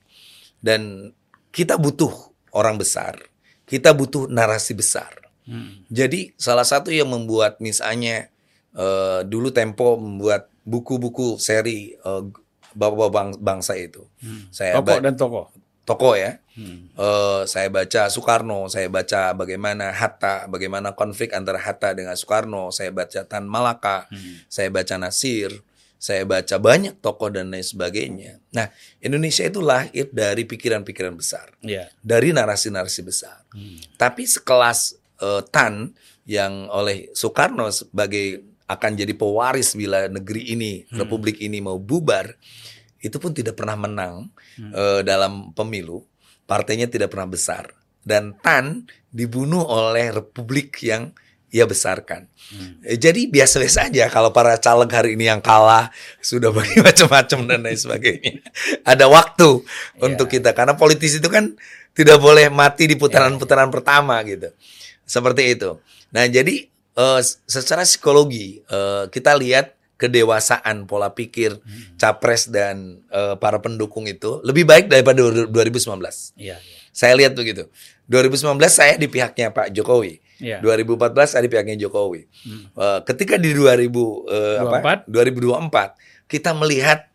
Dan 0.58 1.12
kita 1.54 1.78
butuh 1.78 2.10
orang 2.50 2.74
besar. 2.82 3.14
Kita 3.62 3.94
butuh 3.94 4.26
narasi 4.26 4.74
besar. 4.74 5.22
Hmm. 5.46 5.86
Jadi 5.92 6.34
salah 6.34 6.66
satu 6.66 6.90
yang 6.90 7.12
membuat 7.12 7.62
misalnya 7.62 8.32
eh, 8.74 9.20
dulu 9.24 9.50
Tempo 9.50 9.96
membuat 9.96 10.50
buku-buku 10.62 11.38
seri 11.38 11.94
eh, 11.94 12.22
bapak 12.72 13.08
bang- 13.08 13.38
bangsa 13.38 13.74
itu. 13.74 14.02
Saya 14.50 14.76
Tokoh 14.76 14.98
ba- 14.98 15.00
dan 15.00 15.14
tokoh. 15.14 15.46
tokoh 15.84 16.14
ya. 16.14 16.40
Hmm. 16.54 16.88
Eh, 16.90 17.42
saya 17.44 17.68
baca 17.68 18.08
Soekarno, 18.08 18.66
saya 18.66 18.86
baca 18.88 19.30
bagaimana 19.32 19.90
Hatta, 19.90 20.46
bagaimana 20.46 20.90
konflik 20.92 21.30
antara 21.30 21.58
Hatta 21.58 21.92
dengan 21.92 22.14
Soekarno, 22.14 22.70
saya 22.70 22.88
baca 22.88 23.22
Tan 23.22 23.44
Malaka, 23.44 24.06
saya 24.46 24.70
baca 24.70 24.94
Nasir, 24.96 25.50
saya 25.94 26.22
baca 26.22 26.56
banyak 26.56 26.98
tokoh 26.98 27.28
dan 27.28 27.48
lain 27.48 27.60
sebagainya. 27.60 28.38
Nah, 28.50 28.68
Indonesia 28.98 29.42
itu 29.42 29.58
lahir 29.58 30.08
dari 30.08 30.42
pikiran-pikiran 30.42 31.12
besar, 31.12 31.52
Ya. 31.60 31.88
dari 32.00 32.30
narasi-narasi 32.30 33.00
besar. 33.02 33.44
Tapi 33.94 34.24
sekelas 34.24 34.94
eh, 35.16 35.42
Tan 35.46 35.92
yang 36.24 36.66
oleh 36.68 37.12
Soekarno 37.12 37.68
sebagai 37.68 38.40
akan 38.64 38.92
jadi 38.96 39.12
pewaris 39.12 39.76
bila 39.76 40.08
negeri 40.08 40.56
ini, 40.56 40.88
republik 40.88 41.40
ini 41.44 41.60
mau 41.60 41.76
bubar, 41.76 42.32
itu 43.04 43.16
pun 43.20 43.36
tidak 43.36 43.60
pernah 43.60 43.76
menang 43.76 44.32
eh, 44.56 45.00
dalam 45.04 45.52
pemilu. 45.52 46.00
Partainya 46.48 46.88
tidak 46.88 47.12
pernah 47.12 47.28
besar. 47.28 47.72
Dan 48.04 48.36
Tan 48.40 48.84
dibunuh 49.08 49.64
oleh 49.64 50.12
republik 50.12 50.80
yang 50.84 51.12
ia 51.54 51.70
besarkan. 51.70 52.26
Eh, 52.82 52.98
Jadi 52.98 53.30
biasa-biasa 53.30 53.92
aja 53.92 54.10
kalau 54.10 54.34
para 54.34 54.58
caleg 54.58 54.90
hari 54.90 55.10
ini 55.14 55.30
yang 55.30 55.38
kalah 55.38 55.92
sudah 56.18 56.50
bagi 56.50 56.82
macam-macam 56.86 57.38
dan 57.46 57.60
lain 57.62 57.78
sebagainya. 57.78 58.42
Ada 58.82 59.06
waktu 59.06 59.62
untuk 60.02 60.26
kita 60.26 60.50
karena 60.56 60.74
politisi 60.74 61.22
itu 61.22 61.30
kan 61.30 61.54
tidak 61.94 62.18
boleh 62.18 62.50
mati 62.50 62.90
di 62.90 62.98
putaran-putaran 62.98 63.70
pertama 63.70 64.18
gitu. 64.26 64.50
Seperti 65.06 65.54
itu. 65.54 65.78
Nah, 66.10 66.26
jadi 66.26 66.73
eh, 66.94 67.20
secara 67.46 67.82
psikologi 67.82 68.62
eh, 68.64 69.04
kita 69.10 69.34
lihat 69.34 69.74
kedewasaan 69.94 70.90
pola 70.90 71.14
pikir 71.14 71.62
capres 71.96 72.50
dan 72.50 72.98
eh, 73.08 73.34
para 73.38 73.62
pendukung 73.62 74.04
itu 74.10 74.42
lebih 74.42 74.66
baik 74.66 74.90
daripada 74.90 75.22
2019. 75.22 76.34
Iya. 76.34 76.58
Saya 76.90 77.14
lihat 77.14 77.34
begitu. 77.34 77.66
2019 78.06 78.58
saya 78.68 78.94
di 78.98 79.08
pihaknya 79.08 79.50
Pak 79.50 79.70
Jokowi. 79.72 80.20
Iya. 80.42 80.58
2014 80.60 81.14
saya 81.30 81.42
di 81.46 81.50
pihaknya 81.50 81.76
Jokowi. 81.78 82.26
Eh, 82.74 83.00
ketika 83.06 83.38
di 83.38 83.54
2000 83.54 83.86
eh, 84.28 84.56
apa? 84.60 85.06
2024 85.06 85.94
kita 86.26 86.50
melihat 86.52 87.06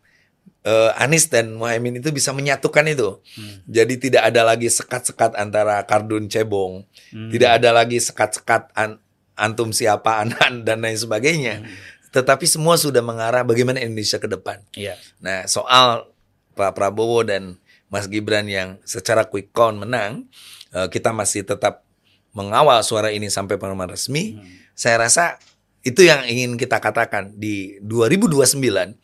eh, 0.64 0.90
Anies 0.96 1.28
dan 1.28 1.52
Muhaimin 1.54 2.00
itu 2.00 2.08
bisa 2.10 2.32
menyatukan 2.32 2.84
itu. 2.88 3.20
Jadi 3.68 4.08
tidak 4.08 4.24
ada 4.24 4.42
lagi 4.42 4.72
sekat-sekat 4.72 5.36
antara 5.36 5.84
kardun 5.84 6.26
cebong, 6.26 6.84
tidak 7.28 7.60
ada 7.60 7.70
lagi 7.76 8.00
sekat-sekat 8.00 8.72
an- 8.72 8.98
antum 9.40 9.72
siapa 9.72 10.20
anan 10.22 10.62
dan 10.68 10.84
lain 10.84 11.00
sebagainya. 11.00 11.64
Tetapi 12.12 12.44
semua 12.44 12.76
sudah 12.76 13.00
mengarah 13.00 13.46
bagaimana 13.46 13.80
Indonesia 13.80 14.20
ke 14.20 14.28
depan. 14.28 14.60
Iya. 14.76 14.98
Nah, 15.22 15.46
soal 15.48 16.10
Pak 16.58 16.76
Prabowo 16.76 17.24
dan 17.24 17.56
Mas 17.88 18.06
Gibran 18.10 18.46
yang 18.50 18.76
secara 18.84 19.24
quick 19.24 19.54
count 19.54 19.80
menang, 19.80 20.28
eh, 20.74 20.86
kita 20.90 21.14
masih 21.14 21.46
tetap 21.46 21.86
mengawal 22.34 22.82
suara 22.86 23.10
ini 23.10 23.26
sampai 23.30 23.58
pengumuman 23.58 23.90
resmi. 23.90 24.38
Saya 24.74 25.02
rasa 25.02 25.38
itu 25.82 26.04
yang 26.04 26.22
ingin 26.28 26.54
kita 26.60 26.78
katakan 26.78 27.34
di 27.34 27.80
2029 27.82 28.94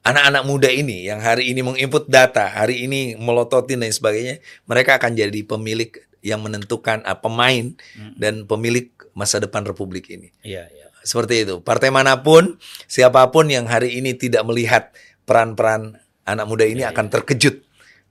anak-anak 0.00 0.42
muda 0.48 0.68
ini 0.72 1.04
yang 1.04 1.20
hari 1.20 1.52
ini 1.52 1.60
menginput 1.60 2.08
data, 2.08 2.48
hari 2.48 2.88
ini 2.88 3.16
melototin 3.20 3.84
dan 3.84 3.92
sebagainya, 3.92 4.40
mereka 4.64 4.96
akan 4.96 5.12
jadi 5.12 5.40
pemilik 5.44 5.92
yang 6.20 6.40
menentukan 6.44 7.04
uh, 7.04 7.16
pemain 7.16 7.72
dan 8.16 8.44
pemilik 8.44 8.92
masa 9.14 9.42
depan 9.42 9.66
republik 9.66 10.10
ini. 10.10 10.30
Iya, 10.42 10.66
iya. 10.70 10.86
Seperti 11.00 11.48
itu. 11.48 11.64
Partai 11.64 11.88
mana 11.88 12.20
pun, 12.20 12.60
siapa 12.84 13.24
pun 13.32 13.48
yang 13.48 13.64
hari 13.64 13.96
ini 13.96 14.12
tidak 14.14 14.44
melihat 14.44 14.92
peran-peran 15.24 15.96
anak 16.28 16.46
muda 16.46 16.68
ini 16.68 16.84
akan 16.84 17.08
terkejut. 17.08 17.64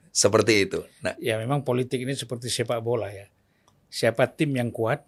Seperti 0.10 0.66
itu. 0.66 0.82
Nah, 1.06 1.14
Ya 1.22 1.38
memang 1.38 1.62
politik 1.62 2.02
ini 2.02 2.18
seperti 2.18 2.50
sepak 2.50 2.82
bola 2.82 3.14
ya. 3.14 3.30
Siapa 3.94 4.26
tim 4.34 4.58
yang 4.58 4.74
kuat, 4.74 5.06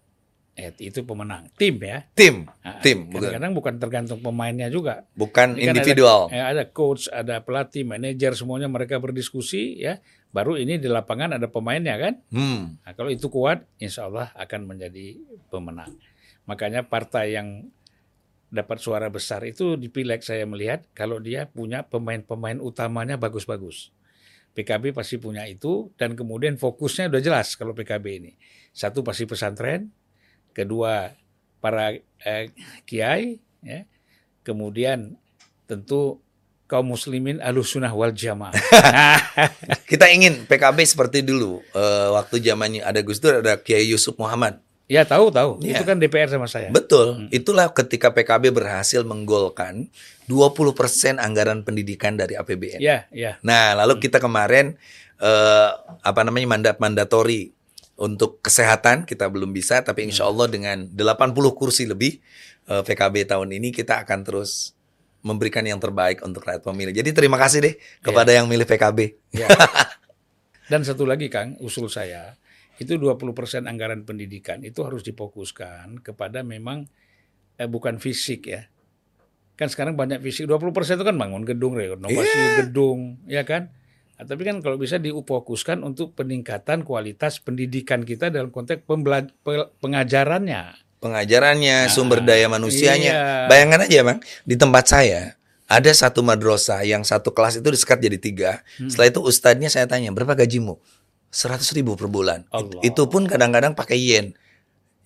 eh, 0.54 0.70
itu 0.78 1.02
pemenang. 1.02 1.50
Tim 1.58 1.82
ya. 1.82 2.06
tim, 2.14 2.46
Nah, 2.62 2.80
tim, 2.86 3.10
Kadang-kadang 3.10 3.54
bukan 3.58 3.74
tergantung 3.82 4.20
pemainnya 4.22 4.70
juga. 4.70 5.10
bukan 5.18 5.58
Ini 5.58 5.70
kan 5.70 5.74
individual. 5.74 6.20
Ada, 6.30 6.38
eh, 6.38 6.46
ada 6.46 6.64
coach, 6.70 7.10
ada 7.10 7.42
pelatih, 7.42 7.84
manajer, 7.84 8.38
semuanya 8.38 8.70
mereka 8.70 9.02
berdiskusi 9.02 9.82
ya. 9.82 9.98
Baru 10.32 10.56
ini 10.56 10.80
di 10.80 10.88
lapangan 10.88 11.36
ada 11.36 11.48
pemainnya 11.52 12.00
kan. 12.00 12.14
Hmm, 12.32 12.80
Nah, 12.82 12.94
kalau 12.96 13.12
itu 13.12 13.28
kuat, 13.28 13.68
insya 13.78 14.08
Allah 14.08 14.32
akan 14.40 14.64
menjadi 14.64 15.20
pemenang. 15.52 15.92
Makanya 16.48 16.88
partai 16.88 17.36
yang 17.36 17.68
dapat 18.52 18.84
suara 18.84 19.08
besar 19.08 19.44
itu 19.48 19.80
di 19.80 19.88
pileg 19.88 20.20
saya 20.24 20.44
melihat 20.44 20.84
kalau 20.92 21.20
dia 21.24 21.48
punya 21.48 21.88
pemain-pemain 21.88 22.60
utamanya 22.60 23.16
bagus-bagus. 23.16 23.92
PKB 24.52 24.92
pasti 24.92 25.16
punya 25.16 25.48
itu 25.48 25.96
dan 25.96 26.12
kemudian 26.12 26.60
fokusnya 26.60 27.08
udah 27.08 27.22
jelas 27.24 27.56
kalau 27.56 27.72
PKB 27.72 28.06
ini. 28.20 28.32
Satu 28.76 29.00
pasti 29.04 29.24
pesantren, 29.24 29.88
kedua 30.52 31.16
para 31.64 31.96
eh, 32.24 32.52
kiai, 32.84 33.40
ya. 33.64 33.88
kemudian 34.44 35.16
tentu 35.72 36.20
kaum 36.72 36.88
muslimin 36.88 37.44
alusunah 37.44 37.92
wal 37.92 38.16
jamaah. 38.16 38.56
kita 39.92 40.08
ingin 40.08 40.48
PKB 40.48 40.88
seperti 40.88 41.20
dulu. 41.20 41.60
Eh, 41.76 42.08
waktu 42.16 42.40
zamannya 42.40 42.80
ada 42.80 43.04
Gus 43.04 43.20
Dur, 43.20 43.44
ada 43.44 43.60
Kiai 43.60 43.92
Yusuf 43.92 44.16
Muhammad. 44.16 44.64
ya 44.92 45.08
tahu 45.08 45.32
tahu, 45.32 45.64
Iya. 45.64 45.80
itu 45.80 45.84
kan 45.88 46.04
DPR 46.04 46.28
sama 46.28 46.52
saya. 46.52 46.68
Betul. 46.68 47.32
Itulah 47.32 47.72
ketika 47.72 48.12
PKB 48.12 48.52
berhasil 48.52 49.00
menggolkan 49.08 49.88
20% 50.28 51.16
anggaran 51.16 51.64
pendidikan 51.64 52.20
dari 52.20 52.36
APBN. 52.36 52.80
Ya, 52.84 53.08
ya. 53.12 53.40
Nah, 53.40 53.72
lalu 53.76 54.04
kita 54.04 54.20
kemarin 54.20 54.76
eh, 55.16 55.70
apa 56.04 56.22
namanya 56.28 56.44
mandat 56.60 56.76
mandatori 56.84 57.56
untuk 57.96 58.44
kesehatan 58.44 59.08
kita 59.08 59.32
belum 59.32 59.56
bisa, 59.56 59.80
tapi 59.80 60.04
insya 60.04 60.28
Allah 60.28 60.52
dengan 60.52 60.84
80 60.92 61.32
kursi 61.56 61.88
lebih 61.88 62.20
eh, 62.68 62.84
PKB 62.84 63.32
tahun 63.32 63.48
ini 63.56 63.72
kita 63.72 64.04
akan 64.04 64.28
terus 64.28 64.76
memberikan 65.22 65.66
yang 65.66 65.78
terbaik 65.78 66.22
untuk 66.26 66.46
rakyat 66.46 66.66
pemilih. 66.66 66.94
Jadi 66.94 67.14
terima 67.14 67.38
kasih 67.38 67.62
deh 67.62 67.74
kepada 68.02 68.34
yang 68.34 68.50
milih 68.50 68.66
PKB. 68.66 69.00
Ya. 69.34 69.48
Dan 70.72 70.88
satu 70.88 71.04
lagi 71.04 71.28
Kang, 71.28 71.60
usul 71.60 71.92
saya 71.92 72.38
itu 72.82 72.98
20% 72.98 73.70
anggaran 73.70 74.02
pendidikan 74.08 74.66
itu 74.66 74.82
harus 74.82 75.06
difokuskan 75.06 76.02
kepada 76.02 76.42
memang 76.42 76.90
eh, 77.62 77.70
bukan 77.70 78.02
fisik 78.02 78.50
ya. 78.50 78.66
Kan 79.54 79.70
sekarang 79.70 79.94
banyak 79.94 80.24
fisik 80.26 80.50
20% 80.50 80.74
itu 80.98 81.06
kan 81.06 81.14
bangun 81.14 81.46
gedung, 81.46 81.78
renovasi 81.78 82.66
gedung, 82.66 83.22
ya 83.30 83.46
kan? 83.46 83.70
Nah, 84.18 84.26
tapi 84.26 84.42
kan 84.46 84.62
kalau 84.62 84.78
bisa 84.78 84.98
difokuskan 84.98 85.86
untuk 85.86 86.18
peningkatan 86.18 86.82
kualitas 86.82 87.38
pendidikan 87.42 88.02
kita 88.02 88.34
dalam 88.34 88.50
konteks 88.50 88.86
pembela- 88.86 89.30
pe- 89.30 89.70
pengajarannya. 91.02 91.90
Pengajarannya, 91.90 91.94
sumber 91.94 92.22
daya 92.22 92.46
manusianya. 92.48 93.12
iya. 93.12 93.48
Bayangkan 93.50 93.90
aja, 93.90 94.00
Bang, 94.06 94.20
di 94.46 94.56
tempat 94.56 94.86
saya 94.88 95.36
ada 95.66 95.92
satu 95.92 96.22
madrasah 96.22 96.84
yang 96.86 97.02
satu 97.02 97.34
kelas 97.34 97.58
itu 97.58 97.68
disekat 97.72 97.98
jadi 97.98 98.18
tiga. 98.22 98.52
Hmm. 98.78 98.88
Setelah 98.92 99.08
itu 99.10 99.20
ustadznya 99.26 99.70
saya 99.74 99.90
tanya, 99.90 100.14
berapa 100.14 100.38
gajimu? 100.38 100.78
100 101.32 101.64
ribu 101.80 101.96
per 101.96 102.12
bulan. 102.12 102.44
Allah. 102.52 102.84
itu 102.84 103.08
pun 103.08 103.24
kadang-kadang 103.24 103.72
pakai 103.72 103.96
yen. 103.96 104.36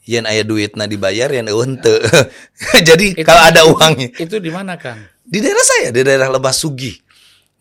Yen 0.06 0.26
ayah 0.26 0.42
duit 0.46 0.74
nah 0.74 0.90
dibayar, 0.90 1.30
yen 1.30 1.46
ente. 1.50 2.02
jadi 2.90 3.14
Itu- 3.14 3.26
kalau 3.26 3.42
ada 3.46 3.62
uangnya. 3.70 4.10
Itu 4.18 4.42
di 4.42 4.50
mana 4.50 4.74
Kang? 4.78 4.98
Di 5.26 5.38
daerah 5.42 5.66
saya, 5.66 5.90
di 5.94 6.02
daerah 6.06 6.30
Lebah 6.30 6.54
Sugih, 6.54 6.98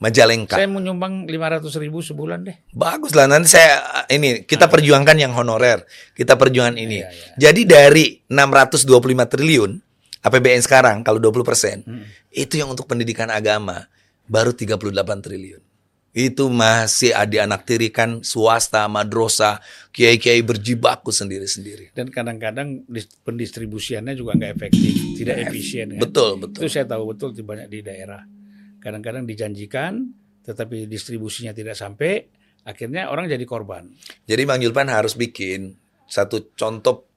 Majalengka. 0.04 0.54
Saya 0.54 0.68
mau 0.68 0.78
nyumbang 0.78 1.24
500 1.24 1.64
ribu 1.80 1.98
sebulan 1.98 2.44
deh. 2.44 2.56
Bagus 2.70 3.16
lah 3.16 3.24
nanti 3.24 3.48
saya 3.48 3.80
ini 4.06 4.44
kita 4.44 4.68
perjuangkan 4.68 5.16
yang 5.16 5.32
honorer, 5.32 5.88
kita 6.12 6.36
perjuangkan 6.36 6.76
ini. 6.76 7.00
Ah. 7.00 7.08
Iya, 7.08 7.08
iya. 7.08 7.34
Jadi 7.40 7.60
dari 7.64 8.04
625 8.28 8.84
triliun 9.24 9.72
APBN 10.20 10.60
sekarang 10.60 10.96
kalau 11.00 11.16
20% 11.16 11.80
Hmm. 11.82 12.04
itu 12.30 12.54
yang 12.54 12.68
untuk 12.68 12.84
pendidikan 12.84 13.28
agama 13.28 13.88
baru 14.24 14.52
38 14.52 14.84
triliun. 15.20 15.64
Itu 16.12 16.46
masih 16.46 17.10
ada 17.10 17.42
anak 17.42 17.64
tirikan 17.64 18.22
swasta, 18.22 18.86
madrasah, 18.86 19.58
kiai-kiai 19.90 20.40
berjibaku 20.40 21.10
sendiri-sendiri. 21.10 21.90
dan 21.90 22.06
kadang-kadang 22.06 22.86
dis- 22.86 23.10
pendistribusiannya 23.20 24.14
juga 24.14 24.32
nggak 24.34 24.52
efektif, 24.54 24.92
tidak 25.16 25.36
efisien. 25.42 25.86
Kan? 25.90 26.00
Betul, 26.00 26.30
Itu 26.36 26.42
betul. 26.46 26.60
saya 26.68 26.86
tahu 26.86 27.10
betul 27.10 27.32
di 27.32 27.42
banyak 27.42 27.66
di 27.66 27.80
daerah. 27.80 28.22
Kadang-kadang 28.84 29.24
dijanjikan, 29.24 30.12
tetapi 30.44 30.84
distribusinya 30.84 31.56
tidak 31.56 31.72
sampai, 31.72 32.28
akhirnya 32.68 33.08
orang 33.08 33.24
jadi 33.32 33.42
korban. 33.48 33.88
Jadi 34.28 34.42
Bang 34.44 34.60
Julpan 34.60 34.92
harus 34.92 35.16
bikin 35.16 35.72
satu 36.04 36.52
contoh 36.52 37.08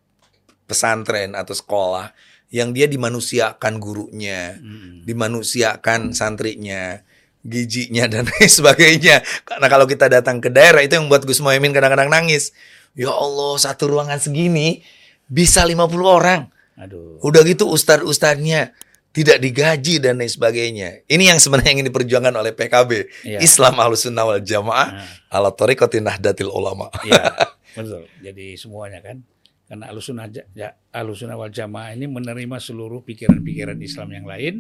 pesantren 0.64 1.36
atau 1.36 1.52
sekolah 1.52 2.16
yang 2.48 2.72
dia 2.72 2.88
dimanusiakan 2.88 3.84
gurunya, 3.84 4.56
dimanusiakan 5.04 6.16
santrinya, 6.16 7.04
gijinya 7.44 8.08
dan 8.08 8.28
lain 8.32 8.48
sebagainya. 8.48 9.24
Karena 9.44 9.68
kalau 9.68 9.84
kita 9.84 10.08
datang 10.08 10.40
ke 10.40 10.48
daerah 10.48 10.80
itu 10.80 10.96
yang 10.96 11.12
buat 11.12 11.28
Gus 11.28 11.44
Mohaimin 11.44 11.76
kadang-kadang 11.76 12.08
nangis. 12.08 12.56
Ya 12.96 13.12
Allah, 13.12 13.60
satu 13.60 13.92
ruangan 13.92 14.20
segini 14.24 14.84
bisa 15.28 15.68
50 15.68 15.84
orang. 16.08 16.48
Aduh. 16.80 17.20
Udah 17.20 17.44
gitu 17.44 17.68
ustadz-ustadznya 17.68 18.72
tidak 19.12 19.42
digaji 19.42 19.98
dan 19.98 20.22
lain 20.22 20.30
sebagainya. 20.30 21.04
Ini 21.10 21.34
yang 21.34 21.40
sebenarnya 21.42 21.74
ingin 21.82 21.88
diperjuangkan 21.90 22.34
oleh 22.38 22.54
PKB. 22.54 22.92
Iya. 23.26 23.40
Islam 23.42 23.82
Ahlus 23.82 24.06
Sunnah 24.06 24.26
wal 24.30 24.44
Jamaah 24.46 24.88
Nah, 24.94 25.10
ala 25.34 25.50
tariqati 25.50 25.98
Nahdlatul 26.00 26.54
Ulama. 26.54 26.94
iya, 27.02 27.34
betul. 27.78 28.06
Jadi 28.22 28.54
semuanya 28.56 29.02
kan, 29.02 29.26
karena 29.68 29.90
alusunah 29.90 30.30
ja, 30.54 30.72
alusunah 30.96 31.36
wal 31.36 31.52
jamaah 31.52 31.92
ini 31.98 32.08
menerima 32.08 32.58
seluruh 32.62 33.04
pikiran-pikiran 33.04 33.76
Islam 33.82 34.08
yang 34.16 34.26
lain, 34.30 34.54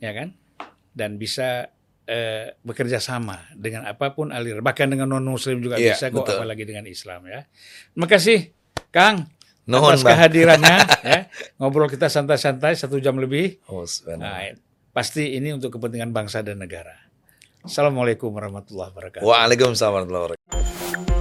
ya 0.00 0.14
kan, 0.14 0.32
dan 0.96 1.20
bisa 1.20 1.68
eh, 2.08 2.56
bekerja 2.64 2.96
sama 3.02 3.44
dengan 3.52 3.84
apa 3.84 4.16
pun 4.16 4.32
aliran, 4.32 4.64
bahkan 4.64 4.88
dengan 4.88 5.10
non 5.10 5.26
Muslim 5.26 5.60
juga 5.60 5.76
Iya, 5.76 5.98
bisa 5.98 6.08
kok, 6.08 6.24
apalagi 6.24 6.64
dengan 6.64 6.88
Islam 6.88 7.28
ya. 7.28 7.44
Terima 7.92 8.08
kasih, 8.08 8.38
Kang. 8.88 9.28
Nuhun, 9.68 9.92
atas 9.92 10.02
kehadirannya 10.02 10.76
ya. 11.12 11.20
Ngobrol 11.60 11.92
kita 11.92 12.08
santai-santai 12.08 12.72
satu 12.72 12.96
jam 12.98 13.20
lebih. 13.20 13.60
Oh. 13.68 13.84
Nah, 14.16 14.56
pasti 14.96 15.36
ini 15.36 15.52
untuk 15.52 15.76
kepentingan 15.76 16.08
bangsa 16.08 16.40
dan 16.40 16.56
negara. 16.56 16.96
Assalamualaikum 17.60 18.32
warahmatullahi 18.32 18.88
wabarakatuh. 18.96 19.28
Waalaikumsalam 19.28 19.92
warahmatullahi 19.92 20.24
wabarakatuh. 20.40 21.17